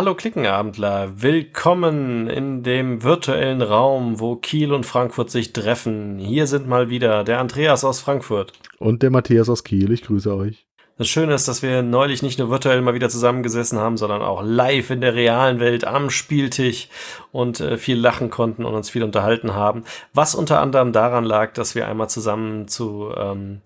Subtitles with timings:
[0.00, 6.16] Hallo Klickenabendler, willkommen in dem virtuellen Raum, wo Kiel und Frankfurt sich treffen.
[6.16, 8.54] Hier sind mal wieder der Andreas aus Frankfurt.
[8.78, 10.64] Und der Matthias aus Kiel, ich grüße euch.
[10.96, 14.42] Das Schöne ist, dass wir neulich nicht nur virtuell mal wieder zusammengesessen haben, sondern auch
[14.42, 16.88] live in der realen Welt am Spieltisch
[17.30, 19.84] und äh, viel lachen konnten und uns viel unterhalten haben.
[20.14, 23.60] Was unter anderem daran lag, dass wir einmal zusammen zu ähm,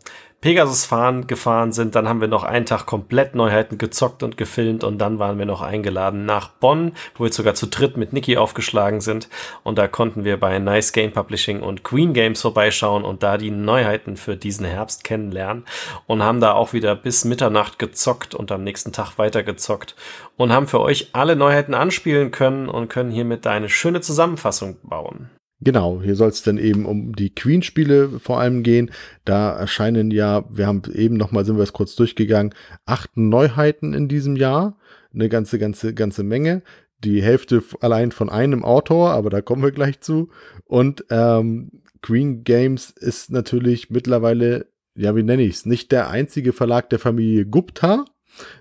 [0.45, 1.95] Pegasus fahren, gefahren sind.
[1.95, 5.47] Dann haben wir noch einen Tag komplett Neuheiten gezockt und gefilmt und dann waren wir
[5.47, 9.31] noch eingeladen nach Bonn, wo wir sogar zu dritt mit Niki aufgeschlagen sind.
[9.63, 13.51] Und da konnten wir bei Nice Game Publishing und Queen Games vorbeischauen und da die
[13.51, 15.65] Neuheiten für diesen Herbst kennenlernen
[16.07, 19.97] und haben da auch wieder bis Mitternacht gezockt und am nächsten Tag weitergezockt
[20.37, 25.31] und haben für euch alle Neuheiten anspielen können und können hiermit eine schöne Zusammenfassung bauen.
[25.65, 28.91] Genau, hier soll es dann eben um die Queen-Spiele vor allem gehen.
[29.25, 34.07] Da erscheinen ja, wir haben eben nochmal, sind wir es kurz durchgegangen, acht Neuheiten in
[34.07, 34.79] diesem Jahr.
[35.15, 36.63] Eine ganze, ganze, ganze Menge.
[36.99, 40.29] Die Hälfte allein von einem Autor, aber da kommen wir gleich zu.
[40.67, 41.71] Und ähm,
[42.03, 46.99] Queen Games ist natürlich mittlerweile, ja, wie nenne ich es, nicht der einzige Verlag der
[46.99, 48.05] Familie Gupta,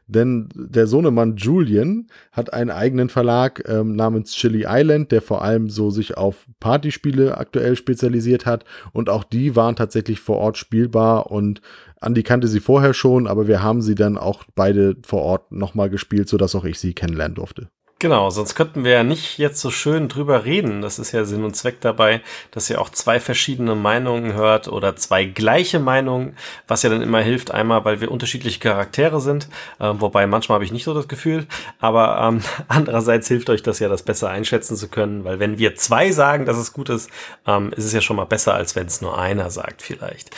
[0.08, 5.70] denn der Sohnemann Julian hat einen eigenen Verlag ähm, namens Chili Island, der vor allem
[5.70, 8.66] so sich auf Partyspiele aktuell spezialisiert hat.
[8.92, 11.62] Und auch die waren tatsächlich vor Ort spielbar und
[12.00, 15.90] Andi kannte sie vorher schon, aber wir haben sie dann auch beide vor Ort nochmal
[15.90, 17.70] gespielt, sodass auch ich sie kennenlernen durfte.
[18.04, 20.82] Genau, sonst könnten wir ja nicht jetzt so schön drüber reden.
[20.82, 22.20] Das ist ja Sinn und Zweck dabei,
[22.52, 26.36] dass ihr auch zwei verschiedene Meinungen hört oder zwei gleiche Meinungen,
[26.68, 27.52] was ja dann immer hilft.
[27.52, 29.48] Einmal, weil wir unterschiedliche Charaktere sind,
[29.80, 31.48] äh, wobei manchmal habe ich nicht so das Gefühl,
[31.80, 35.78] aber ähm, andererseits hilft euch das ja, das besser einschätzen zu können, weil wenn wir
[35.78, 37.10] zwei sagen, dass es gut ist,
[37.48, 40.30] ähm, ist es ja schon mal besser, als wenn es nur einer sagt vielleicht.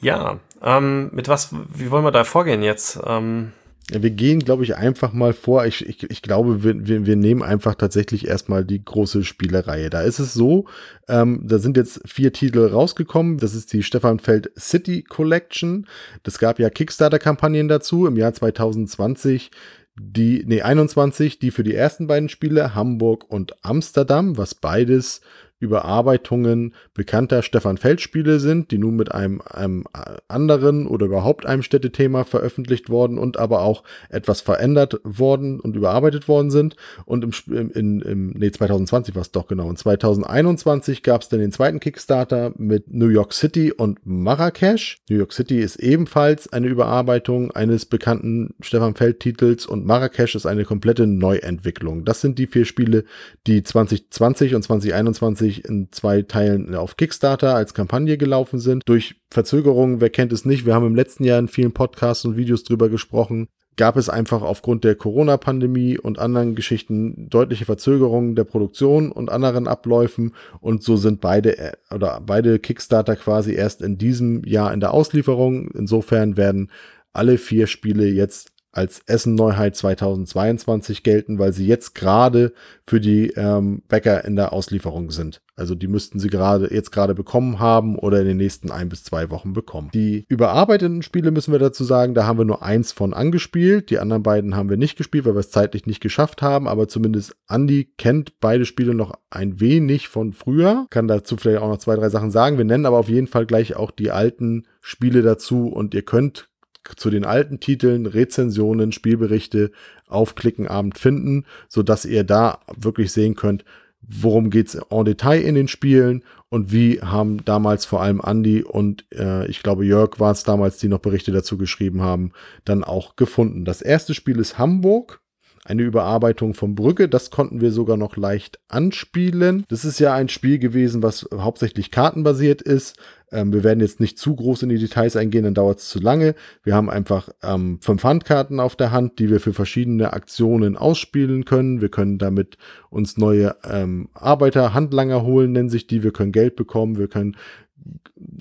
[0.00, 2.98] Ja, ähm, mit was, wie wollen wir da vorgehen jetzt?
[3.06, 3.52] Ähm,
[3.92, 5.66] wir gehen, glaube ich, einfach mal vor.
[5.66, 9.90] Ich, ich, ich glaube, wir, wir, nehmen einfach tatsächlich erstmal die große Spielereihe.
[9.90, 10.64] Da ist es so,
[11.06, 13.36] ähm, da sind jetzt vier Titel rausgekommen.
[13.36, 15.86] Das ist die Stefan Feld City Collection.
[16.22, 19.50] Das gab ja Kickstarter-Kampagnen dazu im Jahr 2020
[19.96, 25.20] die, nee, 21, die für die ersten beiden Spiele, Hamburg und Amsterdam, was beides
[25.60, 29.84] Überarbeitungen bekannter Stefan Feld Spiele sind, die nun mit einem, einem
[30.28, 36.28] anderen oder überhaupt einem Städtethema veröffentlicht worden und aber auch etwas verändert worden und überarbeitet
[36.28, 36.76] worden sind.
[37.06, 39.66] Und im, in, im nee, 2020 war es doch genau.
[39.66, 44.98] Und 2021 gab es dann den zweiten Kickstarter mit New York City und Marrakesch.
[45.08, 50.46] New York City ist ebenfalls eine Überarbeitung eines bekannten Stefan Feld Titels und Marrakesch ist
[50.46, 52.04] eine komplette Neuentwicklung.
[52.04, 53.04] Das sind die vier Spiele,
[53.46, 58.82] die 2020 und 2021 2020 in zwei Teilen auf Kickstarter als Kampagne gelaufen sind.
[58.86, 62.36] Durch Verzögerungen, wer kennt es nicht, wir haben im letzten Jahr in vielen Podcasts und
[62.36, 68.44] Videos drüber gesprochen, gab es einfach aufgrund der Corona-Pandemie und anderen Geschichten deutliche Verzögerungen der
[68.44, 73.98] Produktion und anderen Abläufen und so sind beide äh, oder beide Kickstarter quasi erst in
[73.98, 75.70] diesem Jahr in der Auslieferung.
[75.72, 76.70] Insofern werden
[77.12, 82.52] alle vier Spiele jetzt als Essen-Neuheit 2022 gelten, weil sie jetzt gerade
[82.86, 85.40] für die ähm, Bäcker in der Auslieferung sind.
[85.56, 89.04] Also die müssten sie gerade jetzt gerade bekommen haben oder in den nächsten ein bis
[89.04, 89.90] zwei Wochen bekommen.
[89.94, 93.90] Die überarbeiteten Spiele müssen wir dazu sagen, da haben wir nur eins von angespielt.
[93.90, 96.66] Die anderen beiden haben wir nicht gespielt, weil wir es zeitlich nicht geschafft haben.
[96.66, 100.86] Aber zumindest Andy kennt beide Spiele noch ein wenig von früher.
[100.90, 102.58] Kann dazu vielleicht auch noch zwei, drei Sachen sagen.
[102.58, 106.48] Wir nennen aber auf jeden Fall gleich auch die alten Spiele dazu und ihr könnt
[106.96, 109.70] zu den alten Titeln Rezensionen, Spielberichte
[110.06, 113.64] auf Klickenabend finden, so dass ihr da wirklich sehen könnt,
[114.06, 119.06] worum geht's en Detail in den Spielen und wie haben damals vor allem Andy und
[119.12, 122.32] äh, ich glaube Jörg war es damals, die noch Berichte dazu geschrieben haben,
[122.64, 123.64] dann auch gefunden.
[123.64, 125.20] Das erste Spiel ist Hamburg
[125.64, 127.08] eine Überarbeitung von Brücke.
[127.08, 129.64] Das konnten wir sogar noch leicht anspielen.
[129.68, 132.96] Das ist ja ein Spiel gewesen, was hauptsächlich kartenbasiert ist.
[133.32, 135.98] Ähm, wir werden jetzt nicht zu groß in die Details eingehen, dann dauert es zu
[135.98, 136.34] lange.
[136.62, 141.44] Wir haben einfach ähm, fünf Handkarten auf der Hand, die wir für verschiedene Aktionen ausspielen
[141.44, 141.80] können.
[141.80, 142.58] Wir können damit
[142.90, 146.02] uns neue ähm, Arbeiter, Handlanger holen, nennen sich die.
[146.02, 146.98] Wir können Geld bekommen.
[146.98, 147.36] Wir können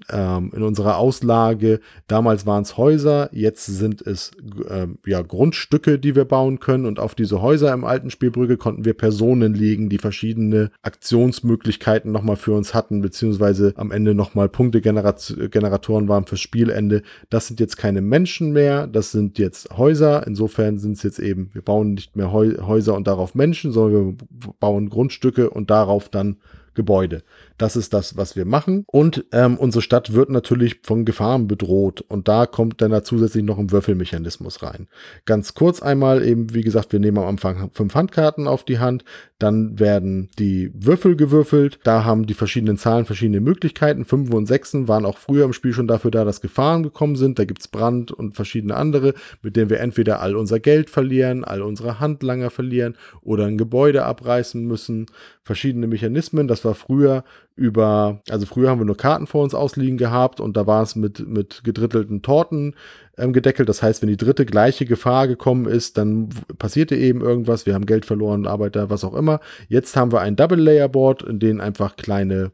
[0.09, 1.79] ähm, in unserer Auslage.
[2.07, 4.31] Damals waren es Häuser, jetzt sind es
[4.69, 6.85] ähm, ja, Grundstücke, die wir bauen können.
[6.85, 12.35] Und auf diese Häuser im alten Spielbrücke konnten wir Personen legen, die verschiedene Aktionsmöglichkeiten nochmal
[12.35, 17.01] für uns hatten, beziehungsweise am Ende nochmal Punktegeneratoren waren fürs Spielende.
[17.29, 20.25] Das sind jetzt keine Menschen mehr, das sind jetzt Häuser.
[20.27, 24.53] Insofern sind es jetzt eben, wir bauen nicht mehr Häuser und darauf Menschen, sondern wir
[24.59, 26.37] bauen Grundstücke und darauf dann
[26.73, 27.23] Gebäude.
[27.63, 28.83] Das ist das, was wir machen.
[28.87, 32.01] Und ähm, unsere Stadt wird natürlich von Gefahren bedroht.
[32.01, 34.89] Und da kommt dann da zusätzlich noch ein Würfelmechanismus rein.
[35.23, 39.05] Ganz kurz einmal eben, wie gesagt, wir nehmen am Anfang fünf Handkarten auf die Hand.
[39.39, 41.79] Dann werden die Würfel gewürfelt.
[41.85, 44.03] Da haben die verschiedenen Zahlen verschiedene Möglichkeiten.
[44.03, 47.39] Fünf und Sechsen waren auch früher im Spiel schon dafür da, dass Gefahren gekommen sind.
[47.39, 51.61] Da gibt's Brand und verschiedene andere, mit denen wir entweder all unser Geld verlieren, all
[51.61, 55.05] unsere Handlanger verlieren oder ein Gebäude abreißen müssen.
[55.43, 56.49] Verschiedene Mechanismen.
[56.49, 57.23] Das war früher
[57.55, 60.95] über, also früher haben wir nur Karten vor uns ausliegen gehabt und da war es
[60.95, 62.75] mit, mit gedrittelten Torten
[63.17, 63.69] ähm, gedeckelt.
[63.69, 67.65] Das heißt, wenn die dritte gleiche Gefahr gekommen ist, dann passierte eben irgendwas.
[67.65, 69.39] Wir haben Geld verloren, Arbeiter, was auch immer.
[69.67, 72.51] Jetzt haben wir ein Double-Layer-Board, in dem einfach kleine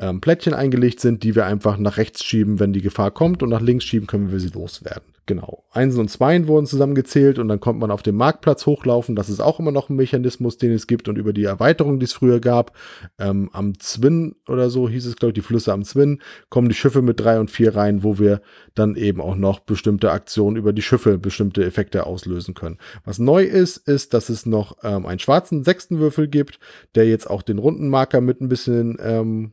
[0.00, 3.50] ähm, Plättchen eingelegt sind, die wir einfach nach rechts schieben, wenn die Gefahr kommt und
[3.50, 5.09] nach links schieben können wir sie loswerden.
[5.30, 5.62] Genau.
[5.70, 9.14] Einsen und Zweien wurden zusammengezählt und dann kommt man auf den Marktplatz hochlaufen.
[9.14, 12.06] Das ist auch immer noch ein Mechanismus, den es gibt und über die Erweiterung, die
[12.06, 12.76] es früher gab,
[13.16, 16.74] ähm, am Zwin oder so hieß es, glaube ich, die Flüsse am Zwin, kommen die
[16.74, 18.42] Schiffe mit drei und vier rein, wo wir
[18.74, 22.78] dann eben auch noch bestimmte Aktionen über die Schiffe, bestimmte Effekte auslösen können.
[23.04, 26.58] Was neu ist, ist, dass es noch ähm, einen schwarzen sechsten Würfel gibt,
[26.96, 29.52] der jetzt auch den runden Marker mit ein bisschen ähm,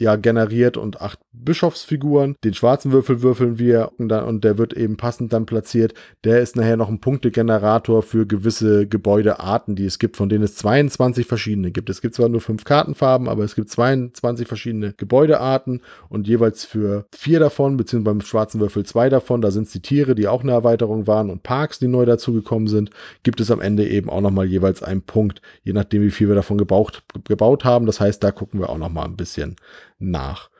[0.00, 2.36] ja generiert und acht Bischofsfiguren.
[2.42, 5.94] Den schwarzen Würfel würfeln wir und, dann, und der wird eben passend dann platziert.
[6.24, 10.56] Der ist nachher noch ein Punktegenerator für gewisse Gebäudearten, die es gibt, von denen es
[10.56, 11.90] 22 verschiedene gibt.
[11.90, 17.06] Es gibt zwar nur fünf Kartenfarben, aber es gibt 22 verschiedene Gebäudearten und jeweils für
[17.14, 20.42] vier davon, beziehungsweise beim schwarzen Würfel zwei davon, da sind es die Tiere, die auch
[20.42, 22.90] eine Erweiterung waren und Parks, die neu dazugekommen sind,
[23.22, 26.34] gibt es am Ende eben auch nochmal jeweils einen Punkt, je nachdem, wie viel wir
[26.34, 27.86] davon gebaut, gebaut haben.
[27.86, 29.56] Das heißt, da gucken wir auch nochmal ein bisschen
[30.00, 30.50] nach.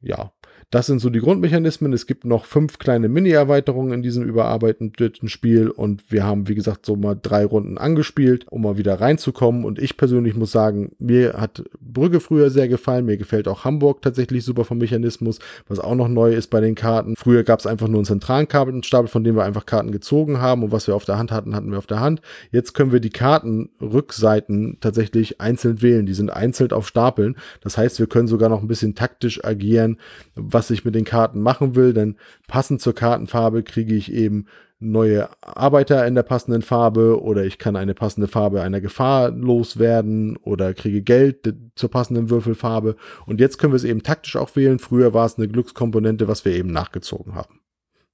[0.00, 0.32] Ja,
[0.70, 1.92] das sind so die Grundmechanismen.
[1.92, 6.86] Es gibt noch fünf kleine Mini-Erweiterungen in diesem überarbeiteten Spiel und wir haben, wie gesagt,
[6.86, 9.64] so mal drei Runden angespielt, um mal wieder reinzukommen.
[9.64, 13.04] Und ich persönlich muss sagen, mir hat Brügge früher sehr gefallen.
[13.04, 16.76] Mir gefällt auch Hamburg tatsächlich super vom Mechanismus, was auch noch neu ist bei den
[16.76, 17.16] Karten.
[17.16, 20.62] Früher gab es einfach nur einen zentralen Kartenstapel, von dem wir einfach Karten gezogen haben
[20.62, 22.20] und was wir auf der Hand hatten, hatten wir auf der Hand.
[22.52, 26.06] Jetzt können wir die Kartenrückseiten tatsächlich einzeln wählen.
[26.06, 27.34] Die sind einzeln auf Stapeln.
[27.60, 29.98] Das heißt, wir können sogar noch ein bisschen taktisch agieren,
[30.36, 32.16] was was ich mit den Karten machen will, denn
[32.46, 34.44] passend zur Kartenfarbe kriege ich eben
[34.78, 40.36] neue Arbeiter in der passenden Farbe oder ich kann eine passende Farbe einer Gefahr loswerden
[40.36, 42.96] oder kriege Geld zur passenden Würfelfarbe.
[43.24, 44.78] Und jetzt können wir es eben taktisch auch wählen.
[44.78, 47.60] Früher war es eine Glückskomponente, was wir eben nachgezogen haben.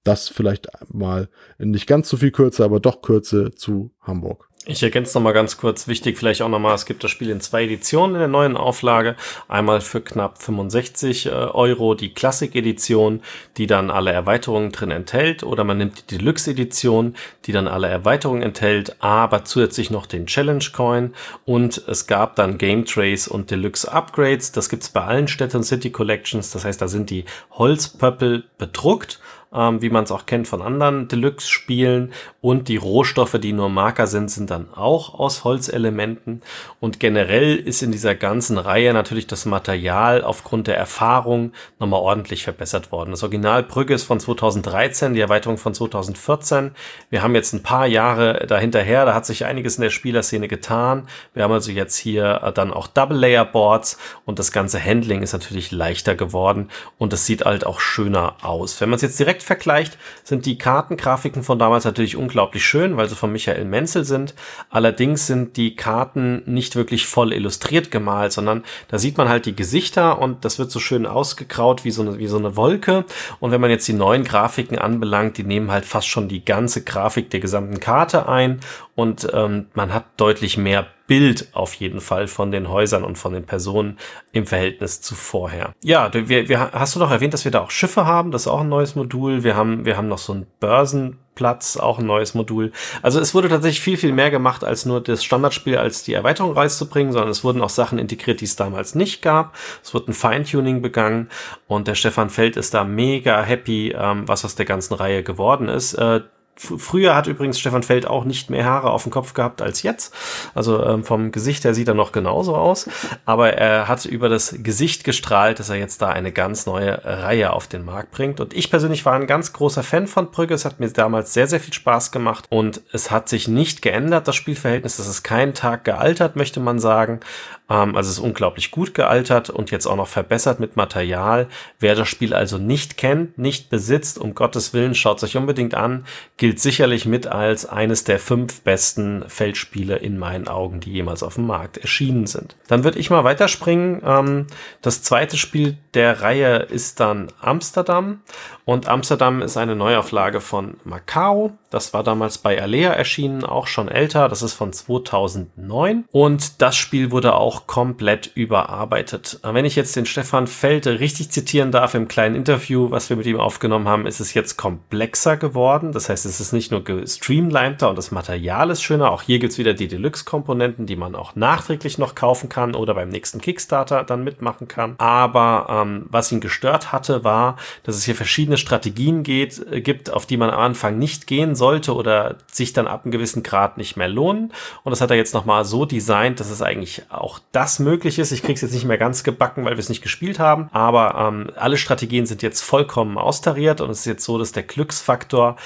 [0.04, 1.28] Das vielleicht mal
[1.58, 4.48] nicht ganz so viel Kürze, aber doch Kürze zu Hamburg.
[4.68, 7.30] Ich ergänze noch mal ganz kurz, wichtig vielleicht auch noch mal, es gibt das Spiel
[7.30, 9.14] in zwei Editionen in der neuen Auflage.
[9.46, 13.22] Einmal für knapp 65 äh, Euro die Classic-Edition,
[13.58, 15.44] die dann alle Erweiterungen drin enthält.
[15.44, 17.14] Oder man nimmt die Deluxe-Edition,
[17.44, 21.14] die dann alle Erweiterungen enthält, aber zusätzlich noch den Challenge-Coin.
[21.44, 24.50] Und es gab dann Game Trace und Deluxe-Upgrades.
[24.50, 26.50] Das gibt's bei allen Städten City Collections.
[26.50, 29.20] Das heißt, da sind die Holzpöppel bedruckt
[29.56, 32.12] ähm, wie man es auch kennt von anderen Deluxe-Spielen.
[32.40, 36.42] Und die Rohstoffe, die nur Marker sind, sind dann auch aus Holzelementen.
[36.78, 42.44] Und generell ist in dieser ganzen Reihe natürlich das Material aufgrund der Erfahrung nochmal ordentlich
[42.44, 43.10] verbessert worden.
[43.10, 46.72] Das Original Brügge ist von 2013, die Erweiterung von 2014.
[47.10, 51.08] Wir haben jetzt ein paar Jahre dahinterher, da hat sich einiges in der Spielerszene getan.
[51.34, 55.72] Wir haben also jetzt hier äh, dann auch Double-Layer-Boards und das ganze Handling ist natürlich
[55.72, 58.80] leichter geworden und es sieht halt auch schöner aus.
[58.80, 63.08] Wenn man es jetzt direkt vergleicht, sind die Kartengrafiken von damals natürlich unglaublich schön, weil
[63.08, 64.34] sie von Michael Menzel sind.
[64.70, 69.56] Allerdings sind die Karten nicht wirklich voll illustriert gemalt, sondern da sieht man halt die
[69.56, 73.04] Gesichter und das wird so schön ausgekraut wie so eine, wie so eine Wolke.
[73.40, 76.82] Und wenn man jetzt die neuen Grafiken anbelangt, die nehmen halt fast schon die ganze
[76.82, 78.60] Grafik der gesamten Karte ein
[78.94, 83.32] und ähm, man hat deutlich mehr Bild auf jeden Fall von den Häusern und von
[83.32, 83.98] den Personen
[84.32, 85.72] im Verhältnis zu vorher.
[85.82, 88.30] Ja, wir, wir, hast du noch erwähnt, dass wir da auch Schiffe haben?
[88.30, 89.44] Das ist auch ein neues Modul.
[89.44, 92.72] Wir haben, wir haben noch so ein Börsenplatz, auch ein neues Modul.
[93.02, 96.52] Also es wurde tatsächlich viel, viel mehr gemacht, als nur das Standardspiel als die Erweiterung
[96.52, 99.56] rauszubringen, sondern es wurden auch Sachen integriert, die es damals nicht gab.
[99.82, 101.28] Es wurde ein Feintuning begangen
[101.68, 105.68] und der Stefan Feld ist da mega happy, ähm, was aus der ganzen Reihe geworden
[105.68, 105.94] ist.
[105.94, 106.22] Äh,
[106.56, 110.14] Früher hat übrigens Stefan Feld auch nicht mehr Haare auf dem Kopf gehabt als jetzt.
[110.54, 112.88] Also ähm, vom Gesicht her sieht er noch genauso aus.
[113.26, 117.52] Aber er hat über das Gesicht gestrahlt, dass er jetzt da eine ganz neue Reihe
[117.52, 118.40] auf den Markt bringt.
[118.40, 120.54] Und ich persönlich war ein ganz großer Fan von Brügge.
[120.54, 122.46] Es hat mir damals sehr, sehr viel Spaß gemacht.
[122.48, 124.96] Und es hat sich nicht geändert, das Spielverhältnis.
[124.96, 127.20] Das ist keinen Tag gealtert, möchte man sagen.
[127.68, 131.48] Ähm, also ist unglaublich gut gealtert und jetzt auch noch verbessert mit Material.
[131.78, 135.74] Wer das Spiel also nicht kennt, nicht besitzt, um Gottes Willen, schaut es euch unbedingt
[135.74, 136.04] an
[136.36, 141.36] gilt sicherlich mit als eines der fünf besten Feldspiele in meinen Augen, die jemals auf
[141.36, 142.56] dem Markt erschienen sind.
[142.68, 144.02] Dann würde ich mal weiterspringen.
[144.04, 144.46] Ähm,
[144.82, 148.20] das zweite Spiel der Reihe ist dann Amsterdam.
[148.66, 151.52] Und Amsterdam ist eine Neuauflage von Macau.
[151.70, 154.28] Das war damals bei Alea erschienen, auch schon älter.
[154.28, 156.04] Das ist von 2009.
[156.10, 159.38] Und das Spiel wurde auch komplett überarbeitet.
[159.44, 163.26] Wenn ich jetzt den Stefan Felde richtig zitieren darf im kleinen Interview, was wir mit
[163.26, 165.92] ihm aufgenommen haben, ist es jetzt komplexer geworden.
[165.92, 169.12] Das heißt, es ist nicht nur gestreamliner und das Material ist schöner.
[169.12, 173.10] Auch hier gibt's wieder die Deluxe-Komponenten, die man auch nachträglich noch kaufen kann oder beim
[173.10, 174.96] nächsten Kickstarter dann mitmachen kann.
[174.98, 179.80] Aber ähm, was ihn gestört hatte, war, dass es hier verschiedene verschiedene Strategien geht, äh,
[179.80, 183.42] gibt, auf die man am Anfang nicht gehen sollte oder sich dann ab einem gewissen
[183.42, 184.52] Grad nicht mehr lohnen.
[184.84, 188.32] Und das hat er jetzt nochmal so designt, dass es eigentlich auch das möglich ist.
[188.32, 191.50] Ich krieg's jetzt nicht mehr ganz gebacken, weil wir es nicht gespielt haben, aber ähm,
[191.56, 195.56] alle Strategien sind jetzt vollkommen austariert und es ist jetzt so, dass der Glücksfaktor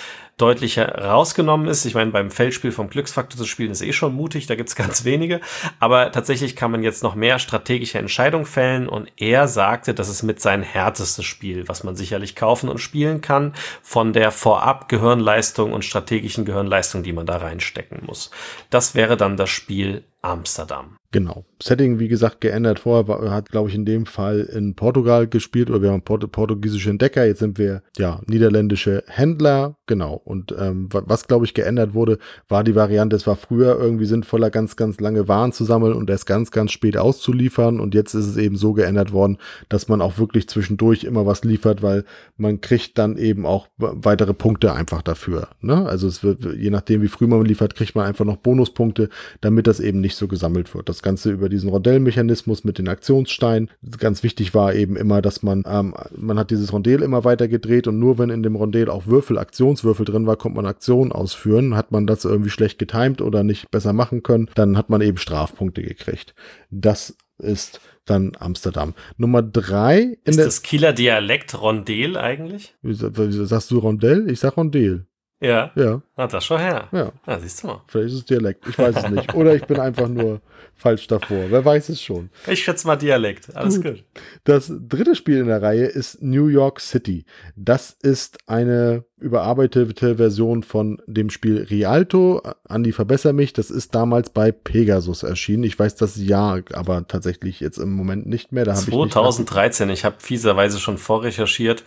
[0.40, 1.85] deutlich herausgenommen ist.
[1.85, 5.04] Ich meine, beim Feldspiel vom Glücksfaktor zu spielen ist eh schon mutig, da gibt's ganz
[5.04, 5.40] wenige.
[5.78, 10.23] Aber tatsächlich kann man jetzt noch mehr strategische Entscheidungen fällen und er sagte, das ist
[10.23, 15.73] mit sein härtestes Spiel, was man sicherlich kaufen und spielen kann, von der vorab Gehirnleistung
[15.73, 18.30] und strategischen Gehirnleistung, die man da reinstecken muss.
[18.70, 21.00] Das wäre dann das Spiel Amsterdam.
[21.12, 21.45] Genau.
[21.61, 22.79] Setting, wie gesagt, geändert.
[22.79, 26.31] Vorher war, hat, glaube ich, in dem Fall in Portugal gespielt oder wir haben Port
[26.31, 27.26] portugiesische Entdecker.
[27.26, 29.76] Jetzt sind wir, ja, niederländische Händler.
[29.87, 30.14] Genau.
[30.25, 34.50] Und ähm, was, glaube ich, geändert wurde, war die Variante, es war früher irgendwie sinnvoller,
[34.50, 37.81] ganz, ganz lange Waren zu sammeln und erst ganz, ganz spät auszuliefern.
[37.81, 39.38] Und jetzt ist es eben so geändert worden,
[39.69, 42.05] dass man auch wirklich zwischendurch immer was liefert, weil
[42.37, 45.49] man kriegt dann eben auch weitere Punkte einfach dafür.
[45.61, 45.87] Ne?
[45.87, 49.09] Also es wird, je nachdem, wie früh man liefert, kriegt man einfach noch Bonuspunkte,
[49.40, 50.88] damit das eben nicht so gesammelt wird.
[50.88, 53.71] Das Ganze über diesen Rondellmechanismus mit den Aktionssteinen.
[53.99, 57.87] Ganz wichtig war eben immer, dass man, ähm, man hat dieses Rondell immer weiter gedreht
[57.87, 61.76] und nur wenn in dem Rondell auch Würfel, Aktionswürfel drin war, konnte man Aktionen ausführen.
[61.76, 65.19] Hat man das irgendwie schlecht getimt oder nicht besser machen können, dann hat man eben
[65.19, 66.35] Strafpunkte gekriegt.
[66.71, 68.95] Das ist dann Amsterdam.
[69.16, 70.19] Nummer drei.
[70.25, 72.75] ist das Kieler Dialekt Rondel eigentlich?
[72.83, 74.28] Wie, wie, sagst du Rondell?
[74.30, 75.07] Ich sag Rondel.
[75.40, 75.70] Ja.
[75.75, 76.02] Ja.
[76.16, 76.88] Hat das schon her.
[76.92, 77.12] Ja.
[77.26, 77.40] ja.
[77.40, 77.82] Siehst du mal.
[77.87, 78.66] Vielleicht ist es Dialekt.
[78.68, 79.35] Ich weiß es nicht.
[79.35, 80.42] Oder ich bin einfach nur
[80.75, 81.47] falsch davor.
[81.49, 82.28] Wer weiß es schon.
[82.47, 83.54] Ich schätze mal Dialekt.
[83.56, 83.85] Alles gut.
[83.85, 84.04] gut.
[84.44, 87.25] Das dritte Spiel in der Reihe ist New York City.
[87.56, 92.42] Das ist eine überarbeitete Version von dem Spiel Rialto.
[92.68, 93.54] Andi, verbessere mich.
[93.54, 95.64] Das ist damals bei Pegasus erschienen.
[95.64, 98.66] Ich weiß das Jahr, aber tatsächlich jetzt im Moment nicht mehr.
[98.66, 99.88] Da 2013.
[99.88, 101.85] Ich, ich habe fieserweise schon vorrecherchiert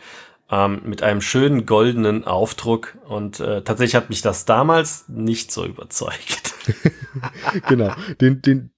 [0.51, 2.97] ähm, mit einem schönen goldenen Aufdruck.
[3.07, 6.53] Und äh, tatsächlich hat mich das damals nicht so überzeugt.
[7.67, 7.93] genau.
[8.21, 8.71] Den, den,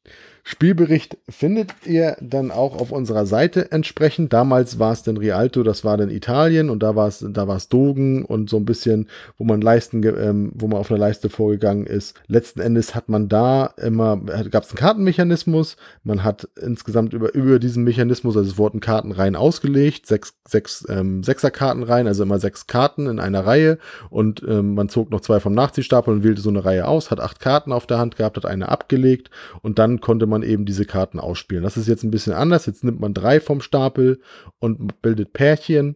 [0.47, 4.31] Spielbericht findet ihr dann auch auf unserer Seite entsprechend.
[4.31, 7.55] Damals war es dann Rialto, das war dann Italien und da war es da war
[7.55, 9.09] es Dogen und so ein bisschen,
[9.39, 12.15] wo man Leisten, ähm, wo man auf einer Leiste vorgegangen ist.
[12.27, 15.77] Letzten Endes hat man da immer gab es einen Kartenmechanismus.
[16.03, 21.23] Man hat insgesamt über über diesen Mechanismus, also es wurden Kartenreihen ausgelegt, sechs sechs ähm,
[21.23, 23.79] Sechserkartenreihen, also immer sechs Karten in einer Reihe
[24.11, 27.19] und ähm, man zog noch zwei vom Nachziehstapel und wählte so eine Reihe aus, hat
[27.19, 29.31] acht Karten auf der Hand gehabt, hat eine abgelegt
[29.63, 31.63] und dann konnte man man eben diese Karten ausspielen.
[31.63, 32.65] Das ist jetzt ein bisschen anders.
[32.65, 34.19] Jetzt nimmt man drei vom Stapel
[34.59, 35.95] und bildet Pärchen,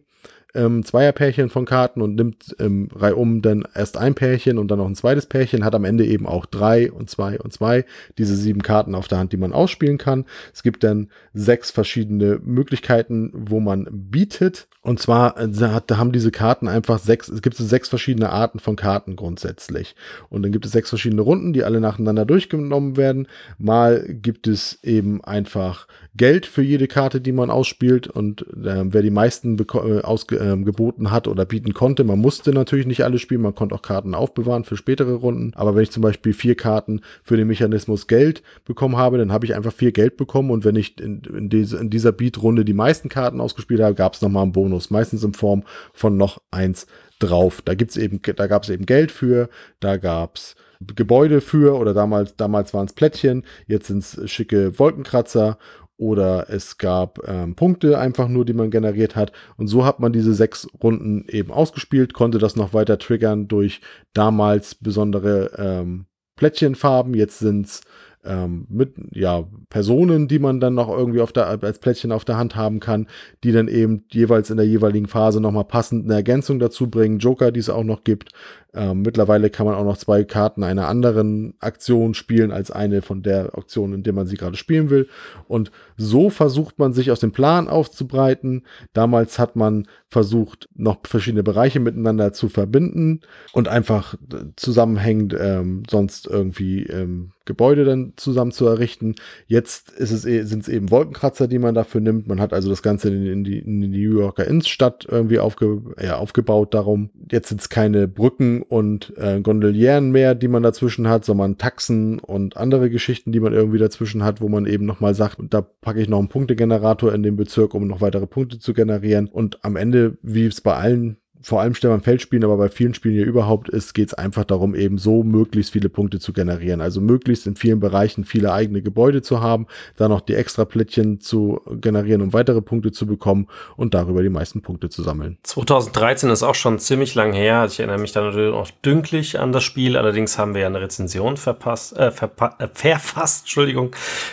[0.54, 4.86] ähm, Zweierpärchen von Karten und nimmt ähm, reihum dann erst ein Pärchen und dann noch
[4.86, 7.84] ein zweites Pärchen, hat am Ende eben auch drei und zwei und zwei,
[8.18, 10.24] diese sieben Karten auf der Hand, die man ausspielen kann.
[10.52, 16.30] Es gibt dann sechs verschiedene Möglichkeiten, wo man bietet und zwar äh, da haben diese
[16.30, 19.94] Karten einfach sechs, es gibt so sechs verschiedene Arten von Karten grundsätzlich.
[20.30, 23.28] Und dann gibt es sechs verschiedene Runden, die alle nacheinander durchgenommen werden.
[23.58, 28.06] Mal gibt es eben einfach Geld für jede Karte, die man ausspielt.
[28.06, 33.04] Und äh, wer die meisten ausgeboten äh, hat oder bieten konnte, man musste natürlich nicht
[33.04, 35.52] alle spielen, man konnte auch Karten aufbewahren für spätere Runden.
[35.56, 39.44] Aber wenn ich zum Beispiel vier Karten für den Mechanismus Geld bekommen habe, dann habe
[39.44, 40.50] ich einfach vier Geld bekommen.
[40.50, 44.14] Und wenn ich in, in, diese, in dieser Beat-Runde die meisten Karten ausgespielt habe, gab
[44.14, 46.86] es nochmal einen Bonus Bonus, meistens in Form von noch eins
[47.18, 47.60] drauf.
[47.62, 49.48] Da gibt's eben, da gab es eben Geld für,
[49.80, 55.58] da gab's Gebäude für oder damals, damals waren es Plättchen, jetzt sind es schicke Wolkenkratzer
[55.98, 59.32] oder es gab ähm, Punkte einfach nur, die man generiert hat.
[59.58, 63.82] Und so hat man diese sechs Runden eben ausgespielt, konnte das noch weiter triggern durch
[64.14, 67.12] damals besondere ähm, Plättchenfarben.
[67.12, 67.82] Jetzt sind's
[68.24, 72.36] ähm, mit ja Personen, die man dann noch irgendwie auf der als Plättchen auf der
[72.36, 73.06] Hand haben kann,
[73.44, 77.52] die dann eben jeweils in der jeweiligen Phase nochmal passend eine Ergänzung dazu bringen, Joker,
[77.52, 78.32] die es auch noch gibt.
[78.74, 83.22] Ähm, mittlerweile kann man auch noch zwei Karten einer anderen Aktion spielen als eine von
[83.22, 85.08] der Auktion, in der man sie gerade spielen will.
[85.48, 88.64] Und so versucht man sich aus dem Plan aufzubreiten.
[88.92, 93.20] Damals hat man versucht, noch verschiedene Bereiche miteinander zu verbinden
[93.52, 94.14] und einfach
[94.56, 99.16] zusammenhängend ähm, sonst irgendwie ähm, Gebäude dann zusammen zu errichten.
[99.46, 102.28] Jetzt ist es, e, sind es eben Wolkenkratzer, die man dafür nimmt.
[102.28, 105.82] Man hat also das Ganze in, in, die, in die New Yorker Innenstadt irgendwie aufge,
[106.00, 107.10] ja, aufgebaut darum.
[107.30, 112.18] Jetzt sind es keine Brücken und äh, Gondolieren mehr, die man dazwischen hat, sondern Taxen
[112.18, 116.00] und andere Geschichten, die man irgendwie dazwischen hat, wo man eben nochmal sagt, da packe
[116.00, 119.28] ich noch einen Punktegenerator in den Bezirk, um noch weitere Punkte zu generieren.
[119.28, 122.94] Und am Ende, wie es bei allen vor allem Stefan Feld spielen, aber bei vielen
[122.94, 126.80] Spielen hier überhaupt ist, geht es einfach darum, eben so möglichst viele Punkte zu generieren.
[126.80, 129.66] Also möglichst in vielen Bereichen viele eigene Gebäude zu haben,
[129.96, 134.28] dann noch die extra Plättchen zu generieren, um weitere Punkte zu bekommen und darüber die
[134.28, 135.38] meisten Punkte zu sammeln.
[135.42, 137.64] 2013 ist auch schon ziemlich lang her.
[137.66, 139.96] Ich erinnere mich da natürlich noch dünklich an das Spiel.
[139.96, 143.92] Allerdings haben wir ja eine Rezension verpasst, äh, verpa äh, verfasst, Entschuldigung.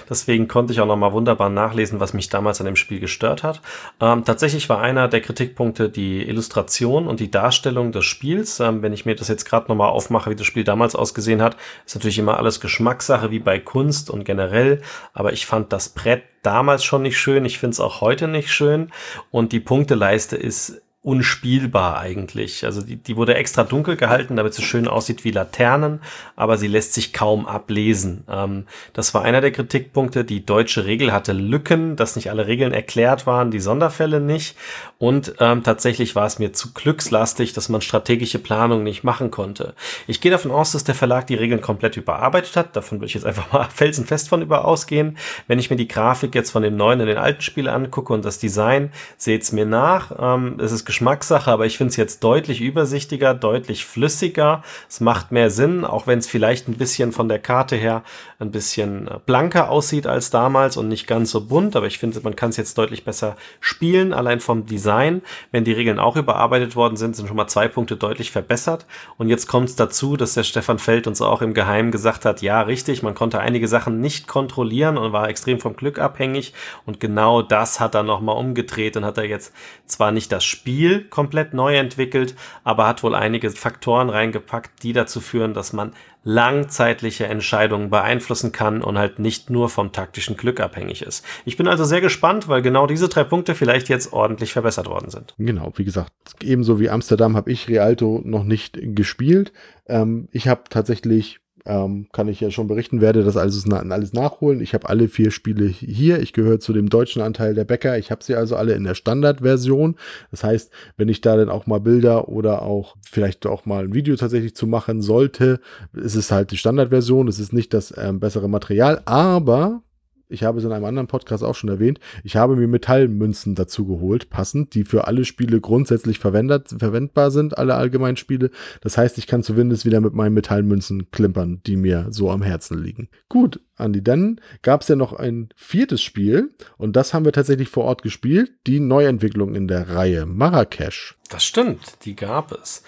[0.10, 3.44] Deswegen konnte ich auch noch mal wunderbar nachlesen, was mich damals an dem Spiel gestört
[3.44, 3.62] hat.
[4.02, 8.60] Ähm, tatsächlich war einer der Kritikpunkte die Illustration Präsentation und die Darstellung des Spiels.
[8.60, 11.56] Ähm, wenn ich mir das jetzt gerade nochmal aufmache, wie das Spiel damals ausgesehen hat,
[11.86, 14.82] ist natürlich immer alles Geschmackssache wie bei Kunst und generell.
[15.13, 17.46] Aber ich fand das Brett damals schon nicht schön.
[17.46, 18.92] Ich finde es auch heute nicht schön.
[19.32, 22.66] Und die Punkteleiste ist unspielbar eigentlich.
[22.66, 26.02] Also die, die wurde extra dunkel gehalten, damit sie schön aussieht wie Laternen,
[26.36, 28.26] aber sie lässt sich kaum ablesen.
[28.30, 30.26] Ähm, das war einer der Kritikpunkte.
[30.26, 34.58] Die deutsche Regel hatte Lücken, dass nicht alle Regeln erklärt waren, die Sonderfälle nicht.
[34.98, 39.76] Und ähm, tatsächlich war es mir zu glückslastig, dass man strategische Planung nicht machen konnte.
[40.08, 42.76] Ich gehe davon aus, dass der Verlag die Regeln komplett überarbeitet hat.
[42.76, 45.18] Davon würde ich jetzt einfach mal felsenfest von über ausgehen.
[45.48, 48.26] Wenn ich mir die Grafik jetzt von dem neuen in den alten Spiel angucke und
[48.26, 50.12] das Design, seht's mir nach.
[50.20, 54.63] Ähm, es ist Geschmackssache, aber ich finde es jetzt deutlich übersichtiger, deutlich flüssiger.
[54.89, 58.01] Es macht mehr Sinn, auch wenn es vielleicht ein bisschen von der Karte her
[58.39, 61.75] ein bisschen äh, blanker aussieht als damals und nicht ganz so bunt.
[61.75, 65.22] Aber ich finde, man kann es jetzt deutlich besser spielen, allein vom Design.
[65.51, 68.88] Wenn die Regeln auch überarbeitet worden sind, sind schon mal zwei Punkte deutlich verbessert.
[69.20, 72.42] Und jetzt kommt es dazu, dass der Stefan Feld uns auch im Geheimen gesagt hat,
[72.42, 76.54] ja, richtig, man konnte einige Sachen nicht kontrollieren und war extrem vom Glück abhängig.
[76.88, 79.54] Und genau das hat er nochmal umgedreht und hat er jetzt
[79.86, 84.93] zwar nicht das Spiel Spiel komplett neu entwickelt, aber hat wohl einige Faktoren reingepackt, die
[84.93, 90.60] dazu führen, dass man langzeitliche Entscheidungen beeinflussen kann und halt nicht nur vom taktischen Glück
[90.60, 91.26] abhängig ist.
[91.45, 95.10] Ich bin also sehr gespannt, weil genau diese drei Punkte vielleicht jetzt ordentlich verbessert worden
[95.10, 95.36] sind.
[95.38, 99.54] Genau, wie gesagt, ebenso wie Amsterdam habe ich Rialto noch nicht gespielt.
[99.88, 104.62] Ähm, ich habe tatsächlich ähm, kann ich ja schon berichten, werde das alles, alles nachholen.
[104.62, 106.19] Ich habe alle vier Spiele hier.
[106.19, 107.97] Ich gehöre zu dem deutschen Anteil der Bäcker.
[107.97, 109.95] Ich habe sie also alle in der Standardversion.
[110.32, 113.93] Das heißt, wenn ich da dann auch mal Bilder oder auch vielleicht auch mal ein
[113.93, 115.60] Video tatsächlich zu machen sollte,
[115.93, 117.27] ist es halt die Standardversion.
[117.27, 119.84] Es ist nicht das ähm, bessere Material, aber
[120.30, 123.86] ich habe es in einem anderen Podcast auch schon erwähnt, ich habe mir Metallmünzen dazu
[123.86, 128.52] geholt, passend, die für alle Spiele grundsätzlich verwendet, verwendbar sind, alle Allgemeinspiele.
[128.82, 132.82] Das heißt, ich kann zumindest wieder mit meinen Metallmünzen klimpern, die mir so am Herzen
[132.82, 133.10] liegen.
[133.30, 137.70] Gut, Andi, dann gab es ja noch ein viertes Spiel und das haben wir tatsächlich
[137.70, 141.16] vor Ort gespielt, die Neuentwicklung in der Reihe Marrakesch.
[141.30, 142.84] Das stimmt, die gab es.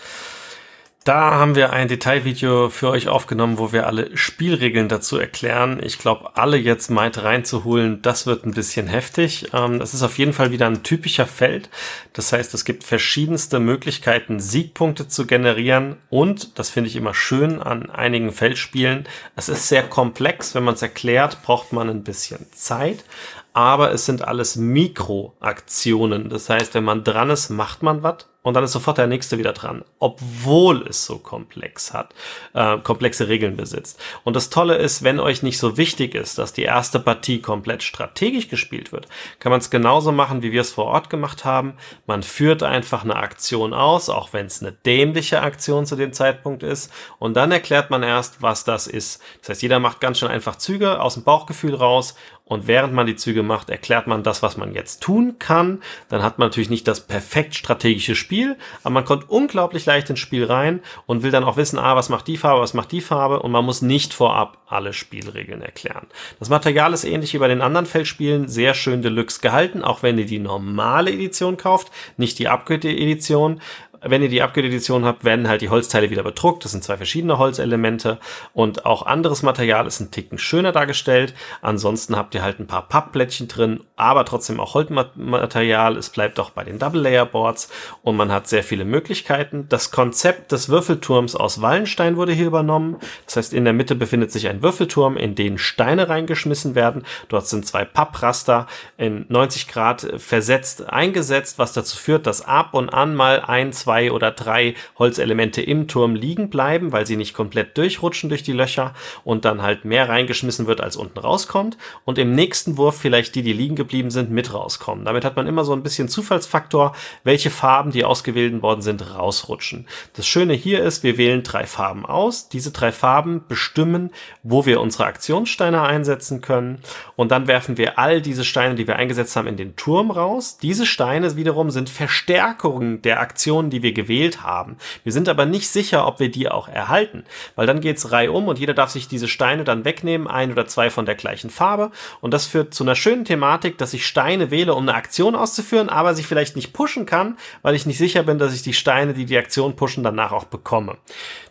[1.10, 5.82] Da haben wir ein Detailvideo für euch aufgenommen, wo wir alle Spielregeln dazu erklären.
[5.82, 9.48] Ich glaube, alle jetzt meint reinzuholen, das wird ein bisschen heftig.
[9.52, 11.72] Ähm, das ist auf jeden Fall wieder ein typischer Feld.
[12.14, 15.96] Das heißt, es gibt verschiedenste Möglichkeiten, Siegpunkte zu generieren.
[16.12, 20.54] Und, das finde ich immer schön an einigen Feldspielen, es ist sehr komplex.
[20.54, 23.04] Wenn man es erklärt, braucht man ein bisschen Zeit
[23.52, 26.30] aber es sind alles Mikroaktionen.
[26.30, 29.38] Das heißt, wenn man dran ist, macht man was und dann ist sofort der nächste
[29.38, 32.14] wieder dran, obwohl es so komplex hat,
[32.54, 34.00] äh, komplexe Regeln besitzt.
[34.24, 37.84] Und das Tolle ist, wenn euch nicht so wichtig ist, dass die erste Partie komplett
[37.84, 39.08] strategisch gespielt wird,
[39.40, 41.74] kann man es genauso machen, wie wir es vor Ort gemacht haben.
[42.08, 46.64] Man führt einfach eine Aktion aus, auch wenn es eine dämliche Aktion zu dem Zeitpunkt
[46.64, 49.22] ist, und dann erklärt man erst, was das ist.
[49.42, 52.16] Das heißt, jeder macht ganz schön einfach Züge aus dem Bauchgefühl raus
[52.50, 55.82] und während man die Züge macht, erklärt man das, was man jetzt tun kann.
[56.10, 60.20] Dann hat man natürlich nicht das perfekt strategische Spiel, aber man kommt unglaublich leicht ins
[60.20, 63.02] Spiel rein und will dann auch wissen, ah, was macht die Farbe, was macht die
[63.02, 66.08] Farbe und man muss nicht vorab alle Spielregeln erklären.
[66.40, 70.18] Das Material ist ähnlich wie bei den anderen Feldspielen sehr schön deluxe gehalten, auch wenn
[70.18, 73.62] ihr die normale Edition kauft, nicht die Upgrade-Edition
[74.02, 76.64] Wenn ihr die Upgrade-Edition habt, werden halt die Holzteile wieder bedruckt.
[76.64, 78.20] Das sind zwei verschiedene Holzelemente
[78.54, 81.34] und auch anderes Material ist ein Ticken schöner dargestellt.
[81.62, 85.98] Ansonsten habt ihr halt ein paar Pappblättchen drin, aber trotzdem auch Holzmaterial.
[85.98, 87.70] Es bleibt auch bei den Double-Layer-Boards
[88.02, 89.66] und man hat sehr viele Möglichkeiten.
[89.68, 92.98] Das Konzept des Würfelturms aus Wallenstein wurde hier übernommen.
[93.26, 97.04] Das heißt, in der Mitte befindet sich ein Würfelturm, in den Steine reingeschmissen werden.
[97.28, 102.90] Dort sind zwei Pappraster in 90 Grad versetzt eingesetzt, was dazu führt, dass ab und
[102.90, 107.78] an mal ein, zwei oder drei Holzelemente im Turm liegen bleiben, weil sie nicht komplett
[107.78, 111.78] durchrutschen durch die Löcher und dann halt mehr reingeschmissen wird, als unten rauskommt.
[112.06, 115.06] Und im nächsten Wurf vielleicht die, die liegen geblieben sind, mit rauskommen.
[115.06, 119.88] Damit hat man immer so ein bisschen Zufallsfaktor, welche Farben, die ausgewählt worden sind, rausrutschen.
[120.14, 122.50] Das Schöne hier ist, wir wählen drei Farben aus.
[122.50, 124.12] Diese drei Farben bestimmen,
[124.44, 126.80] wo wir unsere Aktionssteine einsetzen können.
[127.16, 130.58] Und dann werfen wir all diese Steine, die wir eingesetzt haben, in den Turm raus.
[130.62, 134.78] Diese Steine wiederum sind Verstärkungen der Aktionen, die wir gewählt haben.
[135.04, 137.24] Wir sind aber nicht sicher, ob wir die auch erhalten,
[137.56, 140.90] weil dann geht's reihum und jeder darf sich diese Steine dann wegnehmen, ein oder zwei
[140.90, 141.92] von der gleichen Farbe.
[142.22, 145.90] Und das führt zu einer schönen Thematik, dass ich Steine wähle, um eine Aktion auszuführen,
[145.90, 149.14] aber sich vielleicht nicht pushen kann, weil ich nicht sicher bin, dass ich die Steine,
[149.14, 150.98] die die Aktion pushen, danach auch bekomme.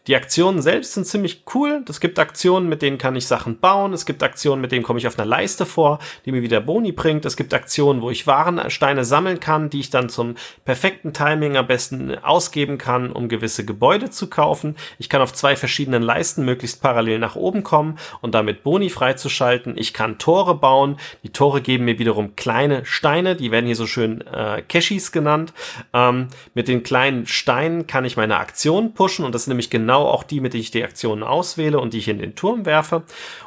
[0.09, 1.85] Die Aktionen selbst sind ziemlich cool.
[1.87, 3.93] Es gibt Aktionen, mit denen kann ich Sachen bauen.
[3.93, 6.93] Es gibt Aktionen, mit denen komme ich auf einer Leiste vor, die mir wieder Boni
[6.93, 7.27] bringt.
[7.27, 11.67] Es gibt Aktionen, wo ich Warensteine sammeln kann, die ich dann zum perfekten Timing am
[11.67, 14.77] besten ausgeben kann, um gewisse Gebäude zu kaufen.
[14.99, 19.77] Ich kann auf zwei verschiedenen Leisten möglichst parallel nach oben kommen und damit Boni freizuschalten.
[19.77, 20.97] Ich kann Tore bauen.
[21.23, 23.37] Die Tore geben mir wiederum kleine Steine.
[23.37, 25.53] Die werden hier so schön äh, Cashis genannt.
[25.93, 29.89] Ähm, mit den kleinen Steinen kann ich meine Aktion pushen und das ist nämlich genau
[29.89, 32.67] genau auch die, mit denen ich die Aktionen auswähle und die ich in den Turm
[32.67, 33.05] werfe.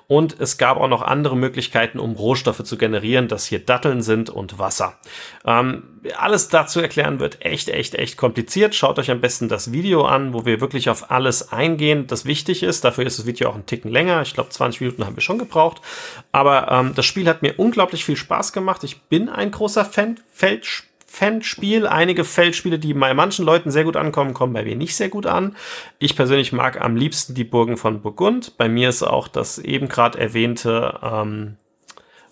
[0.07, 4.29] Und es gab auch noch andere Möglichkeiten, um Rohstoffe zu generieren, dass hier Datteln sind
[4.29, 4.97] und Wasser.
[5.45, 5.83] Ähm,
[6.17, 8.60] alles dazu erklären wird echt, echt, echt kompliziert.
[8.71, 12.63] Schaut euch am besten das Video an, wo wir wirklich auf alles eingehen, das wichtig
[12.63, 12.83] ist.
[12.83, 14.21] Dafür ist das Video auch ein Ticken länger.
[14.21, 15.81] Ich glaube, 20 Minuten haben wir schon gebraucht.
[16.31, 18.83] Aber ähm, das Spiel hat mir unglaublich viel Spaß gemacht.
[18.83, 20.91] Ich bin ein großer Fan, Feldspieler.
[21.11, 21.87] Fanspiel.
[21.87, 25.25] Einige Feldspiele, die bei manchen Leuten sehr gut ankommen, kommen bei mir nicht sehr gut
[25.25, 25.57] an.
[25.99, 28.57] Ich persönlich mag am liebsten die Burgen von Burgund.
[28.57, 31.57] Bei mir ist auch das eben gerade erwähnte ähm,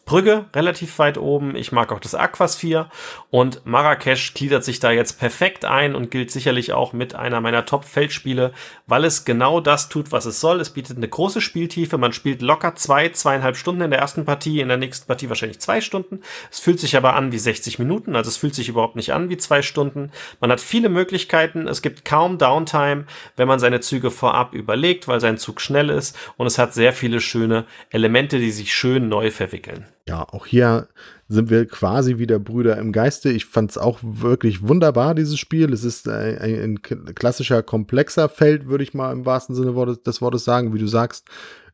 [0.10, 1.56] Brügge relativ weit oben.
[1.56, 2.90] Ich mag auch das Aquasphere
[3.30, 7.64] und Marrakesch gliedert sich da jetzt perfekt ein und gilt sicherlich auch mit einer meiner
[7.64, 8.52] Top-Feldspiele,
[8.88, 10.62] weil es genau das tut, was es soll.
[10.62, 12.00] Es bietet eine große Spieltiefe.
[12.00, 15.60] Man spielt locker zwei, zweieinhalb Stunden in der ersten Partie, in der nächsten Partie wahrscheinlich
[15.60, 16.22] zwei Stunden.
[16.50, 19.30] Es fühlt sich aber an wie 60 Minuten, also es fühlt sich überhaupt nicht an
[19.30, 20.12] wie zwei Stunden.
[20.40, 21.68] Man hat viele Möglichkeiten.
[21.68, 26.18] Es gibt kaum Downtime, wenn man seine Züge vorab überlegt, weil sein Zug schnell ist
[26.36, 30.88] und es hat sehr viele schöne Elemente, die sich schön neu verwickeln ja, auch hier
[31.28, 33.30] sind wir quasi wieder Brüder im Geiste.
[33.30, 35.72] Ich fand es auch wirklich wunderbar, dieses Spiel.
[35.72, 36.82] Es ist ein, ein,
[37.14, 41.28] klassischer, komplexer Feld, würde ich mal im wahrsten Sinne des Wortes sagen, wie du sagst.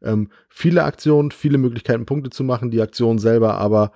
[0.03, 3.93] Ähm, viele Aktionen, viele Möglichkeiten, Punkte zu machen, die Aktion selber aber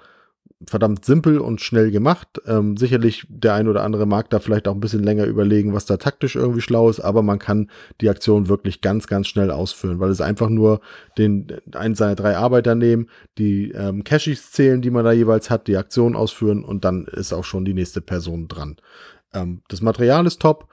[0.67, 2.41] verdammt simpel und schnell gemacht.
[2.45, 5.85] Ähm, sicherlich der ein oder andere mag da vielleicht auch ein bisschen länger überlegen, was
[5.85, 7.69] da taktisch irgendwie schlau ist, aber man kann
[8.01, 10.81] die Aktion wirklich ganz, ganz schnell ausführen, weil es einfach nur
[11.17, 15.67] den einen seiner drei Arbeiter nehmen, die ähm, Caches zählen, die man da jeweils hat,
[15.67, 18.75] die Aktion ausführen und dann ist auch schon die nächste Person dran.
[19.33, 20.67] Ähm, das Material ist top.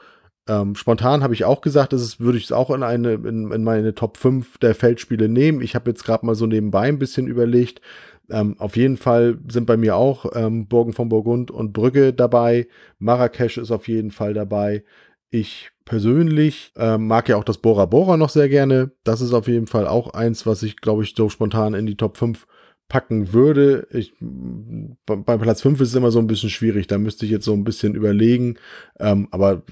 [0.49, 3.51] Ähm, spontan habe ich auch gesagt, das ist, würde ich es auch in eine in,
[3.51, 5.61] in meine Top 5 der Feldspiele nehmen.
[5.61, 7.81] Ich habe jetzt gerade mal so nebenbei ein bisschen überlegt,
[8.31, 12.67] ähm, auf jeden Fall sind bei mir auch ähm, Burgen von Burgund und Brügge dabei.
[12.99, 14.85] Marrakesch ist auf jeden Fall dabei.
[15.31, 18.93] Ich persönlich ähm, mag ja auch das Bora Bora noch sehr gerne.
[19.05, 21.97] Das ist auf jeden Fall auch eins, was ich, glaube ich, so spontan in die
[21.97, 22.47] Top 5
[22.89, 23.89] packen würde.
[23.91, 26.87] Ich, bei Platz 5 ist es immer so ein bisschen schwierig.
[26.87, 28.59] Da müsste ich jetzt so ein bisschen überlegen.
[29.01, 29.63] Ähm, aber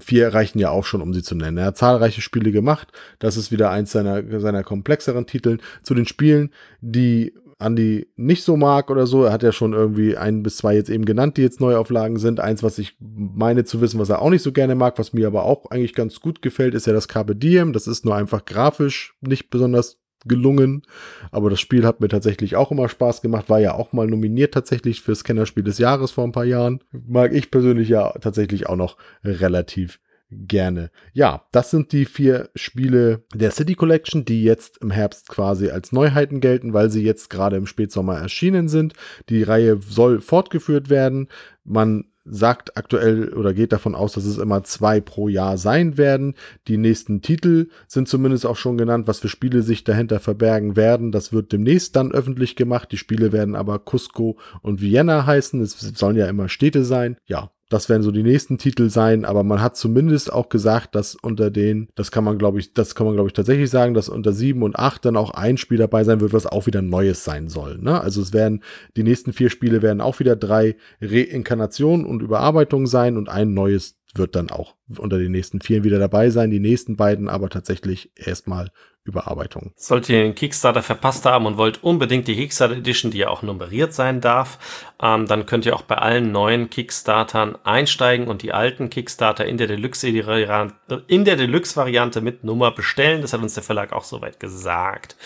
[0.00, 1.56] vier reichen ja auch schon, um sie zu nennen.
[1.56, 2.88] Er hat zahlreiche Spiele gemacht.
[3.20, 5.60] Das ist wieder eins seiner, seiner komplexeren Titeln.
[5.82, 6.50] Zu den Spielen,
[6.80, 9.24] die Andy nicht so mag oder so.
[9.24, 12.40] Er hat ja schon irgendwie ein bis zwei jetzt eben genannt, die jetzt Neuauflagen sind.
[12.40, 15.26] Eins, was ich meine zu wissen, was er auch nicht so gerne mag, was mir
[15.26, 17.72] aber auch eigentlich ganz gut gefällt, ist ja das Carpe Diem.
[17.72, 20.82] Das ist nur einfach grafisch nicht besonders gelungen.
[21.30, 23.48] Aber das Spiel hat mir tatsächlich auch immer Spaß gemacht.
[23.48, 26.80] War ja auch mal nominiert tatsächlich fürs Kennerspiel des Jahres vor ein paar Jahren.
[26.92, 30.00] Mag ich persönlich ja tatsächlich auch noch relativ
[30.46, 30.90] gerne.
[31.12, 35.92] Ja, das sind die vier Spiele der City Collection, die jetzt im Herbst quasi als
[35.92, 38.94] Neuheiten gelten, weil sie jetzt gerade im Spätsommer erschienen sind.
[39.28, 41.28] Die Reihe soll fortgeführt werden.
[41.64, 46.34] Man sagt aktuell oder geht davon aus, dass es immer zwei pro Jahr sein werden.
[46.68, 51.12] Die nächsten Titel sind zumindest auch schon genannt, was für Spiele sich dahinter verbergen werden.
[51.12, 52.90] Das wird demnächst dann öffentlich gemacht.
[52.92, 55.60] Die Spiele werden aber Cusco und Vienna heißen.
[55.60, 57.16] Es sollen ja immer Städte sein.
[57.26, 61.14] Ja, Das werden so die nächsten Titel sein, aber man hat zumindest auch gesagt, dass
[61.14, 64.08] unter den, das kann man glaube ich, das kann man glaube ich tatsächlich sagen, dass
[64.08, 67.24] unter sieben und acht dann auch ein Spiel dabei sein wird, was auch wieder Neues
[67.24, 67.78] sein soll.
[67.78, 68.00] Ne?
[68.00, 68.62] Also es werden,
[68.96, 73.96] die nächsten vier Spiele werden auch wieder drei Reinkarnationen und Überarbeitungen sein und ein neues
[74.14, 76.50] wird dann auch unter den nächsten vier wieder dabei sein.
[76.50, 78.70] Die nächsten beiden aber tatsächlich erstmal
[79.04, 79.72] Überarbeitung.
[79.76, 83.42] Solltet ihr den Kickstarter verpasst haben und wollt unbedingt die Kickstarter Edition, die ja auch
[83.42, 84.58] nummeriert sein darf,
[85.02, 89.58] ähm, dann könnt ihr auch bei allen neuen Kickstartern einsteigen und die alten Kickstarter in
[89.58, 93.20] der Deluxe-Variante in der Deluxe-Variante mit Nummer bestellen.
[93.20, 95.16] Das hat uns der Verlag auch soweit gesagt.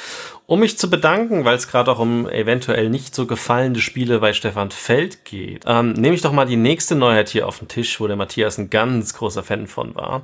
[0.50, 4.32] Um mich zu bedanken, weil es gerade auch um eventuell nicht so gefallene Spiele bei
[4.32, 8.00] Stefan Feld geht, ähm, nehme ich doch mal die nächste Neuheit hier auf den Tisch,
[8.00, 10.22] wo der Matthias ein ganz großer Fan von war.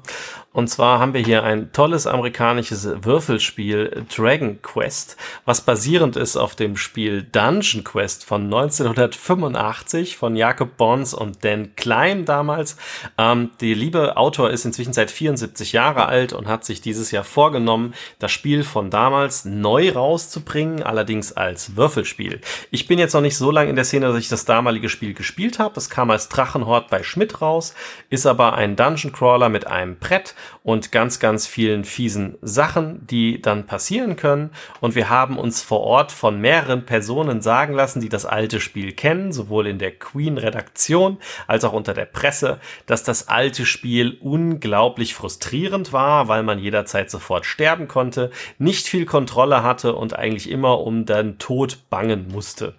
[0.55, 6.55] Und zwar haben wir hier ein tolles amerikanisches Würfelspiel Dragon Quest, was basierend ist auf
[6.55, 12.79] dem Spiel Dungeon Quest von 1985 von Jakob Bons und Dan Klein damals.
[13.19, 17.25] Ähm, der liebe Autor ist inzwischen seit 74 Jahre alt und hat sich dieses Jahr
[17.25, 22.41] vorgenommen, das Spiel von damals neu rauszubringen, allerdings als Würfelspiel.
[22.71, 25.13] Ich bin jetzt noch nicht so lange in der Szene, dass ich das damalige Spiel
[25.13, 25.75] gespielt habe.
[25.75, 27.75] Das kam als Drachenhort bei Schmidt raus,
[28.11, 33.43] ist aber ein Dungeon Crawler mit einem Brett und ganz, ganz vielen fiesen Sachen, die
[33.43, 34.51] dann passieren können.
[34.81, 38.93] Und wir haben uns vor Ort von mehreren Personen sagen lassen, die das alte Spiel
[38.93, 45.15] kennen, sowohl in der Queen-Redaktion als auch unter der Presse, dass das alte Spiel unglaublich
[45.15, 50.81] frustrierend war, weil man jederzeit sofort sterben konnte, nicht viel Kontrolle hatte und eigentlich immer
[50.81, 52.75] um den Tod bangen musste.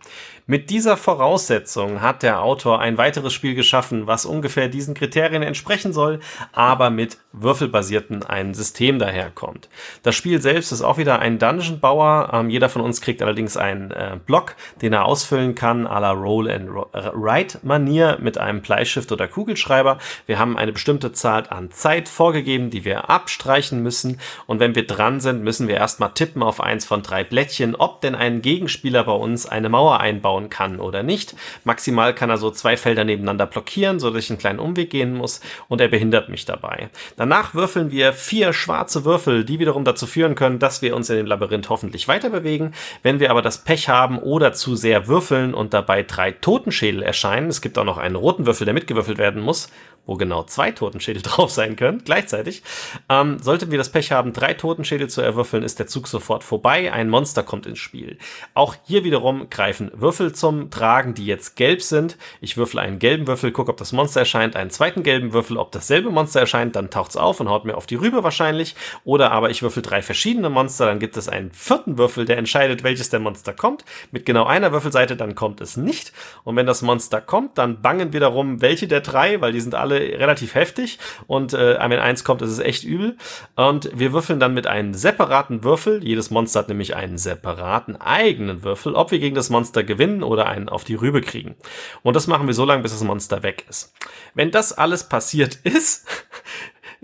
[0.47, 5.91] Mit dieser Voraussetzung hat der Autor ein weiteres Spiel geschaffen, was ungefähr diesen Kriterien entsprechen
[5.91, 6.19] soll,
[6.51, 9.69] aber mit würfelbasierten ein System daherkommt.
[10.03, 12.29] Das Spiel selbst ist auch wieder ein Dungeon-Bauer.
[12.31, 16.11] Ähm, jeder von uns kriegt allerdings einen äh, Block, den er ausfüllen kann, à la
[16.11, 19.97] Roll-and-Write-Manier mit einem Bleistift oder Kugelschreiber.
[20.27, 24.19] Wir haben eine bestimmte Zahl an Zeit vorgegeben, die wir abstreichen müssen.
[24.45, 28.01] Und wenn wir dran sind, müssen wir erstmal tippen auf eins von drei Blättchen, ob
[28.01, 31.35] denn ein Gegenspieler bei uns eine Mauer einbaut bauen kann oder nicht.
[31.63, 35.13] Maximal kann er so zwei Felder nebeneinander blockieren, so dass ich einen kleinen Umweg gehen
[35.13, 36.89] muss und er behindert mich dabei.
[37.15, 41.17] Danach würfeln wir vier schwarze Würfel, die wiederum dazu führen können, dass wir uns in
[41.17, 42.73] dem Labyrinth hoffentlich weiter bewegen.
[43.01, 47.47] Wenn wir aber das Pech haben oder zu sehr würfeln und dabei drei Totenschädel erscheinen,
[47.47, 49.69] es gibt auch noch einen roten Würfel, der mitgewürfelt werden muss,
[50.05, 52.63] wo genau zwei Totenschädel drauf sein können, gleichzeitig.
[53.09, 56.91] Ähm, sollten wir das Pech haben, drei Totenschädel zu erwürfeln, ist der Zug sofort vorbei.
[56.91, 58.17] Ein Monster kommt ins Spiel.
[58.53, 62.17] Auch hier wiederum greifen Würfel zum Tragen, die jetzt gelb sind.
[62.41, 65.71] Ich würfel einen gelben Würfel, gucke, ob das Monster erscheint, einen zweiten gelben Würfel, ob
[65.71, 68.75] dasselbe Monster erscheint, dann taucht's auf und haut mir auf die Rübe wahrscheinlich.
[69.03, 72.83] Oder aber ich würfel drei verschiedene Monster, dann gibt es einen vierten Würfel, der entscheidet,
[72.83, 73.85] welches der Monster kommt.
[74.11, 76.13] Mit genau einer Würfelseite, dann kommt es nicht.
[76.43, 79.75] Und wenn das Monster kommt, dann bangen wir darum, welche der drei, weil die sind
[79.75, 83.17] alle relativ heftig und äh, wenn eins kommt, ist es echt übel.
[83.55, 86.03] Und wir würfeln dann mit einem separaten Würfel.
[86.03, 90.47] Jedes Monster hat nämlich einen separaten eigenen Würfel, ob wir gegen das Monster gewinnen oder
[90.47, 91.55] einen auf die Rübe kriegen.
[92.03, 93.93] Und das machen wir so lange, bis das Monster weg ist.
[94.33, 96.05] Wenn das alles passiert ist,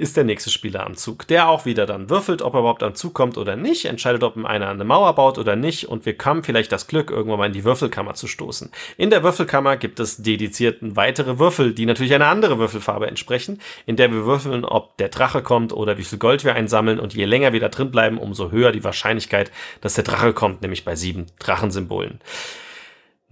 [0.02, 2.96] ist der nächste Spieler am Zug, der auch wieder dann würfelt, ob er überhaupt am
[2.96, 6.44] Zug kommt oder nicht, entscheidet, ob einer eine Mauer baut oder nicht und wir haben
[6.44, 8.72] vielleicht das Glück, irgendwann mal in die Würfelkammer zu stoßen.
[8.98, 13.96] In der Würfelkammer gibt es dedizierten weitere Würfel, die natürlich eine andere Würfelfarbe entsprechen, in
[13.96, 17.26] der wir würfeln, ob der Drache kommt oder wie viel Gold wir einsammeln und je
[17.26, 20.96] länger wir da drin bleiben, umso höher die Wahrscheinlichkeit, dass der Drache kommt, nämlich bei
[20.96, 22.20] sieben Drachensymbolen.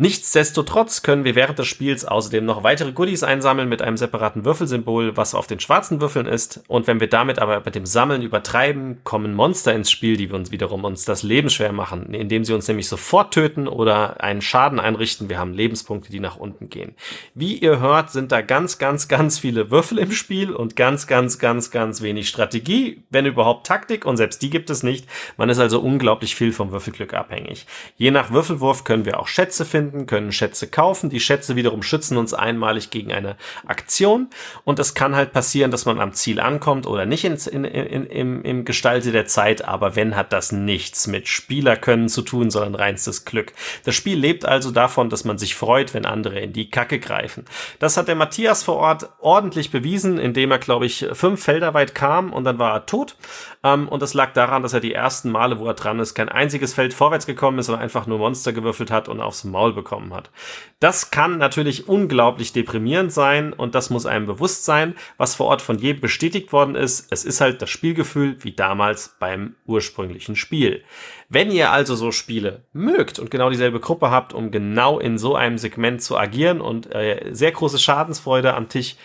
[0.01, 5.17] Nichtsdestotrotz können wir während des Spiels außerdem noch weitere Goodies einsammeln mit einem separaten Würfelsymbol,
[5.17, 6.63] was auf den schwarzen Würfeln ist.
[6.69, 10.37] Und wenn wir damit aber mit dem Sammeln übertreiben, kommen Monster ins Spiel, die wir
[10.37, 14.41] uns wiederum uns das Leben schwer machen, indem sie uns nämlich sofort töten oder einen
[14.41, 15.27] Schaden einrichten.
[15.27, 16.95] Wir haben Lebenspunkte, die nach unten gehen.
[17.35, 21.39] Wie ihr hört, sind da ganz, ganz, ganz viele Würfel im Spiel und ganz, ganz,
[21.39, 24.05] ganz, ganz wenig Strategie, wenn überhaupt Taktik.
[24.05, 25.07] Und selbst die gibt es nicht.
[25.35, 27.67] Man ist also unglaublich viel vom Würfelglück abhängig.
[27.97, 31.09] Je nach Würfelwurf können wir auch Schätze finden finden, können Schätze kaufen.
[31.09, 34.27] Die Schätze wiederum schützen uns einmalig gegen eine Aktion.
[34.63, 38.05] Und es kann halt passieren, dass man am Ziel ankommt oder nicht in, in, in,
[38.05, 39.65] im, im Gestalte der Zeit.
[39.65, 43.53] Aber wenn, hat das nichts mit Spielerkönnen zu tun, sondern reinstes Glück.
[43.85, 47.45] Das Spiel lebt also davon, dass man sich freut, wenn andere in die Kacke greifen.
[47.79, 51.95] Das hat der Matthias vor Ort ordentlich bewiesen, indem er, glaube ich, fünf Felder weit
[51.95, 53.15] kam und dann war er tot.
[53.63, 56.29] Ähm, und das lag daran, dass er die ersten Male, wo er dran ist, kein
[56.29, 60.13] einziges Feld vorwärts gekommen ist, sondern einfach nur Monster gewürfelt hat und aufs Maul bekommen
[60.13, 60.31] hat.
[60.79, 65.61] Das kann natürlich unglaublich deprimierend sein und das muss einem bewusst sein, was vor Ort
[65.61, 67.11] von jedem bestätigt worden ist.
[67.11, 70.83] Es ist halt das Spielgefühl wie damals beim ursprünglichen Spiel.
[71.27, 75.35] Wenn ihr also so Spiele mögt und genau dieselbe Gruppe habt, um genau in so
[75.35, 78.95] einem Segment zu agieren und äh, sehr große Schadensfreude am Tisch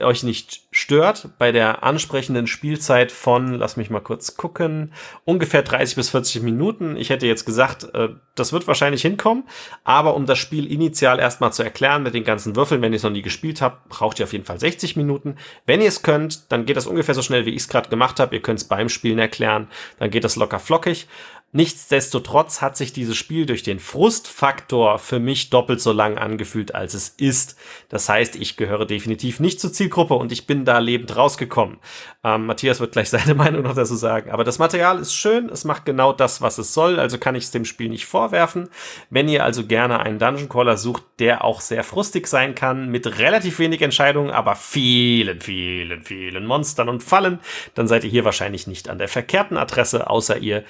[0.00, 4.92] euch nicht stört bei der ansprechenden Spielzeit von, lass mich mal kurz gucken,
[5.24, 6.96] ungefähr 30 bis 40 Minuten.
[6.96, 9.44] Ich hätte jetzt gesagt, äh, das wird wahrscheinlich hinkommen,
[9.84, 13.04] aber um das Spiel initial erstmal zu erklären mit den ganzen Würfeln, wenn ihr es
[13.04, 15.36] noch nie gespielt habt, braucht ihr auf jeden Fall 60 Minuten.
[15.64, 18.18] Wenn ihr es könnt, dann geht das ungefähr so schnell, wie ich es gerade gemacht
[18.18, 18.34] habe.
[18.34, 21.06] Ihr könnt es beim Spielen erklären, dann geht das locker flockig.
[21.56, 26.94] Nichtsdestotrotz hat sich dieses Spiel durch den Frustfaktor für mich doppelt so lang angefühlt, als
[26.94, 27.56] es ist.
[27.88, 31.78] Das heißt, ich gehöre definitiv nicht zur Zielgruppe und ich bin da lebend rausgekommen.
[32.24, 34.32] Ähm, Matthias wird gleich seine Meinung noch dazu sagen.
[34.32, 37.44] Aber das Material ist schön, es macht genau das, was es soll, also kann ich
[37.44, 38.68] es dem Spiel nicht vorwerfen.
[39.08, 43.20] Wenn ihr also gerne einen Dungeon Crawler sucht, der auch sehr frustig sein kann, mit
[43.20, 47.38] relativ wenig Entscheidungen, aber vielen, vielen, vielen Monstern und Fallen,
[47.76, 50.64] dann seid ihr hier wahrscheinlich nicht an der verkehrten Adresse, außer ihr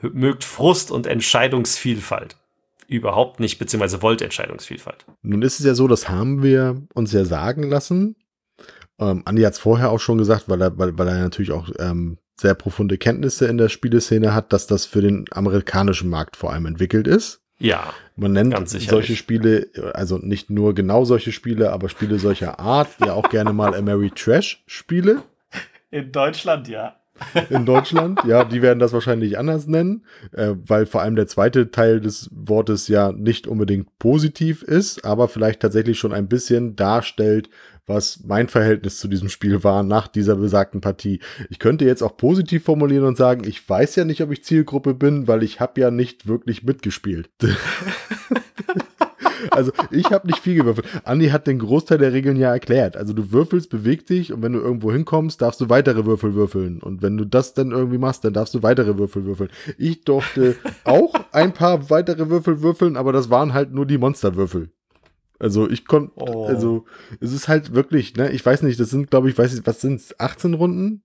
[0.00, 2.36] mögt Frust und Entscheidungsvielfalt.
[2.86, 5.04] Überhaupt nicht, beziehungsweise wollt Entscheidungsvielfalt.
[5.22, 8.16] Nun ist es ja so, das haben wir uns ja sagen lassen.
[8.98, 11.68] Ähm, Andi hat es vorher auch schon gesagt, weil er, weil, weil er natürlich auch
[11.78, 16.52] ähm, sehr profunde Kenntnisse in der Spieleszene hat, dass das für den amerikanischen Markt vor
[16.52, 17.42] allem entwickelt ist.
[17.58, 17.92] Ja.
[18.16, 23.12] Man nennt solche Spiele, also nicht nur genau solche Spiele, aber Spiele solcher Art, ja
[23.12, 25.22] auch gerne mal Mary Trash Spiele.
[25.90, 26.97] In Deutschland, ja
[27.50, 28.20] in Deutschland.
[28.26, 32.30] Ja, die werden das wahrscheinlich anders nennen, äh, weil vor allem der zweite Teil des
[32.32, 37.48] Wortes ja nicht unbedingt positiv ist, aber vielleicht tatsächlich schon ein bisschen darstellt,
[37.88, 41.20] was mein Verhältnis zu diesem Spiel war nach dieser besagten Partie.
[41.48, 44.94] Ich könnte jetzt auch positiv formulieren und sagen, ich weiß ja nicht, ob ich Zielgruppe
[44.94, 47.30] bin, weil ich habe ja nicht wirklich mitgespielt.
[49.50, 50.86] Also ich habe nicht viel gewürfelt.
[51.04, 52.96] Andi hat den Großteil der Regeln ja erklärt.
[52.96, 56.80] Also du würfelst, beweg dich und wenn du irgendwo hinkommst, darfst du weitere Würfel würfeln.
[56.80, 59.50] Und wenn du das dann irgendwie machst, dann darfst du weitere Würfel würfeln.
[59.76, 64.70] Ich durfte auch ein paar weitere Würfel würfeln, aber das waren halt nur die Monsterwürfel.
[65.38, 66.46] Also ich konnte, oh.
[66.46, 66.84] also
[67.20, 69.80] es ist halt wirklich, ne, ich weiß nicht, das sind, glaube ich, weiß ich, was
[69.80, 71.02] sind 18 Runden?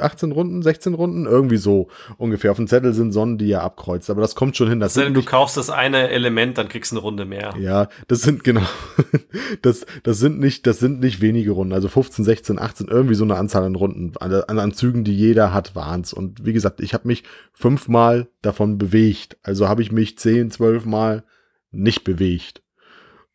[0.00, 2.50] 18 Runden, 16 Runden, irgendwie so ungefähr.
[2.50, 4.80] Auf dem Zettel sind Sonnen, die er abkreuzt, aber das kommt schon hin.
[4.80, 7.54] Das Denn du kaufst das eine Element, dann kriegst du eine Runde mehr.
[7.58, 8.66] Ja, das sind genau,
[9.62, 13.24] das, das sind nicht, das sind nicht wenige Runden, also 15, 16, 18, irgendwie so
[13.24, 16.12] eine Anzahl an Runden, an, an Zügen, die jeder hat, waren's.
[16.12, 20.84] Und wie gesagt, ich habe mich fünfmal davon bewegt, also habe ich mich zehn, zwölf
[20.84, 21.24] Mal
[21.70, 22.62] nicht bewegt.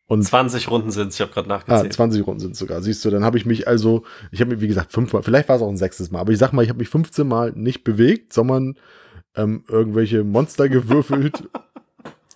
[0.06, 1.86] Und 20 Runden sind es, ich habe gerade nachgezählt.
[1.86, 3.10] Ah, 20 Runden sind es sogar, siehst du.
[3.10, 5.68] Dann habe ich mich also, ich habe mich, wie gesagt, fünfmal, vielleicht war es auch
[5.68, 8.76] ein sechstes Mal, aber ich sag mal, ich habe mich 15 Mal nicht bewegt, sondern
[9.34, 11.48] ähm, irgendwelche Monster gewürfelt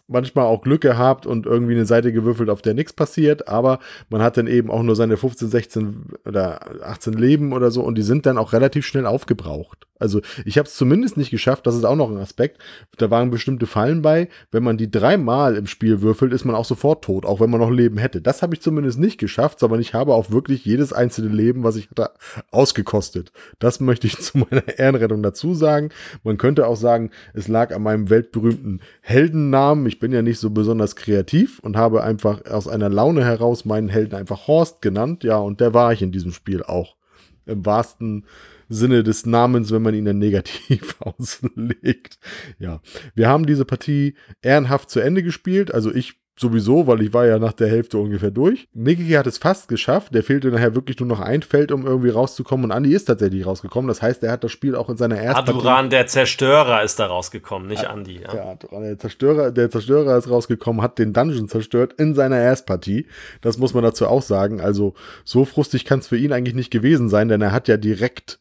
[0.08, 3.78] manchmal auch Glück gehabt und irgendwie eine Seite gewürfelt, auf der nichts passiert, aber
[4.08, 7.96] man hat dann eben auch nur seine 15, 16 oder 18 Leben oder so und
[7.96, 9.86] die sind dann auch relativ schnell aufgebraucht.
[9.98, 12.58] Also ich habe es zumindest nicht geschafft, das ist auch noch ein Aspekt.
[12.96, 14.28] Da waren bestimmte Fallen bei.
[14.50, 17.60] Wenn man die dreimal im Spiel würfelt, ist man auch sofort tot, auch wenn man
[17.60, 18.20] noch Leben hätte.
[18.20, 21.76] Das habe ich zumindest nicht geschafft, sondern ich habe auch wirklich jedes einzelne Leben, was
[21.76, 22.10] ich hatte,
[22.50, 23.32] ausgekostet.
[23.58, 25.90] Das möchte ich zu meiner Ehrenrettung dazu sagen.
[26.22, 29.86] Man könnte auch sagen, es lag an meinem weltberühmten Heldennamen.
[29.86, 33.88] Ich bin ja nicht so besonders kreativ und habe einfach aus einer Laune heraus meinen
[33.88, 35.24] Helden einfach Horst genannt.
[35.24, 36.96] Ja, und der war ich in diesem Spiel auch.
[37.46, 38.26] Im wahrsten
[38.68, 42.18] Sinne des Namens, wenn man ihn dann negativ auslegt.
[42.58, 42.80] Ja,
[43.14, 45.72] wir haben diese Partie ehrenhaft zu Ende gespielt.
[45.72, 48.68] Also ich sowieso, weil ich war ja nach der Hälfte ungefähr durch.
[48.72, 50.14] Niki hat es fast geschafft.
[50.14, 52.66] Der fehlte nachher wirklich nur noch ein Feld, um irgendwie rauszukommen.
[52.66, 53.88] Und Andi ist tatsächlich rausgekommen.
[53.88, 57.06] Das heißt, er hat das Spiel auch in seiner ersten Aduran, der Zerstörer, ist da
[57.06, 58.20] rausgekommen, nicht Andi.
[58.20, 62.38] Ja, ja Aduran, der Zerstörer, der Zerstörer ist rausgekommen, hat den Dungeon zerstört in seiner
[62.38, 63.06] Erstpartie.
[63.40, 64.60] Das muss man dazu auch sagen.
[64.60, 67.76] Also so frustig kann es für ihn eigentlich nicht gewesen sein, denn er hat ja
[67.76, 68.38] direkt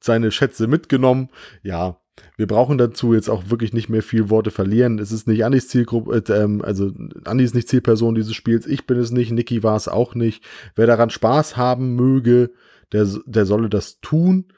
[0.00, 1.28] seine Schätze mitgenommen.
[1.62, 2.00] Ja,
[2.36, 4.98] wir brauchen dazu jetzt auch wirklich nicht mehr viel Worte verlieren.
[4.98, 6.90] Es ist nicht Andis Zielgruppe, äh, ähm, also
[7.24, 8.66] Andi ist nicht Zielperson dieses Spiels.
[8.66, 10.44] Ich bin es nicht, Niki war es auch nicht.
[10.74, 12.50] Wer daran Spaß haben möge,
[12.92, 14.52] der, der solle das tun.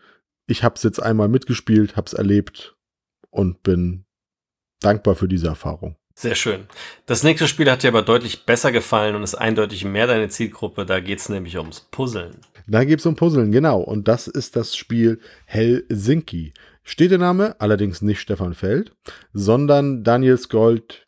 [0.46, 2.76] Ich habe es jetzt einmal mitgespielt, habe es erlebt
[3.30, 4.04] und bin
[4.80, 5.96] dankbar für diese Erfahrung.
[6.14, 6.66] Sehr schön.
[7.06, 10.84] Das nächste Spiel hat dir aber deutlich besser gefallen und ist eindeutig mehr deine Zielgruppe.
[10.84, 12.36] Da geht es nämlich ums Puzzeln.
[12.66, 13.80] Da geht es um Puzzeln, genau.
[13.80, 16.54] Und das ist das Spiel Helsinki.
[16.82, 18.92] Steht der Name, allerdings nicht Stefan Feld,
[19.32, 21.06] sondern Daniel Skold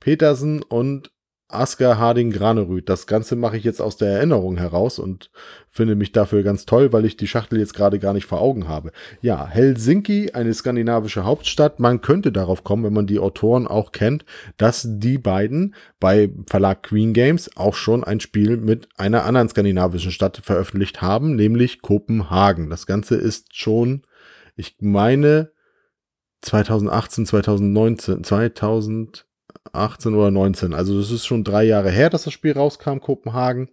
[0.00, 1.10] Petersen und
[1.48, 2.88] Asker Harding Granerüth.
[2.88, 5.30] Das Ganze mache ich jetzt aus der Erinnerung heraus und
[5.68, 8.66] finde mich dafür ganz toll, weil ich die Schachtel jetzt gerade gar nicht vor Augen
[8.66, 8.90] habe.
[9.20, 11.78] Ja, Helsinki, eine skandinavische Hauptstadt.
[11.78, 14.24] Man könnte darauf kommen, wenn man die Autoren auch kennt,
[14.56, 20.10] dass die beiden bei Verlag Queen Games auch schon ein Spiel mit einer anderen skandinavischen
[20.10, 22.70] Stadt veröffentlicht haben, nämlich Kopenhagen.
[22.70, 24.02] Das Ganze ist schon,
[24.56, 25.52] ich meine,
[26.40, 29.25] 2018, 2019, 2000
[29.72, 30.74] 18 oder 19.
[30.74, 33.68] Also das ist schon drei Jahre her, dass das Spiel rauskam, Kopenhagen.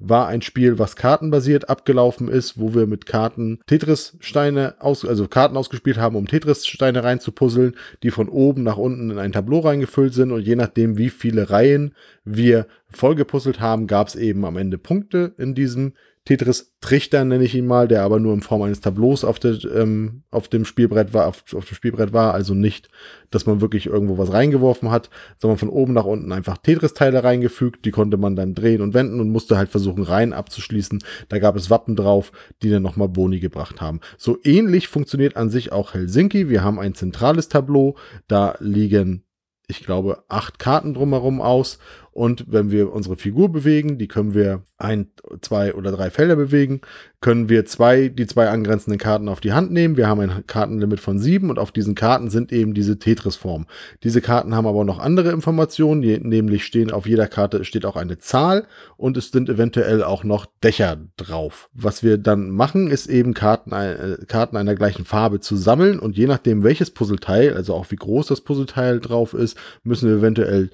[0.00, 5.56] War ein Spiel, was kartenbasiert abgelaufen ist, wo wir mit Karten Tetris-Steine aus, also Karten
[5.56, 10.32] ausgespielt haben, um Tetris-Steine reinzupuzzeln, die von oben nach unten in ein Tableau reingefüllt sind
[10.32, 15.32] und je nachdem, wie viele Reihen wir vollgepuzzelt haben, gab es eben am Ende Punkte
[15.38, 15.94] in diesem
[16.24, 20.22] Tetris-Trichter nenne ich ihn mal, der aber nur in Form eines Tableaus auf, der, ähm,
[20.30, 22.90] auf dem Spielbrett war, auf, auf, dem Spielbrett war, also nicht,
[23.30, 27.84] dass man wirklich irgendwo was reingeworfen hat, sondern von oben nach unten einfach Tetris-Teile reingefügt,
[27.84, 31.02] die konnte man dann drehen und wenden und musste halt versuchen, Reihen abzuschließen.
[31.28, 32.30] Da gab es Wappen drauf,
[32.62, 33.98] die dann nochmal Boni gebracht haben.
[34.16, 36.48] So ähnlich funktioniert an sich auch Helsinki.
[36.48, 37.96] Wir haben ein zentrales Tableau,
[38.28, 39.24] da liegen
[39.68, 41.78] ich glaube, acht Karten drumherum aus
[42.12, 45.06] und wenn wir unsere Figur bewegen, die können wir ein,
[45.40, 46.82] zwei oder drei Felder bewegen,
[47.22, 49.96] können wir zwei, die zwei angrenzenden Karten auf die Hand nehmen.
[49.96, 53.66] Wir haben ein Kartenlimit von sieben und auf diesen Karten sind eben diese Tetris-Formen.
[54.02, 58.18] Diese Karten haben aber noch andere Informationen, nämlich stehen auf jeder Karte steht auch eine
[58.18, 58.66] Zahl
[58.98, 61.70] und es sind eventuell auch noch Dächer drauf.
[61.72, 66.18] Was wir dann machen, ist eben Karten, äh, Karten einer gleichen Farbe zu sammeln und
[66.18, 70.70] je nachdem welches Puzzleteil, also auch wie groß das Puzzleteil drauf ist, müssen wir eventuell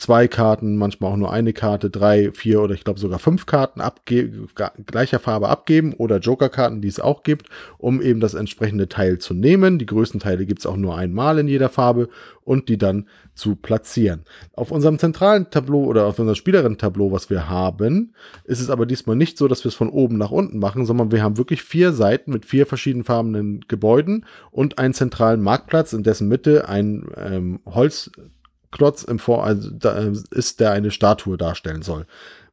[0.00, 3.82] zwei Karten, manchmal auch nur eine Karte, drei, vier oder ich glaube sogar fünf Karten
[4.86, 9.34] gleicher Farbe abgeben oder Joker-Karten, die es auch gibt, um eben das entsprechende Teil zu
[9.34, 9.78] nehmen.
[9.78, 12.08] Die größten Teile gibt es auch nur einmal in jeder Farbe
[12.44, 14.24] und die dann zu platzieren.
[14.54, 19.16] Auf unserem zentralen Tableau oder auf unserem Spielerin-Tableau, was wir haben, ist es aber diesmal
[19.16, 21.92] nicht so, dass wir es von oben nach unten machen, sondern wir haben wirklich vier
[21.92, 28.10] Seiten mit vier verschiedenfarbenen Gebäuden und einen zentralen Marktplatz, in dessen Mitte ein ähm, Holz
[28.70, 32.06] Klotz im Vor also da ist, der eine Statue darstellen soll.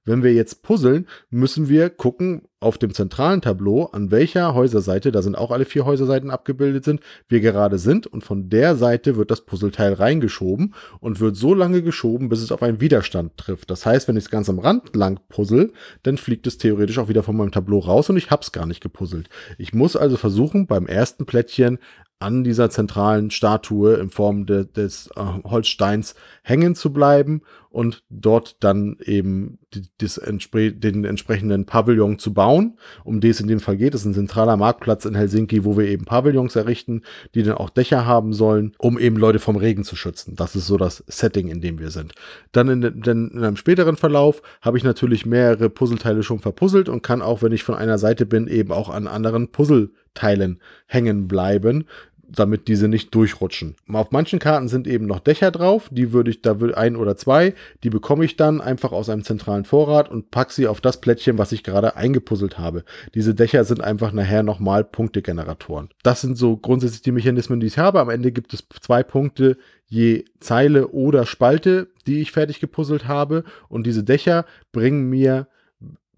[0.07, 5.21] Wenn wir jetzt puzzeln, müssen wir gucken auf dem zentralen Tableau, an welcher Häuserseite, da
[5.21, 9.31] sind auch alle vier Häuserseiten abgebildet sind, wir gerade sind und von der Seite wird
[9.31, 13.69] das Puzzleteil reingeschoben und wird so lange geschoben, bis es auf einen Widerstand trifft.
[13.69, 17.09] Das heißt, wenn ich es ganz am Rand lang puzzle, dann fliegt es theoretisch auch
[17.09, 19.27] wieder von meinem Tableau raus und ich hab's gar nicht gepuzzelt.
[19.57, 21.79] Ich muss also versuchen, beim ersten Plättchen
[22.19, 28.63] an dieser zentralen Statue in Form de, des äh, Holzsteins hängen zu bleiben und dort
[28.63, 32.79] dann eben die, des, den entsprechenden Pavillon zu bauen.
[33.03, 35.77] Um den es in dem Fall geht, das ist ein zentraler Marktplatz in Helsinki, wo
[35.77, 37.03] wir eben Pavillons errichten,
[37.35, 40.35] die dann auch Dächer haben sollen, um eben Leute vom Regen zu schützen.
[40.35, 42.13] Das ist so das Setting, in dem wir sind.
[42.51, 47.03] Dann in, in, in einem späteren Verlauf habe ich natürlich mehrere Puzzleteile schon verpuzzelt und
[47.03, 51.27] kann auch, wenn ich von einer Seite bin, eben auch an anderen Puzzle Teilen hängen
[51.27, 51.85] bleiben,
[52.29, 53.75] damit diese nicht durchrutschen.
[53.91, 57.15] Auf manchen Karten sind eben noch Dächer drauf, die würde ich, da will ein oder
[57.15, 57.53] zwei,
[57.83, 61.37] die bekomme ich dann einfach aus einem zentralen Vorrat und packe sie auf das Plättchen,
[61.37, 62.83] was ich gerade eingepuzzelt habe.
[63.15, 65.89] Diese Dächer sind einfach nachher nochmal Punktegeneratoren.
[66.03, 67.99] Das sind so grundsätzlich die Mechanismen, die ich habe.
[67.99, 73.45] Am Ende gibt es zwei Punkte je Zeile oder Spalte, die ich fertig gepuzzelt habe
[73.69, 75.47] und diese Dächer bringen mir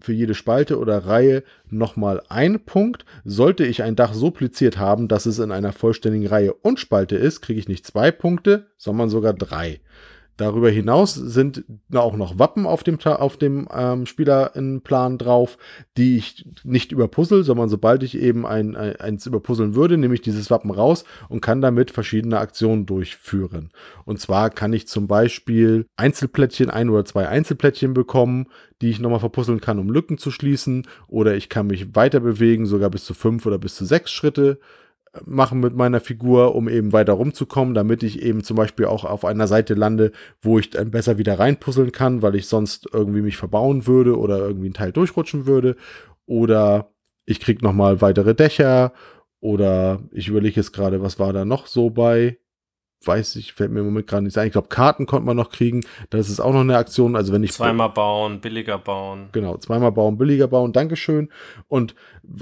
[0.00, 3.04] für jede Spalte oder Reihe nochmal ein Punkt.
[3.24, 7.16] Sollte ich ein Dach so pliziert haben, dass es in einer vollständigen Reihe und Spalte
[7.16, 9.80] ist, kriege ich nicht zwei Punkte, sondern sogar drei.
[10.40, 15.58] Darüber hinaus sind auch noch Wappen auf dem, auf dem ähm, Spielerinnenplan drauf,
[15.98, 20.22] die ich nicht überpuzzle, sondern sobald ich eben ein, ein, eins überpuzzeln würde, nehme ich
[20.22, 23.68] dieses Wappen raus und kann damit verschiedene Aktionen durchführen.
[24.06, 28.46] Und zwar kann ich zum Beispiel Einzelplättchen, ein oder zwei Einzelplättchen bekommen,
[28.80, 30.86] die ich nochmal verpuzzeln kann, um Lücken zu schließen.
[31.06, 34.58] Oder ich kann mich weiter bewegen, sogar bis zu fünf oder bis zu sechs Schritte
[35.24, 39.24] machen mit meiner Figur, um eben weiter rumzukommen, damit ich eben zum Beispiel auch auf
[39.24, 43.36] einer Seite lande, wo ich dann besser wieder reinpuzzeln kann, weil ich sonst irgendwie mich
[43.36, 45.76] verbauen würde oder irgendwie ein Teil durchrutschen würde.
[46.26, 46.92] Oder
[47.26, 48.92] ich krieg noch mal weitere Dächer.
[49.40, 52.38] Oder ich überlege jetzt gerade, was war da noch so bei?
[53.04, 54.46] weiß ich, fällt mir im Moment gerade nicht ein.
[54.46, 55.82] Ich glaube, Karten konnte man noch kriegen.
[56.10, 57.16] Das ist auch noch eine Aktion.
[57.16, 59.28] Also wenn ich zweimal bauen, billiger bauen.
[59.32, 60.72] Genau, zweimal bauen, billiger bauen.
[60.72, 61.30] Dankeschön.
[61.68, 61.94] Und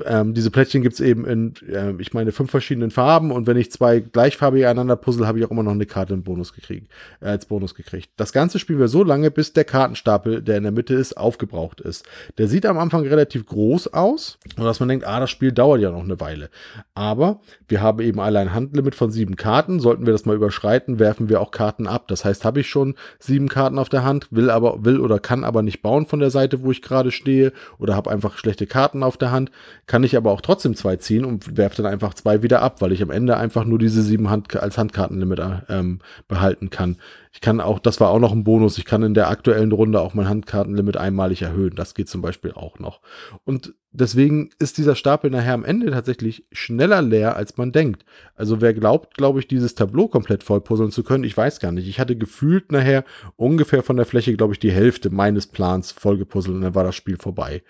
[0.05, 3.31] ähm, diese Plättchen gibt's eben in, äh, ich meine, fünf verschiedenen Farben.
[3.31, 6.25] Und wenn ich zwei gleichfarbige einander puzzle, habe ich auch immer noch eine Karte im
[6.25, 8.11] Bonus gekriegt, äh, als Bonus gekriegt.
[8.17, 11.81] Das Ganze spielen wir so lange, bis der Kartenstapel, der in der Mitte ist, aufgebraucht
[11.81, 12.05] ist.
[12.37, 14.39] Der sieht am Anfang relativ groß aus.
[14.57, 16.51] Und dass man denkt, ah, das Spiel dauert ja noch eine Weile.
[16.95, 19.79] Aber wir haben eben alle ein Handlimit von sieben Karten.
[19.79, 22.09] Sollten wir das mal über überschreiten, werfen wir auch Karten ab.
[22.09, 25.45] Das heißt, habe ich schon sieben Karten auf der Hand, will aber, will oder kann
[25.45, 29.03] aber nicht bauen von der Seite, wo ich gerade stehe, oder habe einfach schlechte Karten
[29.03, 29.51] auf der Hand,
[29.87, 32.93] kann ich aber auch trotzdem zwei ziehen und werfe dann einfach zwei wieder ab, weil
[32.93, 36.97] ich am Ende einfach nur diese sieben Hand als Handkartenlimit ähm, behalten kann.
[37.33, 40.01] Ich kann auch, das war auch noch ein Bonus, ich kann in der aktuellen Runde
[40.01, 41.75] auch mein Handkartenlimit einmalig erhöhen.
[41.77, 43.01] Das geht zum Beispiel auch noch.
[43.45, 48.05] Und deswegen ist dieser Stapel nachher am Ende tatsächlich schneller leer, als man denkt.
[48.35, 51.73] Also wer glaubt, glaube ich, dieses Tableau komplett voll puzzeln zu können, ich weiß gar
[51.73, 51.89] nicht.
[51.89, 53.05] Ich hatte gefühlt nachher
[53.37, 56.85] ungefähr von der Fläche, glaube ich, die Hälfte meines Plans voll gepuzzelt und dann war
[56.85, 57.63] das Spiel vorbei.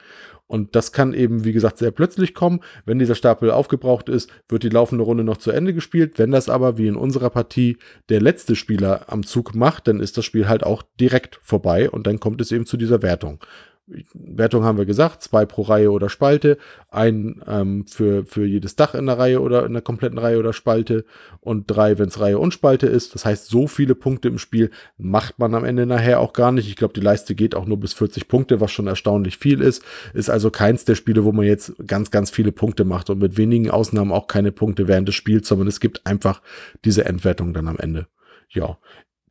[0.49, 2.61] Und das kann eben, wie gesagt, sehr plötzlich kommen.
[2.87, 6.19] Wenn dieser Stapel aufgebraucht ist, wird die laufende Runde noch zu Ende gespielt.
[6.19, 7.77] Wenn das aber, wie in unserer Partie,
[8.09, 12.07] der letzte Spieler am Zug macht, dann ist das Spiel halt auch direkt vorbei und
[12.07, 13.41] dann kommt es eben zu dieser Wertung.
[14.14, 16.59] Wertung haben wir gesagt, zwei pro Reihe oder Spalte,
[16.91, 20.53] ein ähm, für, für jedes Dach in der Reihe oder in der kompletten Reihe oder
[20.53, 21.05] Spalte
[21.41, 23.14] und drei, wenn es Reihe und Spalte ist.
[23.14, 26.68] Das heißt, so viele Punkte im Spiel macht man am Ende nachher auch gar nicht.
[26.68, 29.82] Ich glaube, die Leiste geht auch nur bis 40 Punkte, was schon erstaunlich viel ist.
[30.12, 33.36] Ist also keins der Spiele, wo man jetzt ganz, ganz viele Punkte macht und mit
[33.36, 36.43] wenigen Ausnahmen auch keine Punkte während des Spiels, sondern es gibt einfach
[36.84, 38.07] diese Endwertung dann am Ende.
[38.51, 38.78] Ja,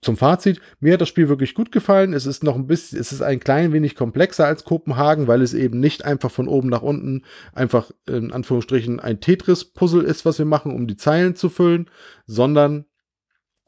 [0.01, 2.13] zum Fazit, mir hat das Spiel wirklich gut gefallen.
[2.13, 5.53] Es ist noch ein bisschen, es ist ein klein wenig komplexer als Kopenhagen, weil es
[5.53, 7.23] eben nicht einfach von oben nach unten
[7.53, 11.89] einfach in Anführungsstrichen ein Tetris-Puzzle ist, was wir machen, um die Zeilen zu füllen,
[12.25, 12.85] sondern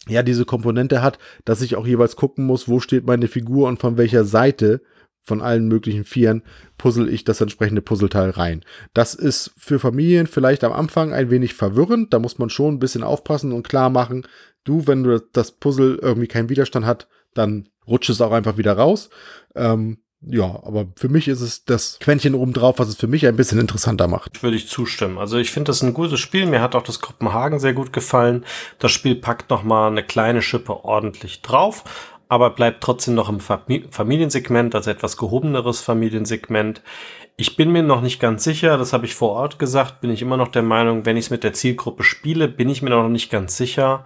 [0.07, 3.79] ja, diese Komponente hat, dass ich auch jeweils gucken muss, wo steht meine Figur und
[3.79, 4.81] von welcher Seite
[5.21, 6.43] von allen möglichen Vieren
[6.77, 8.63] puzzle ich das entsprechende Puzzleteil rein.
[8.93, 12.13] Das ist für Familien vielleicht am Anfang ein wenig verwirrend.
[12.13, 14.25] Da muss man schon ein bisschen aufpassen und klar machen,
[14.69, 18.73] du, wenn du das Puzzle irgendwie keinen Widerstand hat, dann rutscht es auch einfach wieder
[18.73, 19.09] raus.
[19.55, 23.25] Ähm, ja, aber für mich ist es das Quäntchen oben drauf, was es für mich
[23.25, 24.43] ein bisschen interessanter macht.
[24.43, 25.17] Würde ich zustimmen.
[25.17, 26.45] Also ich finde das ein gutes Spiel.
[26.45, 28.45] Mir hat auch das Kopenhagen sehr gut gefallen.
[28.79, 31.85] Das Spiel packt noch mal eine kleine Schippe ordentlich drauf,
[32.27, 36.81] aber bleibt trotzdem noch im Familiensegment, also etwas gehobeneres Familiensegment.
[37.37, 40.21] Ich bin mir noch nicht ganz sicher, das habe ich vor Ort gesagt, bin ich
[40.21, 43.07] immer noch der Meinung, wenn ich es mit der Zielgruppe spiele, bin ich mir noch
[43.07, 44.03] nicht ganz sicher,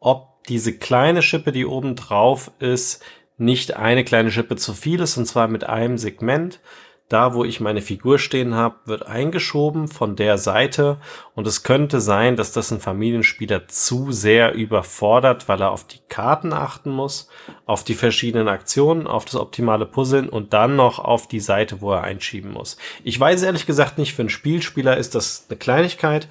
[0.00, 3.02] ob diese kleine Schippe, die oben drauf ist,
[3.36, 6.60] nicht eine kleine Schippe zu viel ist, und zwar mit einem Segment.
[7.08, 10.98] Da, wo ich meine Figur stehen habe, wird eingeschoben von der Seite
[11.34, 15.98] und es könnte sein, dass das ein Familienspieler zu sehr überfordert, weil er auf die
[16.08, 17.28] Karten achten muss,
[17.66, 21.90] auf die verschiedenen Aktionen, auf das optimale Puzzeln und dann noch auf die Seite, wo
[21.92, 22.76] er einschieben muss.
[23.02, 26.28] Ich weiß ehrlich gesagt nicht, für einen Spielspieler ist das eine Kleinigkeit.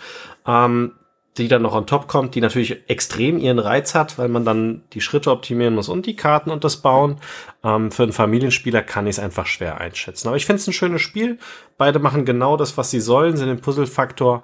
[0.47, 0.93] Ähm,
[1.39, 4.83] die dann noch on top kommt, die natürlich extrem ihren Reiz hat, weil man dann
[4.93, 7.17] die Schritte optimieren muss und die Karten und das Bauen.
[7.63, 10.27] Ähm, für einen Familienspieler kann ich es einfach schwer einschätzen.
[10.27, 11.39] Aber ich finde es ein schönes Spiel.
[11.77, 14.43] Beide machen genau das, was sie sollen, sind im Puzzle-Faktor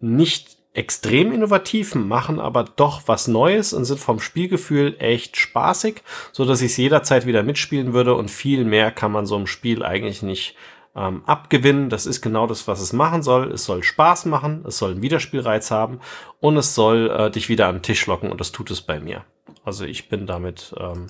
[0.00, 6.44] nicht extrem innovativ, machen aber doch was Neues und sind vom Spielgefühl echt spaßig, so
[6.44, 9.82] dass ich es jederzeit wieder mitspielen würde und viel mehr kann man so im Spiel
[9.82, 10.54] eigentlich nicht
[10.96, 11.90] ähm, abgewinnen.
[11.90, 13.52] Das ist genau das, was es machen soll.
[13.52, 16.00] Es soll Spaß machen, es soll einen Wiederspielreiz haben
[16.40, 18.98] und es soll äh, dich wieder an den Tisch locken und das tut es bei
[18.98, 19.24] mir.
[19.64, 21.08] Also ich bin damit, ähm,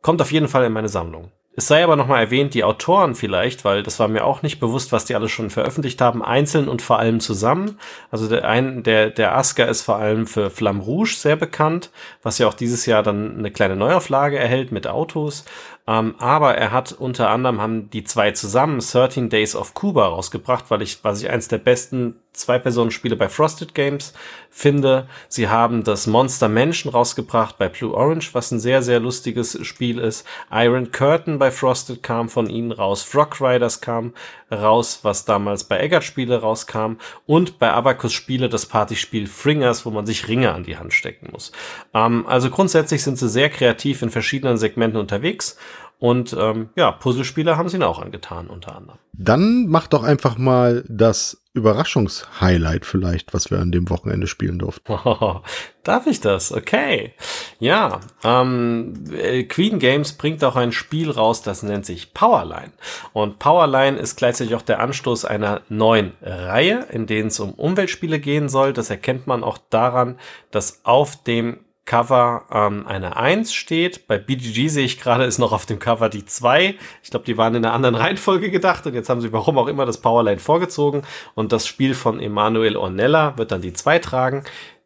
[0.00, 1.30] kommt auf jeden Fall in meine Sammlung.
[1.54, 4.90] Es sei aber nochmal erwähnt, die Autoren vielleicht, weil das war mir auch nicht bewusst,
[4.90, 7.78] was die alles schon veröffentlicht haben, einzeln und vor allem zusammen.
[8.10, 11.90] Also der, ein, der, der Asker ist vor allem für Flamme Rouge sehr bekannt,
[12.22, 15.44] was ja auch dieses Jahr dann eine kleine Neuauflage erhält mit Autos.
[15.86, 20.66] Ähm, aber er hat unter anderem haben die zwei zusammen 13 Days of Cuba rausgebracht,
[20.68, 24.14] weil ich, was ich eins der besten Zwei-Personen-Spiele bei Frosted Games
[24.48, 25.06] finde.
[25.28, 29.98] Sie haben das Monster Menschen rausgebracht bei Blue Orange, was ein sehr, sehr lustiges Spiel
[29.98, 30.26] ist.
[30.50, 33.02] Iron Curtain bei Frosted kam von ihnen raus.
[33.02, 34.14] Frog Riders kam
[34.52, 36.96] raus, was damals bei Eggert Spiele rauskam.
[37.26, 41.28] Und bei Abacus Spiele das Partyspiel Fringers, wo man sich Ringe an die Hand stecken
[41.32, 41.52] muss.
[41.94, 45.56] Ähm, also grundsätzlich sind sie sehr kreativ in verschiedenen Segmenten unterwegs.
[46.02, 48.98] Und ähm, ja, Puzzlespiele haben sie ihn auch angetan, unter anderem.
[49.12, 54.92] Dann mach doch einfach mal das Überraschungshighlight vielleicht, was wir an dem Wochenende spielen durften.
[54.92, 55.42] Oh,
[55.84, 56.50] darf ich das?
[56.50, 57.12] Okay.
[57.60, 62.72] Ja, ähm, äh, Queen Games bringt auch ein Spiel raus, das nennt sich Powerline.
[63.12, 68.18] Und Powerline ist gleichzeitig auch der Anstoß einer neuen Reihe, in denen es um Umweltspiele
[68.18, 68.72] gehen soll.
[68.72, 70.18] Das erkennt man auch daran,
[70.50, 71.60] dass auf dem
[71.92, 74.06] Cover ähm, eine 1 steht.
[74.06, 76.74] Bei BGG sehe ich gerade, ist noch auf dem Cover die 2.
[77.02, 79.66] Ich glaube, die waren in einer anderen Reihenfolge gedacht und jetzt haben sie warum auch
[79.66, 81.02] immer das Powerline vorgezogen
[81.34, 84.44] und das Spiel von Emanuel Ornella wird dann die 2 tragen.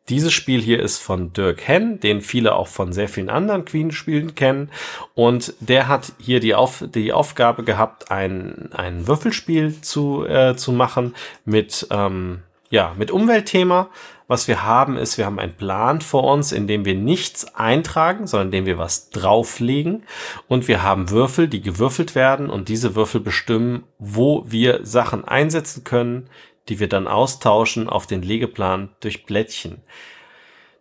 [0.09, 4.35] Dieses Spiel hier ist von Dirk Henn, den viele auch von sehr vielen anderen Queen-Spielen
[4.35, 4.73] kennen.
[5.15, 10.73] Und der hat hier die, Auf die Aufgabe gehabt, ein, ein Würfelspiel zu, äh, zu
[10.73, 13.91] machen mit, ähm, ja, mit Umweltthema
[14.29, 18.27] Was wir haben, ist, wir haben einen Plan vor uns, in dem wir nichts eintragen,
[18.27, 20.03] sondern in dem wir was drauflegen.
[20.49, 25.85] Und wir haben Würfel, die gewürfelt werden und diese Würfel bestimmen, wo wir Sachen einsetzen
[25.85, 26.29] können,
[26.69, 29.83] die wir dann austauschen auf den Legeplan durch Blättchen.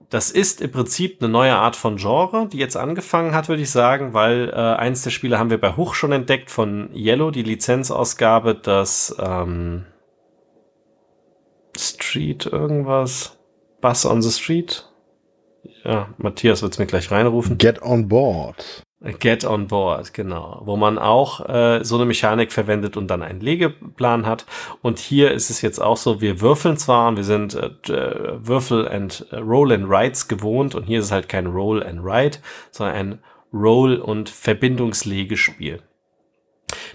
[0.09, 3.71] Das ist im Prinzip eine neue Art von Genre, die jetzt angefangen hat, würde ich
[3.71, 7.43] sagen, weil äh, eins der Spiele haben wir bei Huch schon entdeckt von Yellow, die
[7.43, 9.85] Lizenzausgabe, das ähm,
[11.77, 13.34] Street irgendwas,
[13.85, 14.83] Bus on the Street.
[15.83, 17.59] Ja, Matthias wird es mir gleich reinrufen.
[17.59, 18.83] Get on board.
[19.19, 20.63] Get on Board, genau.
[20.65, 24.47] Wo man auch äh, so eine Mechanik verwendet und dann einen Legeplan hat.
[24.81, 28.87] Und hier ist es jetzt auch so, wir würfeln zwar und wir sind äh, Würfel
[28.87, 32.39] and äh, Roll and Rights gewohnt und hier ist es halt kein Roll and Write,
[32.71, 33.19] sondern ein
[33.53, 35.83] Roll- und Verbindungslegespiel.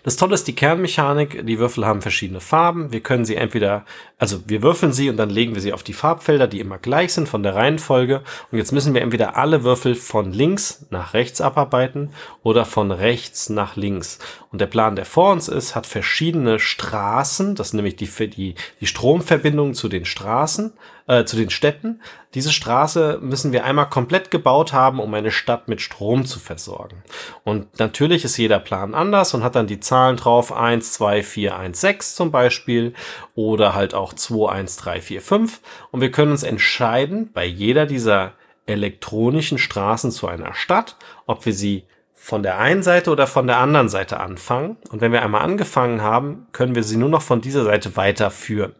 [0.02, 1.46] Das Tolle ist die Kernmechanik.
[1.46, 2.92] Die Würfel haben verschiedene Farben.
[2.92, 3.84] Wir können sie entweder,
[4.18, 7.12] also wir würfeln sie und dann legen wir sie auf die Farbfelder, die immer gleich
[7.12, 8.22] sind von der Reihenfolge.
[8.50, 12.10] Und jetzt müssen wir entweder alle Würfel von links nach rechts abarbeiten
[12.42, 14.18] oder von rechts nach links.
[14.52, 17.54] Und der Plan, der vor uns ist, hat verschiedene Straßen.
[17.54, 20.72] Das sind nämlich die, die, die Stromverbindungen zu den Straßen
[21.10, 22.00] äh, zu den Städten.
[22.34, 27.02] Diese Straße müssen wir einmal komplett gebaut haben, um eine Stadt mit Strom zu versorgen.
[27.42, 31.56] Und natürlich ist jeder Plan anders und hat dann die Zahlen drauf 1, 2, 4,
[31.56, 32.94] 1, 6 zum Beispiel
[33.34, 35.60] oder halt auch 2, 1, 3, 4, 5.
[35.90, 38.34] Und wir können uns entscheiden, bei jeder dieser
[38.66, 40.96] elektronischen Straßen zu einer Stadt,
[41.26, 41.84] ob wir sie
[42.22, 44.76] von der einen Seite oder von der anderen Seite anfangen.
[44.90, 48.74] Und wenn wir einmal angefangen haben, können wir sie nur noch von dieser Seite weiterführen.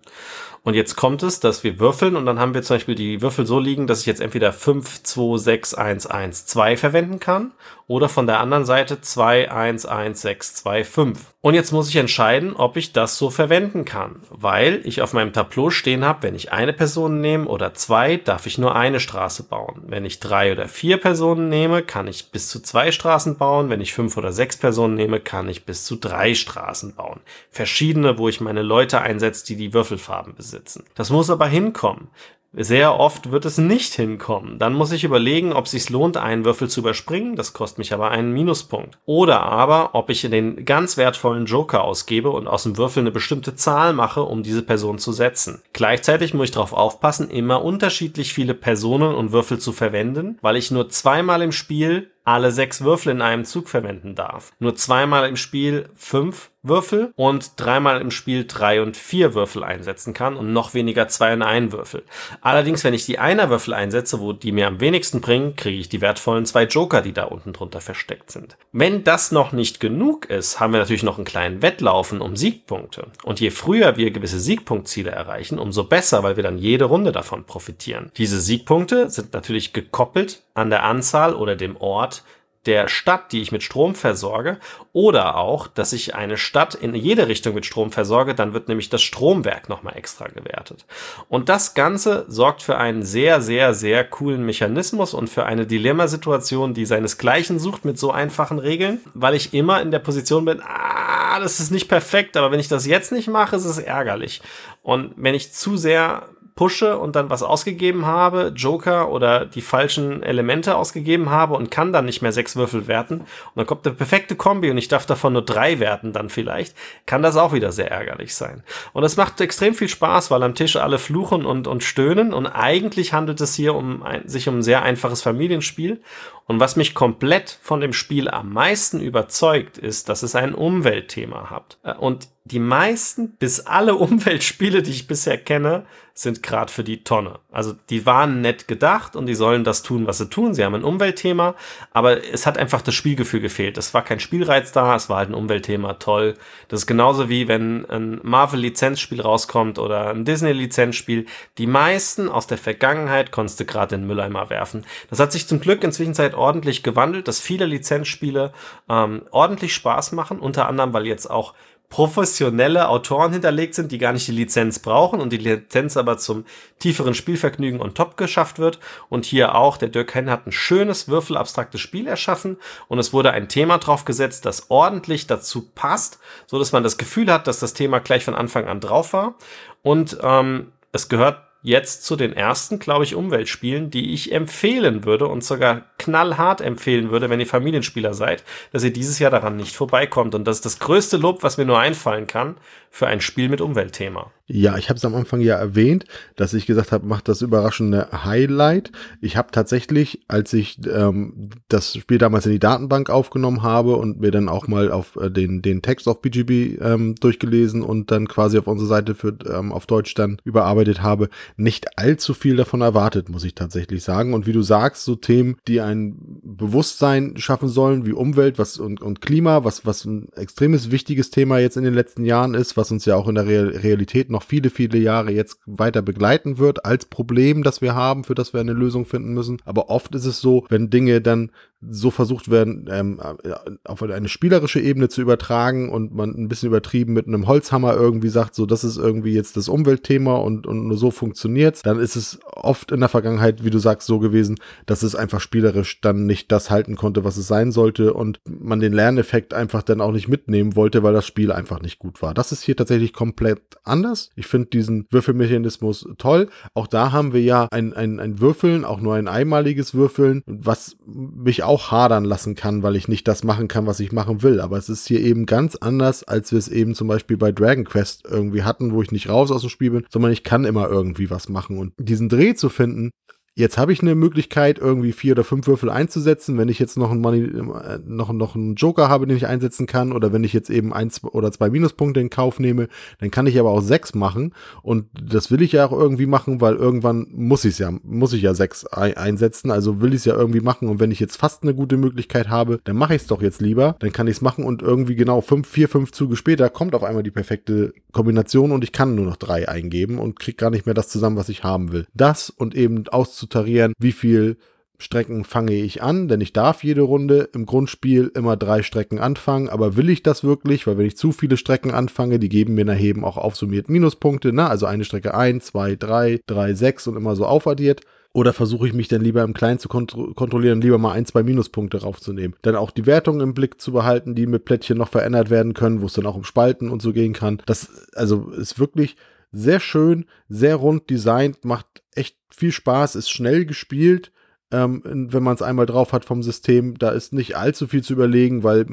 [0.63, 3.47] Und jetzt kommt es, dass wir würfeln und dann haben wir zum Beispiel die Würfel
[3.47, 7.53] so liegen, dass ich jetzt entweder 5, 2, 6, 1, 1, 2 verwenden kann
[7.91, 11.35] oder von der anderen Seite 2, 1, 1, 6, 2, 5.
[11.41, 15.33] Und jetzt muss ich entscheiden, ob ich das so verwenden kann, weil ich auf meinem
[15.33, 19.43] Tableau stehen habe, wenn ich eine Person nehme oder zwei, darf ich nur eine Straße
[19.43, 19.83] bauen.
[19.89, 23.71] Wenn ich drei oder vier Personen nehme, kann ich bis zu zwei Straßen bauen.
[23.71, 27.19] Wenn ich fünf oder sechs Personen nehme, kann ich bis zu drei Straßen bauen.
[27.51, 30.85] Verschiedene, wo ich meine Leute einsetze, die die Würfelfarben besitzen.
[30.95, 32.07] Das muss aber hinkommen.
[32.53, 34.59] Sehr oft wird es nicht hinkommen.
[34.59, 37.37] Dann muss ich überlegen, ob es sich lohnt, einen Würfel zu überspringen.
[37.37, 38.99] Das kostet mich aber einen Minuspunkt.
[39.07, 43.55] Oder aber, ob ich den ganz wertvollen Joker ausgebe und aus dem Würfel eine bestimmte
[43.55, 45.63] Zahl mache, um diese Person zu setzen.
[45.73, 50.73] Gleichzeitig muss ich darauf aufpassen, immer unterschiedlich viele Personen und Würfel zu verwenden, weil ich
[50.73, 54.53] nur zweimal im Spiel alle sechs Würfel in einem Zug verwenden darf.
[54.61, 60.13] Nur zweimal im Spiel fünf Würfel und dreimal im Spiel drei und vier Würfel einsetzen
[60.13, 62.03] kann und noch weniger zwei und ein Würfel.
[62.43, 66.03] Allerdings, wenn ich die Einer-Würfel einsetze, wo die mir am wenigsten bringen, kriege ich die
[66.03, 68.59] wertvollen zwei Joker, die da unten drunter versteckt sind.
[68.73, 73.07] Wenn das noch nicht genug ist, haben wir natürlich noch einen kleinen Wettlaufen um Siegpunkte.
[73.25, 77.45] Und je früher wir gewisse Siegpunktziele erreichen, umso besser, weil wir dann jede Runde davon
[77.45, 78.13] profitieren.
[78.19, 82.20] Diese Siegpunkte sind natürlich gekoppelt an der Anzahl oder dem Ort
[82.67, 84.59] der Stadt, die ich mit Strom versorge,
[84.93, 88.91] oder auch, dass ich eine Stadt in jede Richtung mit Strom versorge, dann wird nämlich
[88.91, 90.85] das Stromwerk nochmal extra gewertet.
[91.29, 96.75] Und das Ganze sorgt für einen sehr, sehr, sehr coolen Mechanismus und für eine Dilemmasituation,
[96.75, 101.41] die seinesgleichen sucht mit so einfachen Regeln, weil ich immer in der Position bin, ah,
[101.41, 104.43] das ist nicht perfekt, aber wenn ich das jetzt nicht mache, ist es ärgerlich.
[104.83, 106.29] Und wenn ich zu sehr
[106.61, 111.91] pushe und dann was ausgegeben habe, Joker oder die falschen Elemente ausgegeben habe und kann
[111.91, 113.21] dann nicht mehr sechs Würfel werten.
[113.21, 116.77] Und dann kommt eine perfekte Kombi und ich darf davon nur drei werten dann vielleicht,
[117.07, 118.63] kann das auch wieder sehr ärgerlich sein.
[118.93, 122.35] Und es macht extrem viel Spaß, weil am Tisch alle fluchen und, und stöhnen.
[122.35, 126.03] Und eigentlich handelt es hier um ein, sich um ein sehr einfaches Familienspiel
[126.51, 131.49] und was mich komplett von dem Spiel am meisten überzeugt, ist, dass es ein Umweltthema
[131.49, 131.79] hat.
[131.85, 135.87] Äh, und die meisten bis alle Umweltspiele, die ich bisher kenne,
[136.21, 137.39] sind gerade für die Tonne.
[137.51, 140.55] Also die waren nett gedacht und die sollen das tun, was sie tun.
[140.55, 141.55] Sie haben ein Umweltthema,
[141.93, 143.79] aber es hat einfach das Spielgefühl gefehlt.
[143.79, 146.35] Es war kein Spielreiz da, es war halt ein Umweltthema, toll.
[146.69, 151.27] Das ist genauso wie wenn ein Marvel-Lizenzspiel rauskommt oder ein Disney-Lizenzspiel.
[151.59, 154.85] Die meisten aus der Vergangenheit konntest du gerade in den Mülleimer werfen.
[155.09, 158.53] Das hat sich zum Glück inzwischen ordentlich gewandelt, dass viele Lizenzspiele
[158.89, 161.55] ähm, ordentlich Spaß machen, unter anderem, weil jetzt auch
[161.91, 166.45] professionelle Autoren hinterlegt sind, die gar nicht die Lizenz brauchen und die Lizenz aber zum
[166.79, 168.79] tieferen Spielvergnügen on top geschafft wird.
[169.09, 173.33] Und hier auch, der Dirk Henn hat ein schönes, würfelabstraktes Spiel erschaffen und es wurde
[173.33, 177.59] ein Thema drauf gesetzt, das ordentlich dazu passt, so dass man das Gefühl hat, dass
[177.59, 179.35] das Thema gleich von Anfang an drauf war.
[179.83, 185.27] Und ähm, es gehört jetzt zu den ersten, glaube ich, Umweltspielen, die ich empfehlen würde
[185.27, 189.77] und sogar knallhart empfehlen würde, wenn ihr Familienspieler seid, dass ihr dieses Jahr daran nicht
[189.77, 190.35] vorbeikommt.
[190.35, 192.57] Und das ist das größte Lob, was mir nur einfallen kann
[192.91, 194.33] für ein Spiel mit Umweltthema.
[194.53, 198.09] Ja, ich habe es am Anfang ja erwähnt, dass ich gesagt habe, macht das überraschende
[198.25, 198.91] Highlight.
[199.21, 204.19] Ich habe tatsächlich, als ich ähm, das Spiel damals in die Datenbank aufgenommen habe und
[204.19, 208.27] mir dann auch mal auf äh, den, den Text auf BGB ähm, durchgelesen und dann
[208.27, 212.81] quasi auf unsere Seite für, ähm, auf Deutsch dann überarbeitet habe, nicht allzu viel davon
[212.81, 214.35] erwartet, muss ich tatsächlich sagen.
[214.35, 219.01] Und wie du sagst, so Themen, die ein Bewusstsein schaffen sollen, wie Umwelt was und,
[219.01, 222.91] und Klima, was, was ein extremes wichtiges Thema jetzt in den letzten Jahren ist, was
[222.91, 227.05] uns ja auch in der Realität noch viele, viele Jahre jetzt weiter begleiten wird als
[227.05, 229.59] Problem, das wir haben, für das wir eine Lösung finden müssen.
[229.67, 231.51] Aber oft ist es so, wenn Dinge dann
[231.81, 233.55] so versucht werden, ähm, äh,
[233.85, 238.29] auf eine spielerische Ebene zu übertragen und man ein bisschen übertrieben mit einem Holzhammer irgendwie
[238.29, 242.17] sagt, so das ist irgendwie jetzt das Umweltthema und, und nur so funktioniert's, dann ist
[242.17, 246.27] es oft in der Vergangenheit, wie du sagst, so gewesen, dass es einfach spielerisch dann
[246.27, 250.13] nicht das halten konnte, was es sein sollte und man den Lerneffekt einfach dann auch
[250.13, 252.35] nicht mitnehmen wollte, weil das Spiel einfach nicht gut war.
[252.35, 254.31] Das ist hier tatsächlich komplett anders.
[254.37, 256.51] Ich finde diesen Würfelmechanismus toll.
[256.75, 260.97] Auch da haben wir ja ein, ein, ein Würfeln, auch nur ein einmaliges Würfeln, was
[261.07, 264.61] mich auch hadern lassen kann, weil ich nicht das machen kann, was ich machen will.
[264.61, 267.85] Aber es ist hier eben ganz anders, als wir es eben zum Beispiel bei Dragon
[267.85, 270.89] Quest irgendwie hatten, wo ich nicht raus aus dem Spiel bin, sondern ich kann immer
[270.89, 271.79] irgendwie was machen.
[271.79, 273.11] Und diesen Dreh zu finden,
[273.57, 277.11] Jetzt habe ich eine Möglichkeit, irgendwie vier oder fünf Würfel einzusetzen, wenn ich jetzt noch
[277.11, 280.53] einen, Money, äh, noch, noch einen Joker habe, den ich einsetzen kann, oder wenn ich
[280.53, 282.89] jetzt eben eins oder zwei Minuspunkte in Kauf nehme,
[283.19, 284.55] dann kann ich aber auch sechs machen.
[284.83, 288.43] Und das will ich ja auch irgendwie machen, weil irgendwann muss ich ja, muss ich
[288.43, 289.71] ja sechs einsetzen.
[289.71, 290.89] Also will ich es ja irgendwie machen.
[290.89, 293.61] Und wenn ich jetzt fast eine gute Möglichkeit habe, dann mache ich es doch jetzt
[293.61, 293.97] lieber.
[293.99, 297.03] Dann kann ich es machen und irgendwie genau fünf, vier, fünf Züge später kommt auf
[297.03, 300.87] einmal die perfekte Kombination und ich kann nur noch drei eingeben und kriege gar nicht
[300.87, 302.07] mehr das zusammen, was ich haben will.
[302.15, 303.05] Das und eben
[303.41, 304.57] auszutarieren, wie viel
[304.99, 309.71] Strecken fange ich an, denn ich darf jede Runde im Grundspiel immer drei Strecken anfangen,
[309.71, 310.87] aber will ich das wirklich?
[310.87, 314.53] Weil wenn ich zu viele Strecken anfange, die geben mir nachher eben auch aufsummiert Minuspunkte,
[314.53, 314.69] ne?
[314.69, 318.03] Also eine Strecke 1, 2, 3, 3, 6 und immer so aufaddiert.
[318.33, 321.43] Oder versuche ich mich dann lieber im Kleinen zu kont kontrollieren, lieber mal ein, zwei
[321.43, 322.55] Minuspunkte raufzunehmen.
[322.63, 326.01] Dann auch die Wertungen im Blick zu behalten, die mit Plättchen noch verändert werden können,
[326.01, 327.61] wo es dann auch um Spalten und so gehen kann.
[327.67, 329.17] Das also ist wirklich
[329.53, 334.33] sehr schön, sehr rund designt, macht echt viel Spaß, ist schnell gespielt
[334.73, 336.97] ähm, wenn man es einmal drauf hat vom System.
[336.99, 338.87] Da ist nicht allzu viel zu überlegen, weil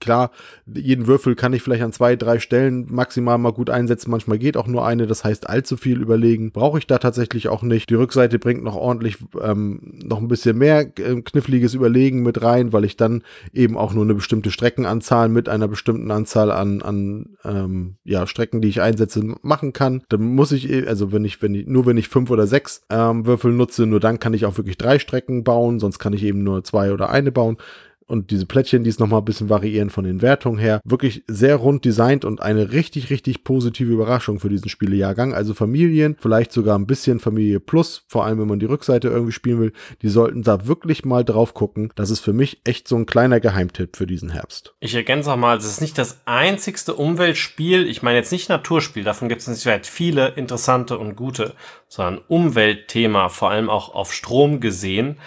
[0.00, 0.30] klar,
[0.66, 4.10] jeden Würfel kann ich vielleicht an zwei, drei Stellen maximal mal gut einsetzen.
[4.10, 5.06] Manchmal geht auch nur eine.
[5.06, 7.90] Das heißt, allzu viel überlegen brauche ich da tatsächlich auch nicht.
[7.90, 12.72] Die Rückseite bringt noch ordentlich ähm, noch ein bisschen mehr äh, kniffliges Überlegen mit rein,
[12.72, 13.22] weil ich dann
[13.52, 18.62] eben auch nur eine bestimmte Streckenanzahl mit einer bestimmten Anzahl an, an ähm, ja, Strecken,
[18.62, 20.02] die ich einsetze, machen kann.
[20.08, 22.82] Dann muss ich, eh, also wenn ich, wenn ich, nur wenn ich fünf oder sechs
[22.88, 26.12] ähm, Würfel nutze, nur dann kann ich auch wirklich drei Strecken Strecken bauen, sonst kann
[26.12, 27.56] ich eben nur zwei oder eine bauen.
[28.08, 30.80] Und diese Plättchen, die es nochmal ein bisschen variieren von den Wertungen her.
[30.82, 35.34] Wirklich sehr rund designt und eine richtig, richtig positive Überraschung für diesen Spielejahrgang.
[35.34, 39.32] Also Familien, vielleicht sogar ein bisschen Familie Plus, vor allem wenn man die Rückseite irgendwie
[39.32, 41.92] spielen will, die sollten da wirklich mal drauf gucken.
[41.96, 44.74] Das ist für mich echt so ein kleiner Geheimtipp für diesen Herbst.
[44.80, 49.04] Ich ergänze auch mal, es ist nicht das einzigste Umweltspiel, ich meine jetzt nicht Naturspiel,
[49.04, 51.52] davon gibt es nicht viele interessante und gute,
[51.88, 55.18] sondern Umweltthema, vor allem auch auf Strom gesehen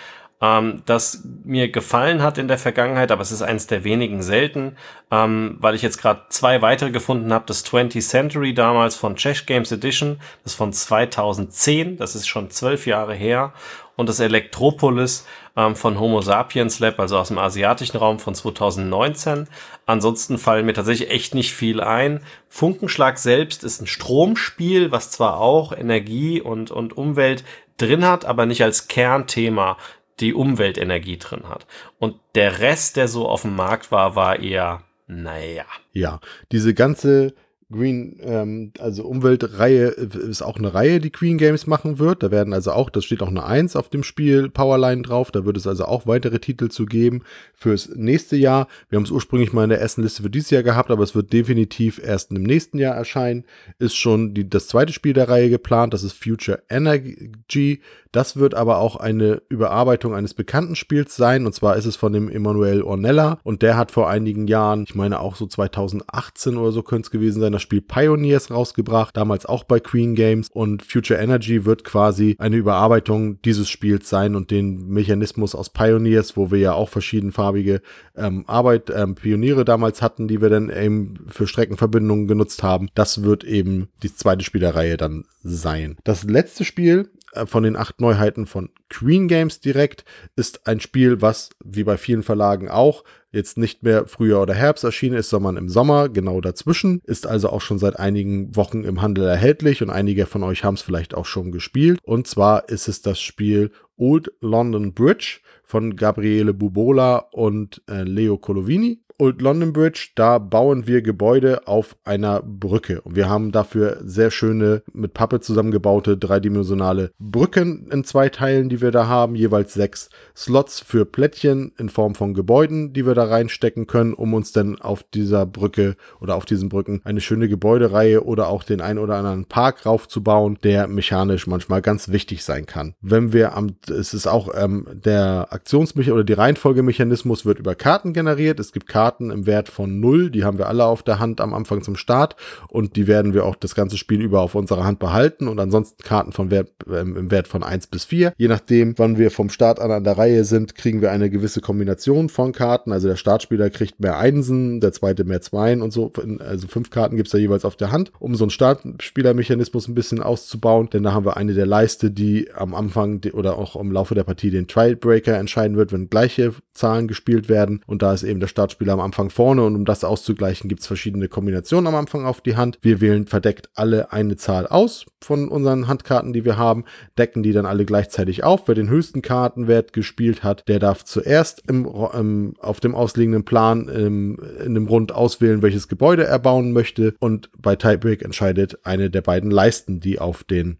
[0.41, 4.75] ähm, das mir gefallen hat in der Vergangenheit, aber es ist eines der wenigen selten,
[5.11, 7.45] ähm, weil ich jetzt gerade zwei weitere gefunden habe.
[7.47, 12.87] Das 20th Century damals von Czech Games Edition, das von 2010, das ist schon zwölf
[12.87, 13.53] Jahre her,
[13.95, 19.47] und das Electropolis ähm, von Homo Sapiens Lab, also aus dem asiatischen Raum von 2019.
[19.85, 22.21] Ansonsten fallen mir tatsächlich echt nicht viel ein.
[22.49, 27.43] Funkenschlag selbst ist ein Stromspiel, was zwar auch Energie und, und Umwelt
[27.77, 29.77] drin hat, aber nicht als Kernthema
[30.21, 31.65] die Umweltenergie drin hat.
[31.99, 35.65] Und der Rest, der so auf dem Markt war, war eher, naja.
[35.91, 36.19] Ja,
[36.51, 37.33] diese ganze
[37.71, 42.23] Green, ähm, also Umweltreihe ist auch eine Reihe, die Queen Games machen wird.
[42.23, 45.31] Da werden also auch, das steht auch eine Eins auf dem Spiel Powerline drauf.
[45.31, 48.67] Da wird es also auch weitere Titel zu geben fürs nächste Jahr.
[48.89, 51.15] Wir haben es ursprünglich mal in der ersten Liste für dieses Jahr gehabt, aber es
[51.15, 53.45] wird definitiv erst im nächsten Jahr erscheinen.
[53.79, 55.93] Ist schon die, das zweite Spiel der Reihe geplant.
[55.93, 57.81] Das ist Future Energy.
[58.11, 61.45] Das wird aber auch eine Überarbeitung eines bekannten Spiels sein.
[61.45, 63.39] Und zwar ist es von dem Emanuel Ornella.
[63.43, 67.11] Und der hat vor einigen Jahren, ich meine auch so 2018 oder so könnte es
[67.11, 69.15] gewesen sein, das Spiel Pioneers rausgebracht.
[69.15, 70.49] Damals auch bei Queen Games.
[70.51, 76.35] Und Future Energy wird quasi eine Überarbeitung dieses Spiels sein und den Mechanismus aus Pioneers,
[76.35, 77.81] wo wir ja auch verschiedenfarbige
[78.15, 82.89] ähm, Arbeit, ähm, Pioniere damals hatten, die wir dann eben für Streckenverbindungen genutzt haben.
[82.95, 85.97] Das wird eben die zweite Spiel der Reihe dann sein.
[86.03, 87.09] Das letzte Spiel
[87.45, 90.05] von den acht Neuheiten von Queen Games direkt,
[90.35, 94.83] ist ein Spiel, was wie bei vielen Verlagen auch jetzt nicht mehr Frühjahr oder Herbst
[94.83, 97.01] erschienen ist, sondern im Sommer, genau dazwischen.
[97.05, 100.75] Ist also auch schon seit einigen Wochen im Handel erhältlich und einige von euch haben
[100.75, 101.99] es vielleicht auch schon gespielt.
[102.03, 108.37] Und zwar ist es das Spiel Old London Bridge von Gabriele Bubola und äh, Leo
[108.37, 108.99] Colovini.
[109.21, 113.01] Old London Bridge, da bauen wir Gebäude auf einer Brücke.
[113.01, 118.81] Und wir haben dafür sehr schöne, mit Pappe zusammengebaute, dreidimensionale Brücken in zwei Teilen, die
[118.81, 119.35] wir da haben.
[119.35, 124.33] Jeweils sechs Slots für Plättchen in Form von Gebäuden, die wir da reinstecken können, um
[124.33, 128.81] uns dann auf dieser Brücke oder auf diesen Brücken eine schöne Gebäudereihe oder auch den
[128.81, 132.95] ein oder anderen Park raufzubauen, der mechanisch manchmal ganz wichtig sein kann.
[133.01, 138.13] Wenn wir am, es ist auch ähm, der Aktionsmechanismus oder die Reihenfolgemechanismus wird über Karten
[138.13, 138.59] generiert.
[138.59, 140.29] Es gibt Karten, Karten im Wert von 0.
[140.31, 142.37] Die haben wir alle auf der Hand am Anfang zum Start
[142.69, 146.01] und die werden wir auch das ganze Spiel über auf unserer Hand behalten und ansonsten
[146.01, 148.31] Karten von Wert, äh, im Wert von 1 bis 4.
[148.37, 151.59] Je nachdem, wann wir vom Start an an der Reihe sind, kriegen wir eine gewisse
[151.59, 152.93] Kombination von Karten.
[152.93, 156.13] Also der Startspieler kriegt mehr Einsen, der zweite mehr Zweien und so.
[156.39, 159.95] Also fünf Karten gibt es da jeweils auf der Hand, um so einen Startspielermechanismus ein
[159.95, 160.89] bisschen auszubauen.
[160.89, 164.23] Denn da haben wir eine der Leiste, die am Anfang oder auch im Laufe der
[164.23, 167.81] Partie den Trialbreaker entscheiden wird, wenn gleiche Zahlen gespielt werden.
[167.87, 170.87] Und da ist eben der Startspieler am Anfang vorne und um das auszugleichen, gibt es
[170.87, 172.79] verschiedene Kombinationen am Anfang auf die Hand.
[172.81, 176.85] Wir wählen verdeckt alle eine Zahl aus von unseren Handkarten, die wir haben,
[177.17, 178.67] decken die dann alle gleichzeitig auf.
[178.67, 183.87] Wer den höchsten Kartenwert gespielt hat, der darf zuerst im, im, auf dem ausliegenden Plan
[183.87, 189.09] im, in dem Rund auswählen, welches Gebäude er bauen möchte und bei Tiebreak entscheidet eine
[189.09, 190.77] der beiden Leisten, die auf den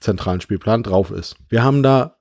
[0.00, 1.36] zentralen Spielplan drauf ist.
[1.48, 2.16] Wir haben da,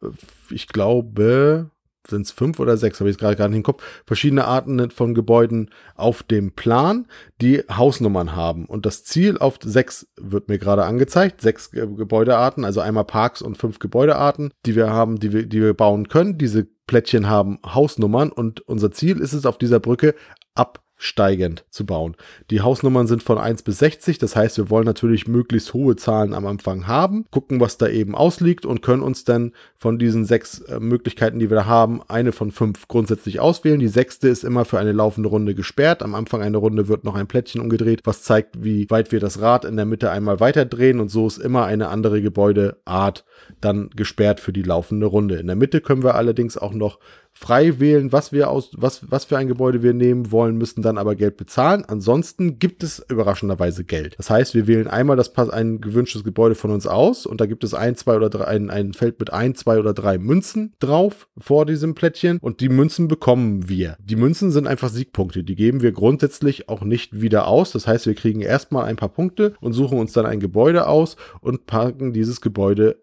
[0.50, 1.70] ich glaube,
[2.12, 5.16] sind es fünf oder sechs, habe ich gerade gar nicht im Kopf, verschiedene Arten von
[5.16, 7.08] Gebäuden auf dem Plan,
[7.42, 8.66] die Hausnummern haben.
[8.66, 13.58] Und das Ziel auf sechs wird mir gerade angezeigt, sechs Gebäudearten, also einmal Parks und
[13.58, 16.38] fünf Gebäudearten, die wir haben, die wir, die wir bauen können.
[16.38, 20.14] Diese Plättchen haben Hausnummern und unser Ziel ist es auf dieser Brücke
[20.54, 22.16] ab steigend zu bauen.
[22.52, 26.36] Die Hausnummern sind von 1 bis 60, das heißt, wir wollen natürlich möglichst hohe Zahlen
[26.36, 30.60] am Anfang haben, gucken, was da eben ausliegt und können uns dann von diesen sechs
[30.60, 33.80] äh, Möglichkeiten, die wir da haben, eine von fünf grundsätzlich auswählen.
[33.80, 36.04] Die sechste ist immer für eine laufende Runde gesperrt.
[36.04, 39.42] Am Anfang einer Runde wird noch ein Plättchen umgedreht, was zeigt, wie weit wir das
[39.42, 43.26] Rad in der Mitte einmal weiter drehen und so ist immer eine andere Gebäudeart
[43.60, 45.38] dann gesperrt für die laufende Runde.
[45.38, 47.00] In der Mitte können wir allerdings auch noch
[47.34, 50.98] frei wählen, was wir aus, was, was für ein Gebäude wir nehmen wollen, müssen dann
[50.98, 51.84] aber Geld bezahlen.
[51.86, 54.16] Ansonsten gibt es überraschenderweise Geld.
[54.18, 57.64] Das heißt, wir wählen einmal das ein gewünschtes Gebäude von uns aus und da gibt
[57.64, 61.28] es ein, zwei oder drei, ein, ein Feld mit ein, zwei oder drei Münzen drauf
[61.38, 63.98] vor diesem Plättchen und die Münzen bekommen wir.
[64.00, 65.44] Die Münzen sind einfach Siegpunkte.
[65.44, 67.72] Die geben wir grundsätzlich auch nicht wieder aus.
[67.72, 71.16] Das heißt, wir kriegen erstmal ein paar Punkte und suchen uns dann ein Gebäude aus
[71.40, 72.98] und packen dieses Gebäude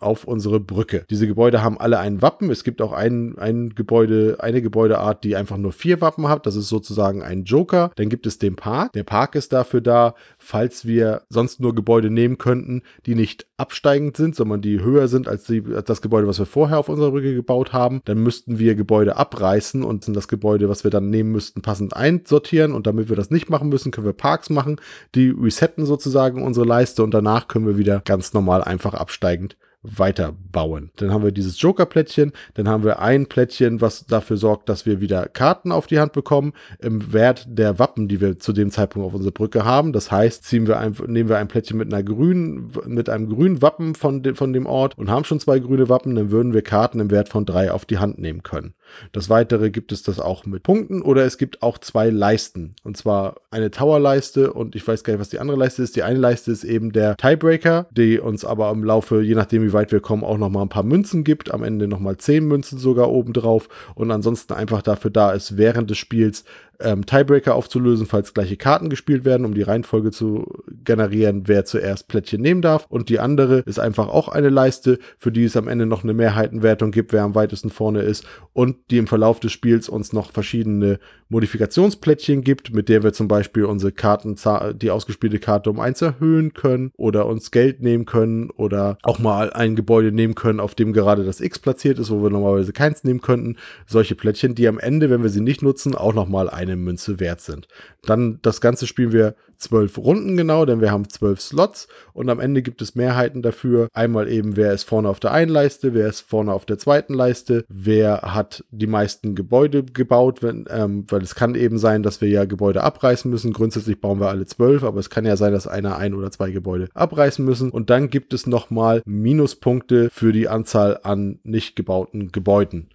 [0.00, 1.04] auf unsere Brücke.
[1.10, 2.50] Diese Gebäude haben alle ein Wappen.
[2.50, 6.46] Es gibt auch ein, ein Gebäude, eine Gebäudeart, die einfach nur vier Wappen hat.
[6.46, 7.90] Das ist sozusagen ein Joker.
[7.96, 8.92] Dann gibt es den Park.
[8.92, 14.16] Der Park ist dafür da, falls wir sonst nur Gebäude nehmen könnten, die nicht absteigend
[14.16, 17.10] sind, sondern die höher sind als, die, als das Gebäude, was wir vorher auf unserer
[17.10, 18.02] Brücke gebaut haben.
[18.04, 22.72] Dann müssten wir Gebäude abreißen und das Gebäude, was wir dann nehmen müssten, passend einsortieren.
[22.72, 24.80] Und damit wir das nicht machen müssen, können wir Parks machen.
[25.14, 30.90] Die resetten sozusagen unsere Leiste und danach können wir wieder ganz normal einfach absteigend weiterbauen.
[30.96, 35.00] Dann haben wir dieses Joker-Plättchen, dann haben wir ein Plättchen, was dafür sorgt, dass wir
[35.00, 39.06] wieder Karten auf die Hand bekommen im Wert der Wappen, die wir zu dem Zeitpunkt
[39.06, 39.92] auf unserer Brücke haben.
[39.92, 43.60] Das heißt, ziehen wir ein, nehmen wir ein Plättchen mit einer grünen, mit einem grünen
[43.60, 46.62] Wappen von, de, von dem Ort und haben schon zwei grüne Wappen, dann würden wir
[46.62, 48.74] Karten im Wert von drei auf die Hand nehmen können.
[49.12, 52.74] Das weitere gibt es das auch mit Punkten oder es gibt auch zwei Leisten.
[52.84, 55.96] Und zwar eine Tower-Leiste und ich weiß gar nicht, was die andere Leiste ist.
[55.96, 59.72] Die eine Leiste ist eben der Tiebreaker, die uns aber im Laufe, je nachdem wie
[59.72, 61.52] weit wir kommen, auch nochmal ein paar Münzen gibt.
[61.52, 65.90] Am Ende nochmal zehn Münzen sogar oben drauf und ansonsten einfach dafür da ist, während
[65.90, 66.44] des Spiels
[66.82, 70.46] ähm, Tiebreaker aufzulösen, falls gleiche Karten gespielt werden, um die Reihenfolge zu
[70.84, 72.86] generieren, wer zuerst Plättchen nehmen darf.
[72.88, 76.14] Und die andere ist einfach auch eine Leiste, für die es am Ende noch eine
[76.14, 80.32] Mehrheitenwertung gibt, wer am weitesten vorne ist und die im Verlauf des Spiels uns noch
[80.32, 84.36] verschiedene Modifikationsplättchen gibt, mit der wir zum Beispiel unsere Karten,
[84.74, 89.52] die ausgespielte Karte um eins erhöhen können oder uns Geld nehmen können oder auch mal
[89.52, 93.02] ein Gebäude nehmen können, auf dem gerade das X platziert ist, wo wir normalerweise keins
[93.02, 93.56] nehmen könnten.
[93.86, 97.20] Solche Plättchen, die am Ende, wenn wir sie nicht nutzen, auch nochmal eine eine Münze
[97.20, 97.68] wert sind.
[98.02, 102.40] Dann das Ganze spielen wir zwölf Runden genau, denn wir haben zwölf Slots und am
[102.40, 103.88] Ende gibt es Mehrheiten dafür.
[103.92, 107.14] Einmal eben, wer ist vorne auf der einen Leiste, wer ist vorne auf der zweiten
[107.14, 112.20] Leiste, wer hat die meisten Gebäude gebaut, wenn, ähm, weil es kann eben sein, dass
[112.20, 113.52] wir ja Gebäude abreißen müssen.
[113.52, 116.50] Grundsätzlich bauen wir alle zwölf, aber es kann ja sein, dass einer ein oder zwei
[116.50, 117.70] Gebäude abreißen müssen.
[117.70, 122.88] Und dann gibt es nochmal Minuspunkte für die Anzahl an nicht gebauten Gebäuden.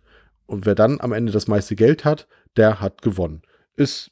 [0.45, 3.41] Und wer dann am Ende das meiste Geld hat, der hat gewonnen.
[3.77, 4.11] Ist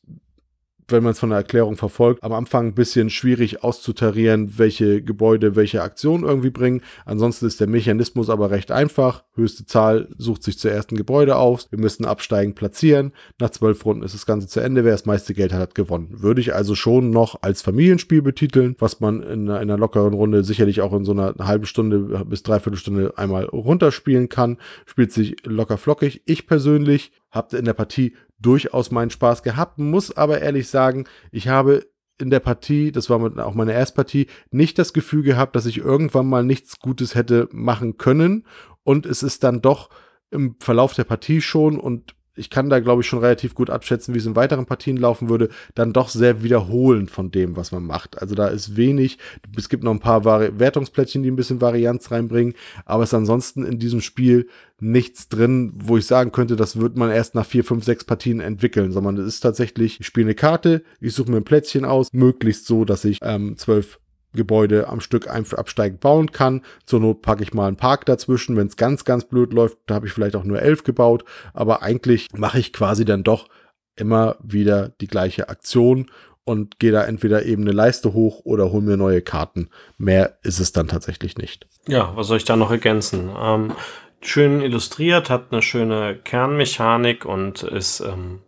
[0.87, 5.55] wenn man es von der Erklärung verfolgt, am Anfang ein bisschen schwierig auszutarieren, welche Gebäude
[5.55, 6.81] welche Aktion irgendwie bringen.
[7.05, 9.23] Ansonsten ist der Mechanismus aber recht einfach.
[9.33, 11.67] Höchste Zahl sucht sich zuerst ein Gebäude aus.
[11.71, 13.13] Wir müssen absteigen, platzieren.
[13.39, 14.83] Nach zwölf Runden ist das Ganze zu Ende.
[14.83, 16.21] Wer das meiste Geld hat, hat gewonnen.
[16.21, 20.13] Würde ich also schon noch als Familienspiel betiteln, was man in einer, in einer lockeren
[20.13, 24.57] Runde sicherlich auch in so einer halben Stunde bis dreiviertel Stunde einmal runterspielen kann.
[24.85, 26.21] Spielt sich locker flockig.
[26.25, 31.47] Ich persönlich habe in der Partie durchaus meinen Spaß gehabt, muss aber ehrlich sagen, ich
[31.47, 31.85] habe
[32.17, 36.27] in der Partie, das war auch meine Erstpartie, nicht das Gefühl gehabt, dass ich irgendwann
[36.27, 38.45] mal nichts Gutes hätte machen können.
[38.83, 39.89] Und es ist dann doch
[40.31, 44.13] im Verlauf der Partie schon und ich kann da, glaube ich, schon relativ gut abschätzen,
[44.13, 47.83] wie es in weiteren Partien laufen würde, dann doch sehr wiederholend von dem, was man
[47.83, 48.21] macht.
[48.21, 49.17] Also da ist wenig,
[49.57, 52.53] es gibt noch ein paar Vari Wertungsplättchen, die ein bisschen Varianz reinbringen,
[52.85, 54.47] aber es ist ansonsten in diesem Spiel
[54.79, 58.41] nichts drin, wo ich sagen könnte, das wird man erst nach vier, fünf, sechs Partien
[58.41, 62.09] entwickeln, sondern es ist tatsächlich, ich spiele eine Karte, ich suche mir ein Plättchen aus,
[62.11, 63.99] möglichst so, dass ich ähm, zwölf
[64.35, 66.61] Gebäude am Stück absteigend bauen kann.
[66.85, 68.57] Zur Not packe ich mal einen Park dazwischen.
[68.57, 71.25] Wenn es ganz, ganz blöd läuft, da habe ich vielleicht auch nur elf gebaut.
[71.53, 73.47] Aber eigentlich mache ich quasi dann doch
[73.95, 76.11] immer wieder die gleiche Aktion
[76.43, 79.69] und gehe da entweder eben eine Leiste hoch oder hole mir neue Karten.
[79.97, 81.67] Mehr ist es dann tatsächlich nicht.
[81.87, 83.31] Ja, was soll ich da noch ergänzen?
[83.37, 83.73] Ähm,
[84.21, 88.41] schön illustriert, hat eine schöne Kernmechanik und ist ähm,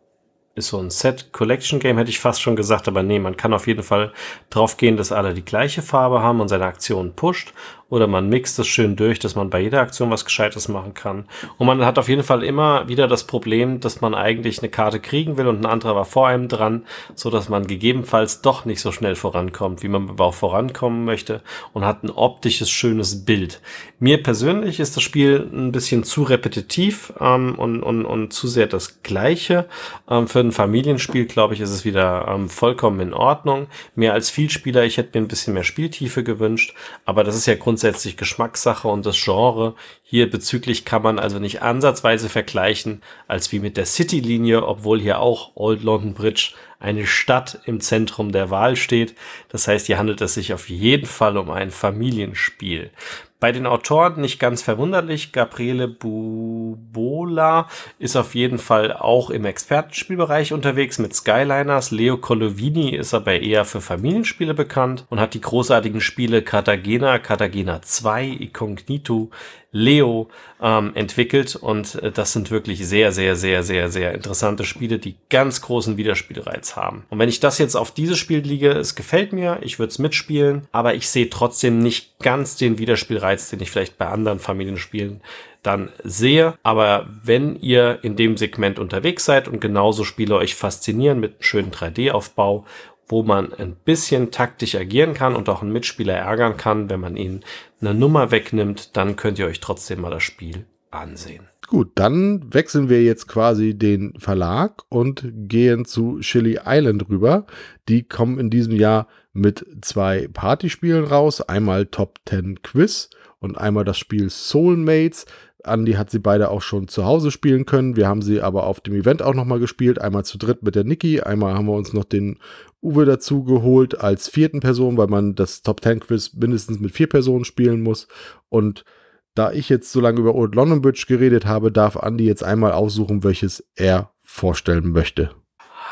[0.58, 3.84] ist so ein Set-Collection-Game, hätte ich fast schon gesagt, aber nee, man kann auf jeden
[3.84, 4.12] Fall
[4.50, 7.54] drauf gehen, dass alle die gleiche Farbe haben und seine Aktion pusht
[7.90, 11.26] oder man mixt es schön durch, dass man bei jeder Aktion was Gescheites machen kann.
[11.58, 15.00] Und man hat auf jeden Fall immer wieder das Problem, dass man eigentlich eine Karte
[15.00, 16.86] kriegen will und ein anderer war vor einem dran,
[17.16, 21.42] so dass man gegebenenfalls doch nicht so schnell vorankommt, wie man aber auch vorankommen möchte
[21.74, 23.62] und hat ein optisches schönes Bild.
[24.00, 28.68] Mir persönlich ist das Spiel ein bisschen zu repetitiv ähm, und, und, und zu sehr
[28.68, 29.66] das Gleiche.
[30.08, 33.66] Ähm, für ein Familienspiel, glaube ich, ist es wieder ähm, vollkommen in Ordnung.
[33.96, 36.76] Mehr als Vielspieler, ich hätte mir ein bisschen mehr Spieltiefe gewünscht,
[37.06, 39.74] aber das ist ja grundsätzlich Geschmackssache und das Genre
[40.04, 45.20] hier bezüglich kann man also nicht ansatzweise vergleichen als wie mit der City-Linie, obwohl hier
[45.20, 49.16] auch Old London Bridge eine Stadt im Zentrum der Wahl steht.
[49.50, 52.92] Das heißt, hier handelt es sich auf jeden Fall um ein Familienspiel.
[53.40, 57.68] Bei den Autoren nicht ganz verwunderlich, Gabriele Bubola
[58.00, 61.92] ist auf jeden Fall auch im Expertenspielbereich unterwegs mit Skyliners.
[61.92, 67.84] Leo Colovini ist aber eher für Familienspiele bekannt und hat die großartigen Spiele Cartagena, Cartagena
[67.84, 69.30] 2, Incognito,
[69.78, 70.28] Leo
[70.62, 75.16] ähm, entwickelt und äh, das sind wirklich sehr, sehr, sehr, sehr, sehr interessante Spiele, die
[75.30, 77.06] ganz großen Wiederspielreiz haben.
[77.10, 80.00] Und wenn ich das jetzt auf dieses Spiel liege, es gefällt mir, ich würde es
[80.00, 85.22] mitspielen, aber ich sehe trotzdem nicht ganz den Wiederspielreiz, den ich vielleicht bei anderen Familienspielen
[85.62, 86.56] dann sehe.
[86.64, 91.44] Aber wenn ihr in dem Segment unterwegs seid und genauso Spiele euch faszinieren mit einem
[91.44, 92.66] schönen 3D-Aufbau
[93.08, 97.16] wo man ein bisschen taktisch agieren kann und auch einen Mitspieler ärgern kann, wenn man
[97.16, 97.42] ihn
[97.80, 101.48] eine Nummer wegnimmt, dann könnt ihr euch trotzdem mal das Spiel ansehen.
[101.68, 107.46] Gut, dann wechseln wir jetzt quasi den Verlag und gehen zu Chili Island rüber.
[107.90, 111.42] Die kommen in diesem Jahr mit zwei Partyspielen raus.
[111.42, 115.26] Einmal Top 10 Quiz und einmal das Spiel Soulmates.
[115.66, 117.98] Andy hat sie beide auch schon zu Hause spielen können.
[117.98, 120.00] Wir haben sie aber auf dem Event auch nochmal gespielt.
[120.00, 122.40] Einmal zu dritt mit der Niki, einmal haben wir uns noch den
[122.82, 127.08] Uwe dazu geholt als vierten Person, weil man das Top 10 Quiz mindestens mit vier
[127.08, 128.08] Personen spielen muss.
[128.50, 128.86] Und
[129.34, 132.72] da ich jetzt so lange über Old London Bridge geredet habe, darf Andy jetzt einmal
[132.72, 135.32] aussuchen, welches er vorstellen möchte.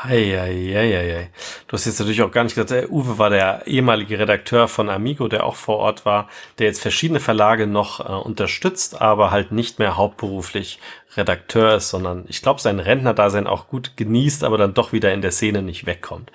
[0.02, 1.30] Eieieiei.
[1.66, 4.90] Du hast jetzt natürlich auch gar nicht gesagt, der Uwe war der ehemalige Redakteur von
[4.90, 6.28] Amigo, der auch vor Ort war,
[6.58, 10.78] der jetzt verschiedene Verlage noch äh, unterstützt, aber halt nicht mehr hauptberuflich
[11.16, 15.22] Redakteur ist, sondern ich glaube, sein Rentnerdasein auch gut genießt, aber dann doch wieder in
[15.22, 16.30] der Szene nicht wegkommt.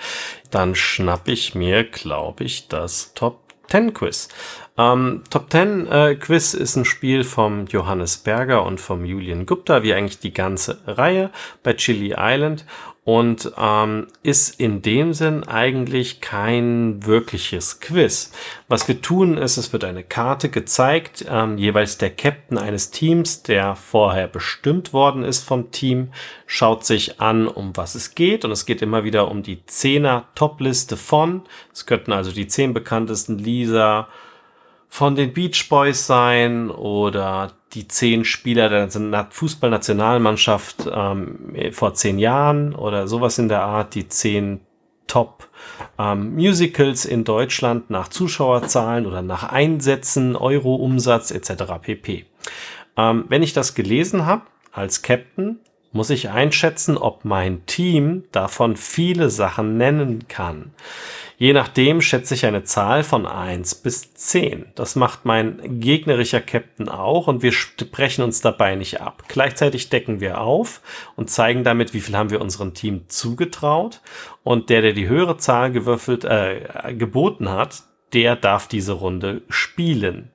[0.50, 3.42] Dann schnapp ich mir, glaube ich, das Top
[3.72, 4.28] 10 Quiz.
[4.78, 9.84] Ähm, Top 10 äh, Quiz ist ein Spiel vom Johannes Berger und vom Julian Gupta,
[9.84, 11.30] wie eigentlich die ganze Reihe
[11.64, 12.66] bei Chili Island.
[13.04, 18.32] Und ähm, ist in dem Sinn eigentlich kein wirkliches Quiz.
[18.68, 23.42] Was wir tun ist, es wird eine Karte gezeigt, ähm, jeweils der Captain eines Teams,
[23.42, 26.10] der vorher bestimmt worden ist vom Team,
[26.46, 30.26] schaut sich an, um was es geht und es geht immer wieder um die Zehner
[30.36, 31.42] Topliste von.
[31.74, 34.08] Es könnten also die zehn bekanntesten Lisa
[34.92, 42.76] von den Beach Boys sein oder die zehn Spieler der Fußballnationalmannschaft ähm, vor zehn Jahren
[42.76, 44.60] oder sowas in der Art, die zehn
[45.08, 45.48] Top
[45.98, 51.64] ähm, Musicals in Deutschland nach Zuschauerzahlen oder nach Einsätzen, Euro-Umsatz etc.
[51.82, 52.26] pp.
[52.98, 55.60] Ähm, wenn ich das gelesen habe als Captain,
[55.92, 60.72] muss ich einschätzen, ob mein Team davon viele Sachen nennen kann.
[61.38, 64.68] Je nachdem schätze ich eine Zahl von eins bis zehn.
[64.76, 69.24] Das macht mein gegnerischer Captain auch und wir sprechen uns dabei nicht ab.
[69.28, 70.82] Gleichzeitig decken wir auf
[71.16, 74.02] und zeigen damit, wie viel haben wir unserem Team zugetraut.
[74.44, 77.84] Und der, der die höhere Zahl gewürfelt, äh, geboten hat,
[78.14, 80.30] der darf diese Runde spielen.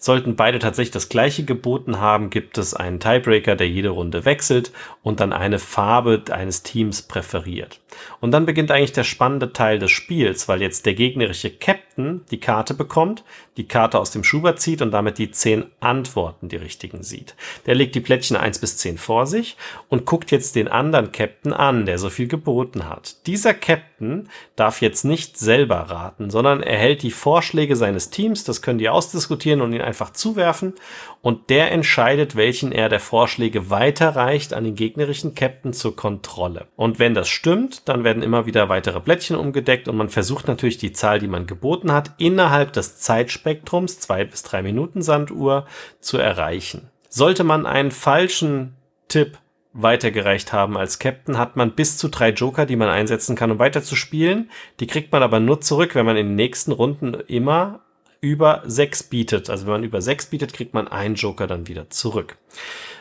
[0.00, 4.72] Sollten beide tatsächlich das gleiche geboten haben, gibt es einen Tiebreaker, der jede Runde wechselt
[5.02, 7.80] und dann eine Farbe eines Teams präferiert.
[8.20, 12.40] Und dann beginnt eigentlich der spannende Teil des Spiels, weil jetzt der gegnerische Captain die
[12.40, 13.24] Karte bekommt,
[13.56, 17.34] die Karte aus dem Schubert zieht und damit die zehn Antworten, die richtigen sieht.
[17.66, 19.56] Der legt die Plättchen eins bis zehn vor sich
[19.88, 23.26] und guckt jetzt den anderen Captain an, der so viel geboten hat.
[23.26, 28.78] Dieser Captain darf jetzt nicht selber raten, sondern erhält die Vorschläge seines Teams, das können
[28.78, 30.74] die ausdiskutieren und ihn einfach zuwerfen
[31.20, 36.66] und der entscheidet, welchen er der Vorschläge weiterreicht an den gegnerischen Captain zur Kontrolle.
[36.76, 40.78] Und wenn das stimmt, dann werden immer wieder weitere Blättchen umgedeckt und man versucht natürlich
[40.78, 45.66] die Zahl, die man geboten hat, innerhalb des Zeitspektrums, zwei bis drei Minuten Sanduhr,
[46.00, 46.90] zu erreichen.
[47.08, 48.74] Sollte man einen falschen
[49.08, 49.38] Tipp
[49.72, 53.58] weitergereicht haben als Captain, hat man bis zu drei Joker, die man einsetzen kann, um
[53.58, 54.50] weiterzuspielen.
[54.80, 57.80] Die kriegt man aber nur zurück, wenn man in den nächsten Runden immer
[58.20, 59.50] über sechs bietet.
[59.50, 62.36] Also wenn man über sechs bietet, kriegt man einen Joker dann wieder zurück.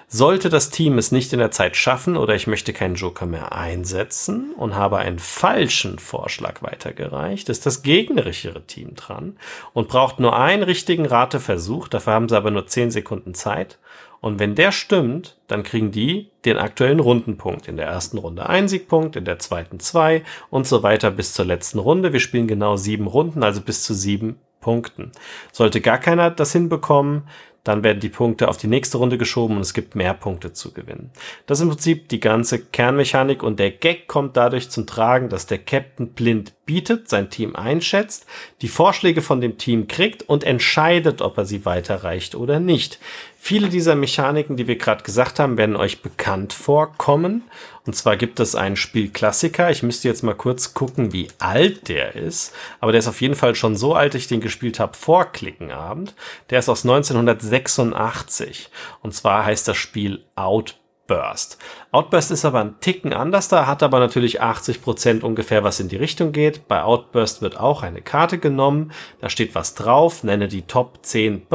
[0.10, 3.52] Sollte das Team es nicht in der Zeit schaffen oder ich möchte keinen Joker mehr
[3.52, 9.36] einsetzen und habe einen falschen Vorschlag weitergereicht, ist das gegnerischere Team dran
[9.74, 11.90] und braucht nur einen richtigen Rateversuch.
[11.90, 13.80] Dafür haben sie aber nur zehn Sekunden Zeit.
[14.22, 17.68] Und wenn der stimmt, dann kriegen die den aktuellen Rundenpunkt.
[17.68, 21.46] In der ersten Runde ein Siegpunkt, in der zweiten zwei und so weiter bis zur
[21.46, 22.14] letzten Runde.
[22.14, 25.14] Wir spielen genau sieben Runden, also bis zu sieben Punkten.
[25.54, 27.24] Sollte gar keiner das hinbekommen,
[27.64, 30.74] dann werden die Punkte auf die nächste Runde geschoben und es gibt mehr Punkte zu
[30.74, 31.10] gewinnen.
[31.46, 35.46] Das ist im Prinzip die ganze Kernmechanik und der Gag kommt dadurch zum Tragen, dass
[35.46, 38.28] der Captain blind bietet, sein Team einschätzt,
[38.62, 43.00] die Vorschläge von dem Team kriegt und entscheidet, ob er sie weiterreicht oder nicht.
[43.40, 47.44] Viele dieser Mechaniken, die wir gerade gesagt haben, werden euch bekannt vorkommen.
[47.86, 49.72] Und zwar gibt es einen Spielklassiker.
[49.72, 52.54] Ich müsste jetzt mal kurz gucken, wie alt der ist.
[52.82, 56.14] Aber der ist auf jeden Fall schon so alt, ich den gespielt habe vor Klickenabend.
[56.50, 58.70] Der ist aus 1986.
[59.02, 61.58] Und zwar heißt das Spiel Outburst.
[61.92, 65.88] Outburst ist aber ein Ticken anders da, hat aber natürlich 80 Prozent ungefähr, was in
[65.88, 66.68] die Richtung geht.
[66.68, 71.48] Bei Outburst wird auch eine Karte genommen, da steht was drauf, nenne die Top 10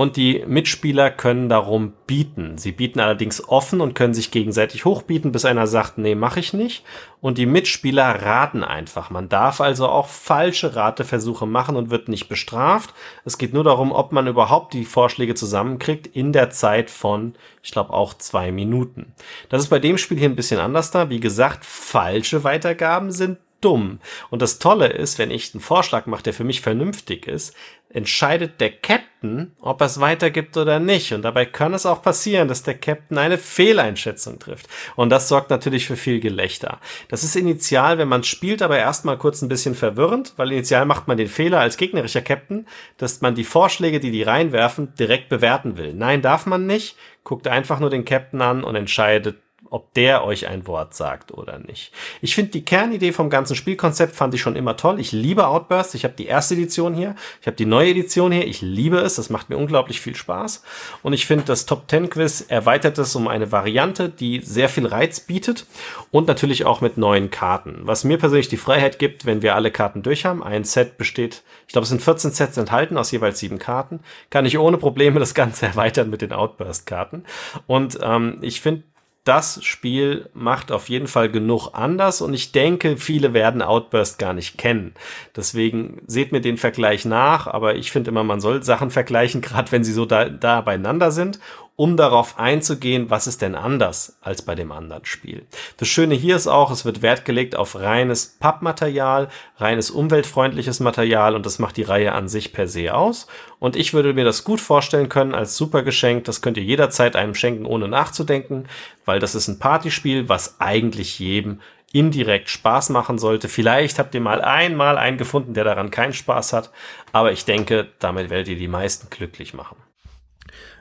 [0.00, 2.56] und die Mitspieler können darum bieten.
[2.56, 6.54] Sie bieten allerdings offen und können sich gegenseitig hochbieten, bis einer sagt, nee, mache ich
[6.54, 6.84] nicht.
[7.20, 9.10] Und die Mitspieler raten einfach.
[9.10, 12.94] Man darf also auch falsche Rateversuche machen und wird nicht bestraft.
[13.26, 17.72] Es geht nur darum, ob man überhaupt die Vorschläge zusammenkriegt in der Zeit von, ich
[17.72, 19.12] glaube, auch zwei Minuten.
[19.48, 21.10] Das ist bei dem Spiel hier ein bisschen anders da.
[21.10, 24.00] Wie gesagt, falsche Weitergaben sind dumm.
[24.30, 27.54] Und das Tolle ist, wenn ich einen Vorschlag mache, der für mich vernünftig ist,
[27.92, 31.12] entscheidet der Captain, ob er es weitergibt oder nicht.
[31.12, 34.68] Und dabei kann es auch passieren, dass der Captain eine Fehleinschätzung trifft.
[34.96, 36.78] Und das sorgt natürlich für viel Gelächter.
[37.08, 41.08] Das ist initial, wenn man spielt, aber erstmal kurz ein bisschen verwirrend, weil initial macht
[41.08, 42.66] man den Fehler als gegnerischer Captain,
[42.96, 45.92] dass man die Vorschläge, die die reinwerfen, direkt bewerten will.
[45.92, 46.96] Nein, darf man nicht.
[47.24, 49.36] Guckt einfach nur den Captain an und entscheidet
[49.70, 51.92] ob der euch ein Wort sagt oder nicht.
[52.20, 55.00] Ich finde die Kernidee vom ganzen Spielkonzept fand ich schon immer toll.
[55.00, 55.94] Ich liebe Outburst.
[55.94, 57.14] Ich habe die erste Edition hier.
[57.40, 58.46] Ich habe die neue Edition hier.
[58.46, 59.14] Ich liebe es.
[59.14, 60.64] Das macht mir unglaublich viel Spaß.
[61.02, 64.86] Und ich finde, das Top 10 Quiz erweitert es um eine Variante, die sehr viel
[64.86, 65.66] Reiz bietet
[66.10, 67.82] und natürlich auch mit neuen Karten.
[67.82, 70.42] Was mir persönlich die Freiheit gibt, wenn wir alle Karten durch haben.
[70.42, 74.00] Ein Set besteht, ich glaube, es sind 14 Sets enthalten aus jeweils sieben Karten.
[74.30, 77.24] Kann ich ohne Probleme das Ganze erweitern mit den Outburst-Karten.
[77.68, 78.82] Und ähm, ich finde,
[79.24, 84.32] das Spiel macht auf jeden Fall genug anders und ich denke, viele werden Outburst gar
[84.32, 84.94] nicht kennen.
[85.36, 89.70] Deswegen seht mir den Vergleich nach, aber ich finde immer, man soll Sachen vergleichen, gerade
[89.72, 91.38] wenn sie so da, da beieinander sind.
[91.76, 95.46] Um darauf einzugehen, was ist denn anders als bei dem anderen Spiel.
[95.78, 101.34] Das Schöne hier ist auch, es wird Wert gelegt auf reines Pappmaterial, reines umweltfreundliches Material
[101.34, 103.26] und das macht die Reihe an sich per se aus.
[103.58, 106.24] Und ich würde mir das gut vorstellen können als super Geschenk.
[106.24, 108.66] Das könnt ihr jederzeit einem schenken, ohne nachzudenken,
[109.04, 111.60] weil das ist ein Partyspiel, was eigentlich jedem
[111.92, 113.48] indirekt Spaß machen sollte.
[113.48, 116.70] Vielleicht habt ihr mal einmal einen gefunden, der daran keinen Spaß hat,
[117.12, 119.76] aber ich denke, damit werdet ihr die meisten glücklich machen.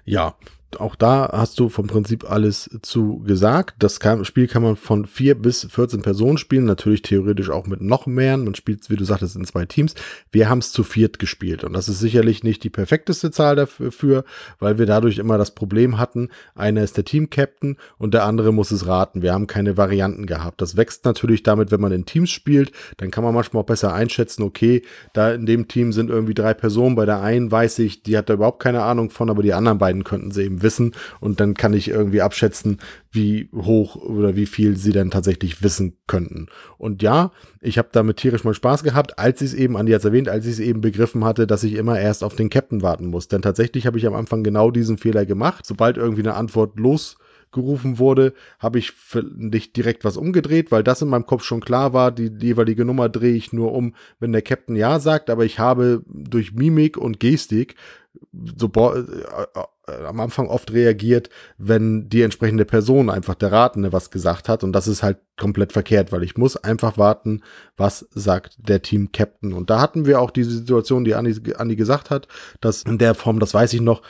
[0.06, 0.36] Ja,
[0.78, 3.76] auch da hast du vom Prinzip alles zu gesagt.
[3.80, 7.82] Das kann, Spiel kann man von vier bis 14 Personen spielen, natürlich theoretisch auch mit
[7.82, 8.38] noch mehr.
[8.38, 9.96] Man spielt, wie du sagtest, in zwei Teams.
[10.32, 14.24] Wir haben es zu viert gespielt und das ist sicherlich nicht die perfekteste Zahl dafür,
[14.60, 18.72] weil wir dadurch immer das Problem hatten, einer ist der Team-Captain und der andere muss
[18.72, 19.22] es raten.
[19.22, 20.62] Wir haben keine Varianten gehabt.
[20.62, 23.94] Das wächst natürlich damit, wenn man in Teams spielt, dann kann man manchmal auch besser
[23.94, 24.84] einschätzen, okay,
[25.14, 28.30] da in dem Team sind irgendwie drei Personen, bei der einen weiß ich, die hat
[28.30, 31.54] da überhaupt keine Ahnung von, aber die anderen beiden könnten sie eben wissen und dann
[31.54, 32.80] kann ich irgendwie abschätzen,
[33.12, 36.48] wie hoch oder wie viel sie dann tatsächlich wissen könnten.
[36.78, 37.32] Und ja,
[37.62, 40.46] ich habe damit tierisch mal Spaß gehabt, als ich es eben, Andi hat erwähnt, als
[40.46, 43.28] ich es eben begriffen hatte, dass ich immer erst auf den Captain warten muss.
[43.28, 45.66] Denn tatsächlich habe ich am Anfang genau diesen Fehler gemacht.
[45.66, 47.18] Sobald irgendwie eine Antwort los
[47.52, 48.94] gerufen wurde, habe ich
[49.36, 53.10] nicht direkt was umgedreht, weil das in meinem Kopf schon klar war, die, jeweilige Nummer
[53.10, 57.20] drehe ich nur um, wenn der Captain Ja sagt, aber ich habe durch Mimik und
[57.20, 57.76] Gestik
[58.56, 58.70] so
[59.90, 64.74] am Anfang oft reagiert, wenn die entsprechende Person einfach der Ratende was gesagt hat und
[64.74, 67.42] das ist halt komplett verkehrt, weil ich muss einfach warten,
[67.78, 71.76] was sagt der Team Captain und da hatten wir auch diese Situation, die Andi, Andi
[71.76, 72.28] gesagt hat,
[72.62, 74.02] dass in der Form, das weiß ich noch,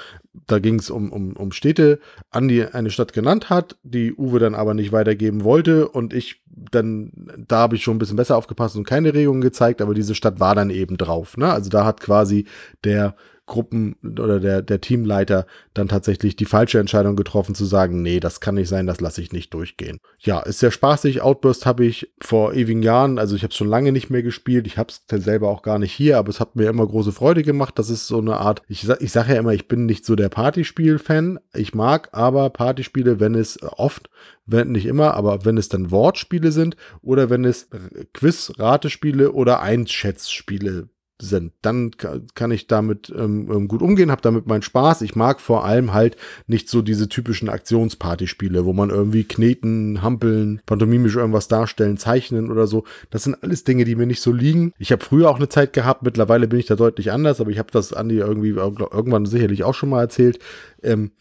[0.47, 1.99] da ging es um, um, um Städte,
[2.29, 6.41] Andi eine Stadt genannt hat, die Uwe dann aber nicht weitergeben wollte und ich
[6.71, 7.11] dann,
[7.47, 10.39] da habe ich schon ein bisschen besser aufgepasst und keine Regungen gezeigt, aber diese Stadt
[10.39, 11.37] war dann eben drauf.
[11.37, 11.51] Ne?
[11.51, 12.45] Also da hat quasi
[12.83, 13.15] der
[13.49, 18.39] Gruppen oder der, der Teamleiter dann tatsächlich die falsche Entscheidung getroffen zu sagen, nee, das
[18.39, 19.99] kann nicht sein, das lasse ich nicht durchgehen.
[20.19, 21.21] Ja, ist sehr spaßig.
[21.21, 24.67] Outburst habe ich vor ewigen Jahren, also ich habe es schon lange nicht mehr gespielt.
[24.67, 27.43] Ich habe es selber auch gar nicht hier, aber es hat mir immer große Freude
[27.43, 27.77] gemacht.
[27.77, 30.29] Das ist so eine Art, ich, ich sage ja immer, ich bin nicht so der
[30.29, 31.39] Partyspiel-Fan.
[31.53, 34.09] Ich mag aber Partyspiele, wenn es oft,
[34.45, 37.67] wenn nicht immer, aber wenn es dann Wortspiele sind oder wenn es
[38.13, 40.89] Quiz-Ratespiele oder Einschätzspiele
[41.21, 41.53] sind.
[41.61, 41.91] Dann
[42.33, 45.01] kann ich damit ähm, ähm, gut umgehen, habe damit meinen Spaß.
[45.01, 46.15] Ich mag vor allem halt
[46.47, 52.67] nicht so diese typischen Aktionspartyspiele, wo man irgendwie kneten, hampeln, pantomimisch irgendwas darstellen, zeichnen oder
[52.67, 52.85] so.
[53.09, 54.73] Das sind alles Dinge, die mir nicht so liegen.
[54.77, 57.59] Ich habe früher auch eine Zeit gehabt, mittlerweile bin ich da deutlich anders, aber ich
[57.59, 60.39] habe das Andi irgendwie irgendwann sicherlich auch schon mal erzählt.
[60.81, 61.11] Ähm,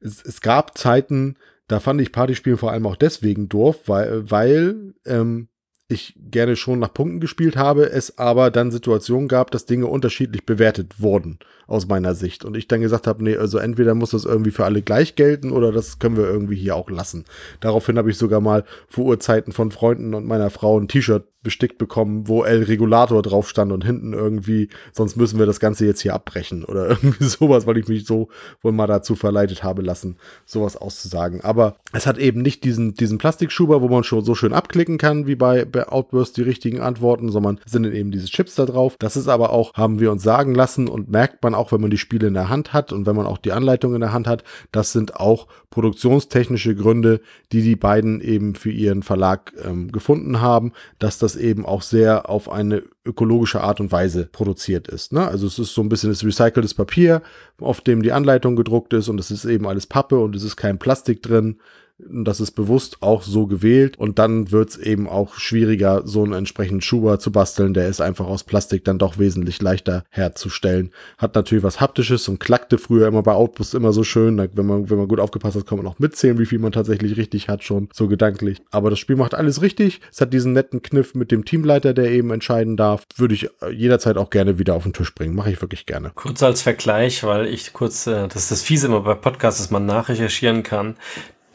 [0.00, 1.36] es, es gab Zeiten,
[1.68, 5.48] da fand ich Partyspiele vor allem auch deswegen doof, weil, weil ähm,
[5.88, 10.44] ich gerne schon nach Punkten gespielt habe, es aber dann Situationen gab, dass Dinge unterschiedlich
[10.44, 11.38] bewertet wurden
[11.68, 12.44] aus meiner Sicht.
[12.44, 15.52] Und ich dann gesagt habe, nee, also entweder muss das irgendwie für alle gleich gelten
[15.52, 17.24] oder das können wir irgendwie hier auch lassen.
[17.60, 21.78] Daraufhin habe ich sogar mal vor Urzeiten von Freunden und meiner Frau ein T-Shirt bestickt
[21.78, 26.00] bekommen, wo El Regulator drauf stand und hinten irgendwie, sonst müssen wir das Ganze jetzt
[26.00, 28.28] hier abbrechen oder irgendwie sowas, weil ich mich so
[28.62, 31.42] wohl mal dazu verleitet habe lassen, sowas auszusagen.
[31.42, 35.28] Aber es hat eben nicht diesen, diesen Plastikschuber, wo man schon so schön abklicken kann,
[35.28, 38.96] wie bei, bei Outburst die richtigen Antworten, sondern sind eben diese Chips da drauf.
[38.98, 41.90] Das ist aber auch, haben wir uns sagen lassen und merkt man auch, wenn man
[41.90, 44.26] die Spiele in der Hand hat und wenn man auch die Anleitung in der Hand
[44.26, 44.42] hat,
[44.72, 47.20] das sind auch produktionstechnische Gründe,
[47.52, 52.30] die die beiden eben für ihren Verlag ähm, gefunden haben, dass das eben auch sehr
[52.30, 55.12] auf eine ökologische Art und Weise produziert ist.
[55.12, 55.28] Ne?
[55.28, 57.20] Also es ist so ein bisschen das recyceltes Papier,
[57.60, 60.56] auf dem die Anleitung gedruckt ist und es ist eben alles Pappe und es ist
[60.56, 61.58] kein Plastik drin.
[61.98, 66.34] Das ist bewusst auch so gewählt und dann wird es eben auch schwieriger, so einen
[66.34, 67.72] entsprechenden Schuber zu basteln.
[67.72, 70.90] Der ist einfach aus Plastik dann doch wesentlich leichter herzustellen.
[71.16, 74.36] Hat natürlich was Haptisches und klackte früher immer bei Outpost immer so schön.
[74.52, 77.16] Wenn man, wenn man gut aufgepasst hat, kann man auch mitzählen, wie viel man tatsächlich
[77.16, 78.60] richtig hat, schon so gedanklich.
[78.70, 80.00] Aber das Spiel macht alles richtig.
[80.12, 83.04] Es hat diesen netten Kniff mit dem Teamleiter, der eben entscheiden darf.
[83.16, 85.34] Würde ich äh, jederzeit auch gerne wieder auf den Tisch bringen.
[85.34, 86.12] Mache ich wirklich gerne.
[86.14, 89.70] Kurz als Vergleich, weil ich kurz, äh, das ist das Fiese immer bei Podcasts, dass
[89.70, 90.96] man nachrecherchieren kann.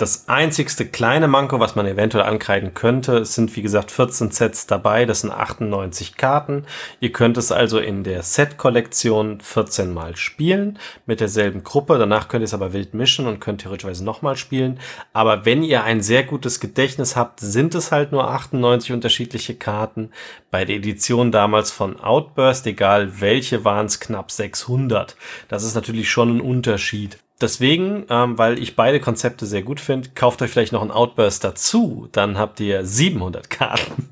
[0.02, 5.06] Das einzigste kleine Manko, was man eventuell ankreiden könnte, sind wie gesagt 14 Sets dabei,
[5.06, 6.66] das sind 98 Karten.
[7.00, 12.00] Ihr könnt es also in der Set-Kollektion 14 Mal spielen mit derselben Gruppe.
[12.00, 14.80] Danach könnt ihr es aber wild mischen und könnt theoretisch nochmal spielen.
[15.14, 20.10] Aber wenn ihr ein sehr gutes Gedächtnis habt, sind es halt nur 98 unterschiedliche Karten.
[20.50, 25.16] Bei der Edition damals von Outburst, egal welche, waren es knapp 600.
[25.48, 27.20] Das ist natürlich schon ein Unterschied.
[27.42, 31.44] Deswegen, ähm, weil ich beide Konzepte sehr gut finde, kauft euch vielleicht noch einen Outburst
[31.44, 32.08] dazu.
[32.12, 34.10] Dann habt ihr 700 Karten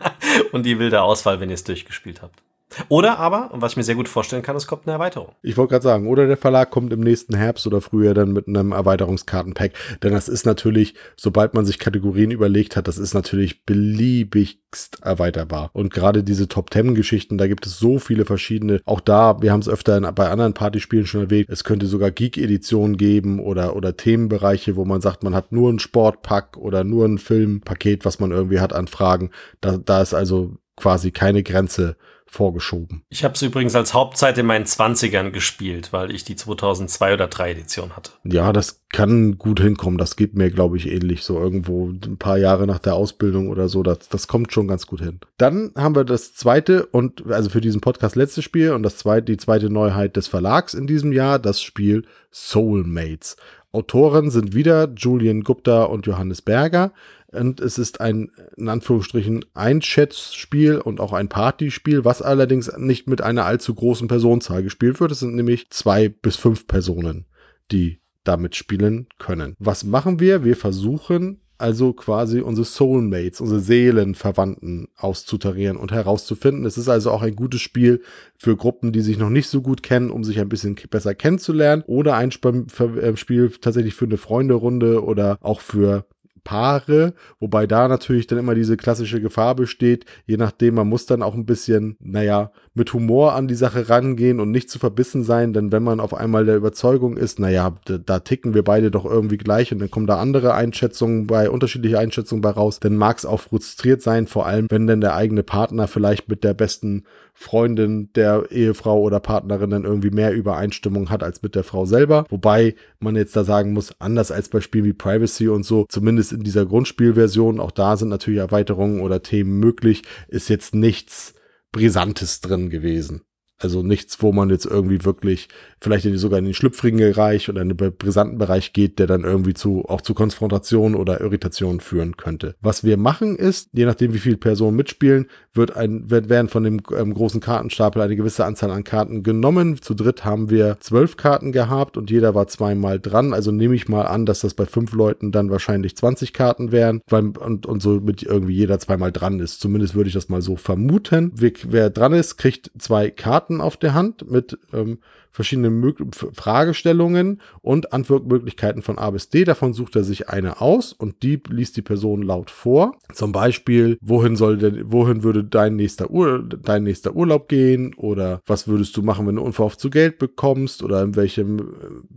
[0.52, 2.42] und die wilde Auswahl, wenn ihr es durchgespielt habt.
[2.88, 5.32] Oder aber, was ich mir sehr gut vorstellen kann, es kommt eine Erweiterung.
[5.42, 8.48] Ich wollte gerade sagen, oder der Verlag kommt im nächsten Herbst oder früher dann mit
[8.48, 9.72] einem Erweiterungskartenpack.
[10.02, 15.70] Denn das ist natürlich, sobald man sich Kategorien überlegt hat, das ist natürlich beliebigst erweiterbar.
[15.72, 18.80] Und gerade diese Top Ten Geschichten, da gibt es so viele verschiedene.
[18.84, 22.10] Auch da, wir haben es öfter in, bei anderen Partyspielen schon erwähnt, es könnte sogar
[22.10, 27.06] Geek-Editionen geben oder, oder Themenbereiche, wo man sagt, man hat nur ein Sportpack oder nur
[27.06, 29.30] ein Filmpaket, was man irgendwie hat an Fragen.
[29.60, 31.96] Da, da ist also quasi keine Grenze
[32.30, 33.02] vorgeschoben.
[33.08, 37.26] Ich habe es übrigens als Hauptzeit in meinen 20ern gespielt, weil ich die 2002 oder
[37.26, 38.12] 3 Edition hatte.
[38.22, 39.98] Ja, das kann gut hinkommen.
[39.98, 41.24] Das geht mir, glaube ich, ähnlich.
[41.24, 43.82] So irgendwo ein paar Jahre nach der Ausbildung oder so.
[43.82, 45.18] Das, das kommt schon ganz gut hin.
[45.38, 49.24] Dann haben wir das zweite und also für diesen Podcast letzte Spiel und das zweite,
[49.24, 53.36] die zweite Neuheit des Verlags in diesem Jahr, das Spiel Soulmates.
[53.72, 56.92] Autoren sind wieder Julian Gupta und Johannes Berger.
[57.32, 63.20] Und es ist ein, in Anführungsstrichen, Einschätzspiel und auch ein Partyspiel, was allerdings nicht mit
[63.20, 65.12] einer allzu großen Personenzahl gespielt wird.
[65.12, 67.26] Es sind nämlich zwei bis fünf Personen,
[67.70, 69.54] die damit spielen können.
[69.58, 70.44] Was machen wir?
[70.44, 76.64] Wir versuchen also quasi unsere Soulmates, unsere Seelenverwandten auszutarieren und herauszufinden.
[76.64, 78.02] Es ist also auch ein gutes Spiel
[78.36, 81.84] für Gruppen, die sich noch nicht so gut kennen, um sich ein bisschen besser kennenzulernen
[81.86, 86.06] oder ein äh, Spiel tatsächlich für eine Freunderunde oder auch für
[86.44, 91.22] Paare, wobei da natürlich dann immer diese klassische Gefahr besteht, je nachdem, man muss dann
[91.22, 95.52] auch ein bisschen, naja, mit Humor an die Sache rangehen und nicht zu verbissen sein,
[95.52, 99.04] denn wenn man auf einmal der Überzeugung ist, naja, da, da ticken wir beide doch
[99.04, 103.18] irgendwie gleich und dann kommen da andere Einschätzungen bei, unterschiedliche Einschätzungen bei raus, dann mag
[103.18, 107.04] es auch frustriert sein, vor allem wenn dann der eigene Partner vielleicht mit der besten
[107.34, 112.24] Freundin der Ehefrau oder Partnerin dann irgendwie mehr Übereinstimmung hat als mit der Frau selber.
[112.28, 116.32] Wobei man jetzt da sagen muss, anders als bei Spielen wie Privacy und so, zumindest
[116.32, 121.34] in dieser Grundspielversion, auch da sind natürlich Erweiterungen oder Themen möglich, ist jetzt nichts
[121.72, 123.22] Brisantes drin gewesen.
[123.62, 125.48] Also nichts, wo man jetzt irgendwie wirklich
[125.82, 129.52] vielleicht sogar in den schlüpfrigen Bereich oder in den brisanten Bereich geht, der dann irgendwie
[129.52, 132.56] zu, auch zu Konfrontation oder Irritation führen könnte.
[132.62, 136.62] Was wir machen ist, je nachdem wie viele Personen mitspielen, wird ein, wird, werden von
[136.62, 139.80] dem ähm, großen Kartenstapel eine gewisse Anzahl an Karten genommen.
[139.82, 143.34] Zu dritt haben wir zwölf Karten gehabt und jeder war zweimal dran.
[143.34, 147.00] Also nehme ich mal an, dass das bei fünf Leuten dann wahrscheinlich 20 Karten wären,
[147.08, 149.60] weil, und, und so mit irgendwie jeder zweimal dran ist.
[149.60, 151.32] Zumindest würde ich das mal so vermuten.
[151.34, 154.98] Wer, wer dran ist, kriegt zwei Karten auf der Hand mit ähm,
[155.30, 155.92] verschiedenen Mö
[156.32, 159.44] Fragestellungen und Antwortmöglichkeiten von A bis D.
[159.44, 162.96] Davon sucht er sich eine aus und die liest die Person laut vor.
[163.12, 167.94] Zum Beispiel, wohin soll denn, wohin würde dein nächster, Ur dein nächster Urlaub gehen?
[167.94, 170.82] Oder was würdest du machen, wenn du unverhofft zu Geld bekommst?
[170.82, 171.62] Oder in welchem äh,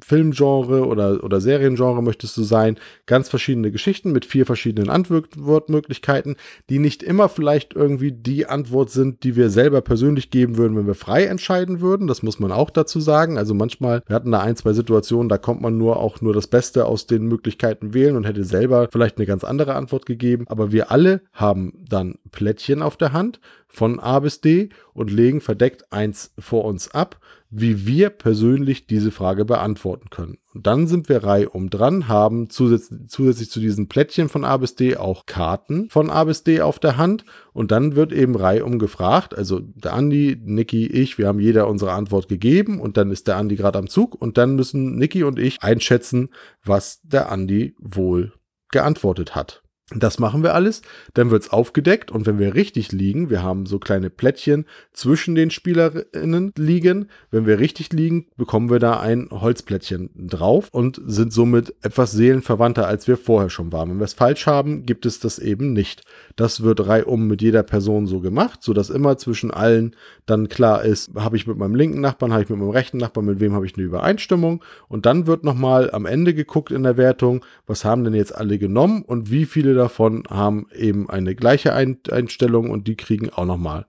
[0.03, 2.77] Filmgenre oder, oder Seriengenre möchtest du sein?
[3.06, 6.35] Ganz verschiedene Geschichten mit vier verschiedenen Antwortmöglichkeiten,
[6.69, 10.88] die nicht immer vielleicht irgendwie die Antwort sind, die wir selber persönlich geben würden, wenn
[10.88, 12.07] wir frei entscheiden würden.
[12.07, 13.38] Das muss man auch dazu sagen.
[13.38, 16.47] Also manchmal, wir hatten da ein, zwei Situationen, da kommt man nur auch nur das
[16.47, 20.45] Beste aus den Möglichkeiten wählen und hätte selber vielleicht eine ganz andere Antwort gegeben.
[20.47, 25.41] Aber wir alle haben dann Plättchen auf der Hand von A bis D und legen
[25.41, 27.19] verdeckt eins vor uns ab,
[27.55, 30.39] wie wir persönlich diese Frage beantworten können.
[30.55, 34.75] Und dann sind wir reihum dran, haben zusätzlich, zusätzlich zu diesen Plättchen von A bis
[34.75, 37.25] D auch Karten von A bis D auf der Hand.
[37.53, 41.91] Und dann wird eben reihum gefragt, also der Andi, Niki, ich, wir haben jeder unsere
[41.91, 45.38] Antwort gegeben und dann ist der Andi gerade am Zug und dann müssen Niki und
[45.38, 46.30] ich einschätzen,
[46.63, 48.34] was der Andi wohl
[48.71, 49.62] geantwortet hat.
[49.89, 50.81] Das machen wir alles,
[51.14, 55.51] dann wird's aufgedeckt und wenn wir richtig liegen, wir haben so kleine Plättchen zwischen den
[55.51, 61.76] Spielerinnen liegen, wenn wir richtig liegen, bekommen wir da ein Holzplättchen drauf und sind somit
[61.81, 63.89] etwas seelenverwandter, als wir vorher schon waren.
[63.89, 66.03] Wenn wir es falsch haben, gibt es das eben nicht.
[66.38, 70.85] Das wird reihum mit jeder Person so gemacht, so dass immer zwischen allen dann klar
[70.85, 73.53] ist, habe ich mit meinem linken Nachbarn, habe ich mit meinem rechten Nachbarn, mit wem
[73.53, 77.84] habe ich eine Übereinstimmung und dann wird nochmal am Ende geguckt in der Wertung, was
[77.84, 82.87] haben denn jetzt alle genommen und wie viele davon haben eben eine gleiche Einstellung und
[82.87, 83.85] die kriegen auch nochmal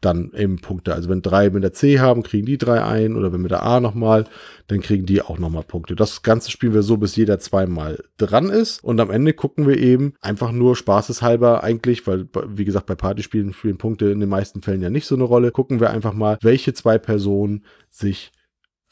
[0.00, 0.94] dann eben Punkte.
[0.94, 3.62] Also wenn drei mit der C haben, kriegen die drei ein oder wenn mit der
[3.62, 4.26] A nochmal,
[4.66, 5.96] dann kriegen die auch nochmal Punkte.
[5.96, 9.78] Das Ganze spielen wir so, bis jeder zweimal dran ist und am Ende gucken wir
[9.78, 14.62] eben einfach nur spaßeshalber eigentlich, weil wie gesagt bei Partyspielen spielen Punkte in den meisten
[14.62, 18.32] Fällen ja nicht so eine Rolle, gucken wir einfach mal, welche zwei Personen sich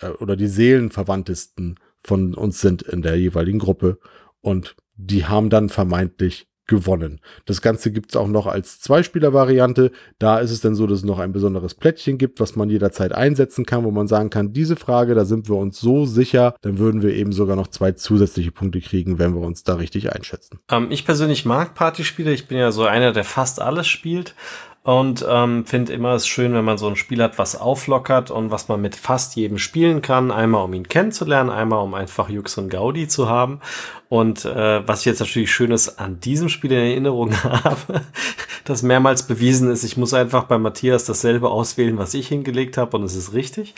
[0.01, 3.99] äh, oder die Seelenverwandtesten von uns sind in der jeweiligen Gruppe
[4.41, 7.21] und die haben dann vermeintlich gewonnen.
[7.45, 9.91] Das Ganze gibt es auch noch als Zweispieler-Variante.
[10.19, 13.13] Da ist es dann so, dass es noch ein besonderes Plättchen gibt, was man jederzeit
[13.13, 16.79] einsetzen kann, wo man sagen kann, diese Frage, da sind wir uns so sicher, dann
[16.79, 20.59] würden wir eben sogar noch zwei zusätzliche Punkte kriegen, wenn wir uns da richtig einschätzen.
[20.71, 22.33] Ähm, ich persönlich mag Partyspiele.
[22.33, 24.35] Ich bin ja so einer, der fast alles spielt.
[24.85, 28.51] und ähm, finde immer es schön, wenn man so ein Spiel hat, was auflockert und
[28.51, 30.31] was man mit fast jedem spielen kann.
[30.31, 33.61] Einmal, um ihn kennenzulernen, einmal, um einfach Jux und Gaudi zu haben.
[34.15, 38.03] Und äh, was ich jetzt natürlich Schönes an diesem Spiel in Erinnerung habe,
[38.65, 42.97] das mehrmals bewiesen ist, ich muss einfach bei Matthias dasselbe auswählen, was ich hingelegt habe
[42.97, 43.75] und es ist richtig.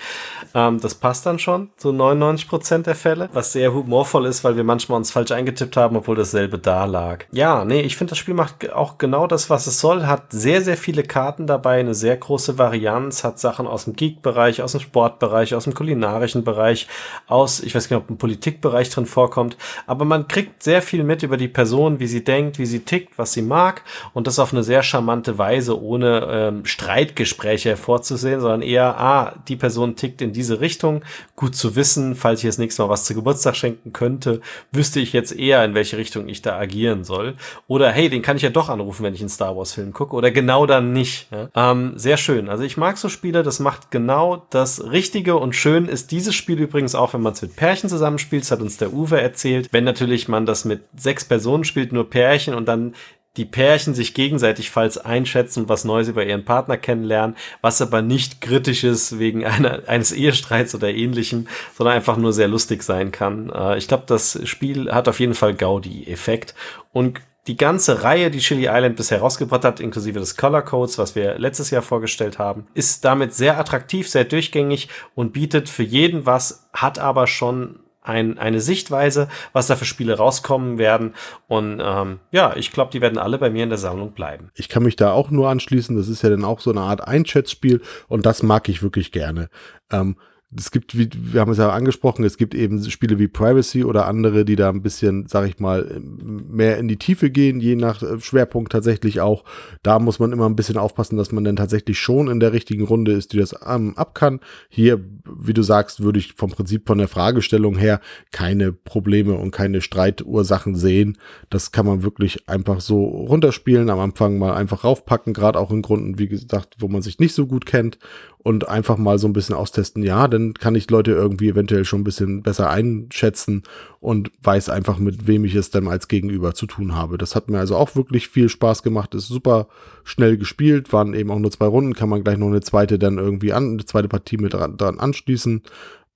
[0.53, 4.57] Ähm, das passt dann schon, so 99 Prozent der Fälle, was sehr humorvoll ist, weil
[4.57, 7.25] wir manchmal uns falsch eingetippt haben, obwohl dasselbe da lag.
[7.33, 10.61] Ja, nee, ich finde, das Spiel macht auch genau das, was es soll, hat sehr,
[10.61, 14.83] sehr viele Karten dabei, eine sehr große Varianz, hat Sachen aus dem Geek-Bereich, aus dem
[14.83, 16.89] Sportbereich, aus dem kulinarischen Bereich,
[17.27, 19.57] aus, ich weiß nicht, ob ein Politikbereich drin vorkommt,
[19.87, 23.19] aber man kriegt sehr viel mit über die Person, wie sie denkt, wie sie tickt,
[23.19, 23.83] was sie mag
[24.15, 29.57] und das auf eine sehr charmante Weise, ohne ähm, Streitgespräche hervorzusehen, sondern eher, ah, die
[29.57, 31.03] Person tickt in diese Richtung,
[31.35, 34.41] gut zu wissen, falls ich das nächste Mal was zu Geburtstag schenken könnte,
[34.73, 37.35] wüsste ich jetzt eher, in welche Richtung ich da agieren soll.
[37.67, 40.15] Oder hey, den kann ich ja doch anrufen, wenn ich einen Star Wars Film gucke
[40.17, 41.29] oder genau dann nicht.
[41.31, 41.73] Ja?
[41.73, 42.49] Ähm, sehr schön.
[42.49, 46.59] Also ich mag so Spiele, das macht genau das Richtige und schön ist dieses Spiel
[46.61, 49.85] übrigens auch, wenn man es mit Pärchen zusammenspielt, das hat uns der Uwe erzählt, wenn
[49.85, 52.95] natürlich natürlich man das mit sechs Personen spielt, nur Pärchen und dann
[53.37, 58.41] die Pärchen sich gegenseitig falls einschätzen, was Neues über ihren Partner kennenlernen, was aber nicht
[58.41, 63.51] kritisch ist wegen einer, eines Ehestreits oder ähnlichem, sondern einfach nur sehr lustig sein kann.
[63.51, 66.55] Äh, ich glaube, das Spiel hat auf jeden Fall Gaudi-Effekt
[66.93, 71.15] und die ganze Reihe, die Chili Island bisher rausgebracht hat, inklusive des Color Codes, was
[71.15, 76.27] wir letztes Jahr vorgestellt haben, ist damit sehr attraktiv, sehr durchgängig und bietet für jeden
[76.27, 81.15] was, hat aber schon ein, eine Sichtweise, was da für Spiele rauskommen werden.
[81.49, 84.51] Und ähm, ja, ich glaube, die werden alle bei mir in der Sammlung bleiben.
[84.55, 85.97] Ich kann mich da auch nur anschließen.
[85.97, 89.49] Das ist ja dann auch so eine Art Einschätzspiel und das mag ich wirklich gerne.
[89.91, 90.17] Ähm,
[90.57, 94.07] es gibt, wie, wir haben es ja angesprochen, es gibt eben Spiele wie Privacy oder
[94.07, 98.03] andere, die da ein bisschen, sag ich mal, mehr in die Tiefe gehen, je nach
[98.03, 99.45] äh, Schwerpunkt tatsächlich auch.
[99.83, 102.85] Da muss man immer ein bisschen aufpassen, dass man dann tatsächlich schon in der richtigen
[102.85, 104.41] Runde ist, die das ähm, ab kann.
[104.69, 105.01] Hier,
[105.35, 108.01] wie du sagst, würde ich vom Prinzip von der Fragestellung her
[108.33, 111.19] keine Probleme und keine Streitursachen sehen.
[111.51, 115.83] Das kann man wirklich einfach so runterspielen, am Anfang mal einfach raufpacken, gerade auch in
[115.83, 117.99] Grunden, wie gesagt, wo man sich nicht so gut kennt
[118.47, 120.05] und einfach mal so ein bisschen austesten.
[120.05, 123.65] Ja, dann kann ich Leute irgendwie eventuell schon ein bisschen besser einschätzen
[123.99, 127.19] und weiß einfach, mit wem ich es dann als Gegenüber zu tun habe.
[127.19, 129.67] Das hat mir also auch wirklich viel Spaß gemacht, ist super
[130.05, 133.19] schnell gespielt, waren eben auch nur zwei Runden, kann man gleich noch eine zweite dann
[133.19, 135.63] irgendwie an, eine zweite Partie mit dran, dran anschließen.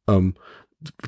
[0.09, 0.35] Ähm,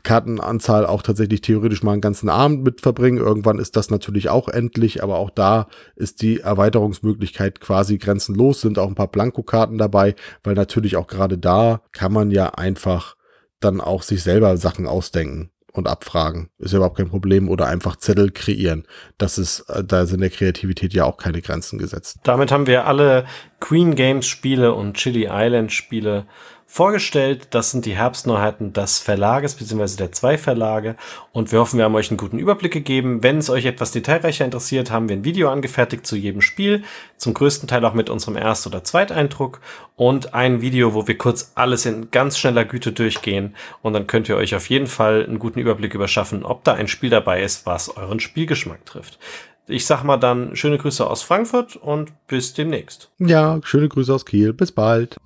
[0.02, 3.16] Kartenanzahl auch tatsächlich theoretisch mal einen ganzen Abend mit verbringen.
[3.16, 5.66] Irgendwann ist das natürlich auch endlich, aber auch da
[5.96, 10.14] ist die Erweiterungsmöglichkeit quasi grenzenlos, sind auch ein paar Blankokarten dabei,
[10.44, 13.16] weil natürlich auch gerade da kann man ja einfach
[13.60, 16.50] dann auch sich selber Sachen ausdenken und abfragen.
[16.58, 18.86] Ist ja überhaupt kein Problem oder einfach Zettel kreieren.
[19.16, 22.18] Das ist, äh, da sind der Kreativität ja auch keine Grenzen gesetzt.
[22.24, 23.24] Damit haben wir alle
[23.58, 26.26] Queen Games Spiele und Chili Island Spiele
[26.72, 27.48] vorgestellt.
[27.50, 29.96] Das sind die Herbstneuheiten des Verlages bzw.
[29.98, 30.96] der zwei Verlage
[31.30, 33.22] und wir hoffen, wir haben euch einen guten Überblick gegeben.
[33.22, 36.82] Wenn es euch etwas detailreicher interessiert, haben wir ein Video angefertigt zu jedem Spiel,
[37.18, 39.60] zum größten Teil auch mit unserem Erst- oder Zweiteindruck
[39.96, 44.30] und ein Video, wo wir kurz alles in ganz schneller Güte durchgehen und dann könnt
[44.30, 47.66] ihr euch auf jeden Fall einen guten Überblick überschaffen, ob da ein Spiel dabei ist,
[47.66, 49.18] was euren Spielgeschmack trifft.
[49.66, 53.10] Ich sag mal dann schöne Grüße aus Frankfurt und bis demnächst.
[53.18, 54.54] Ja, schöne Grüße aus Kiel.
[54.54, 55.18] Bis bald.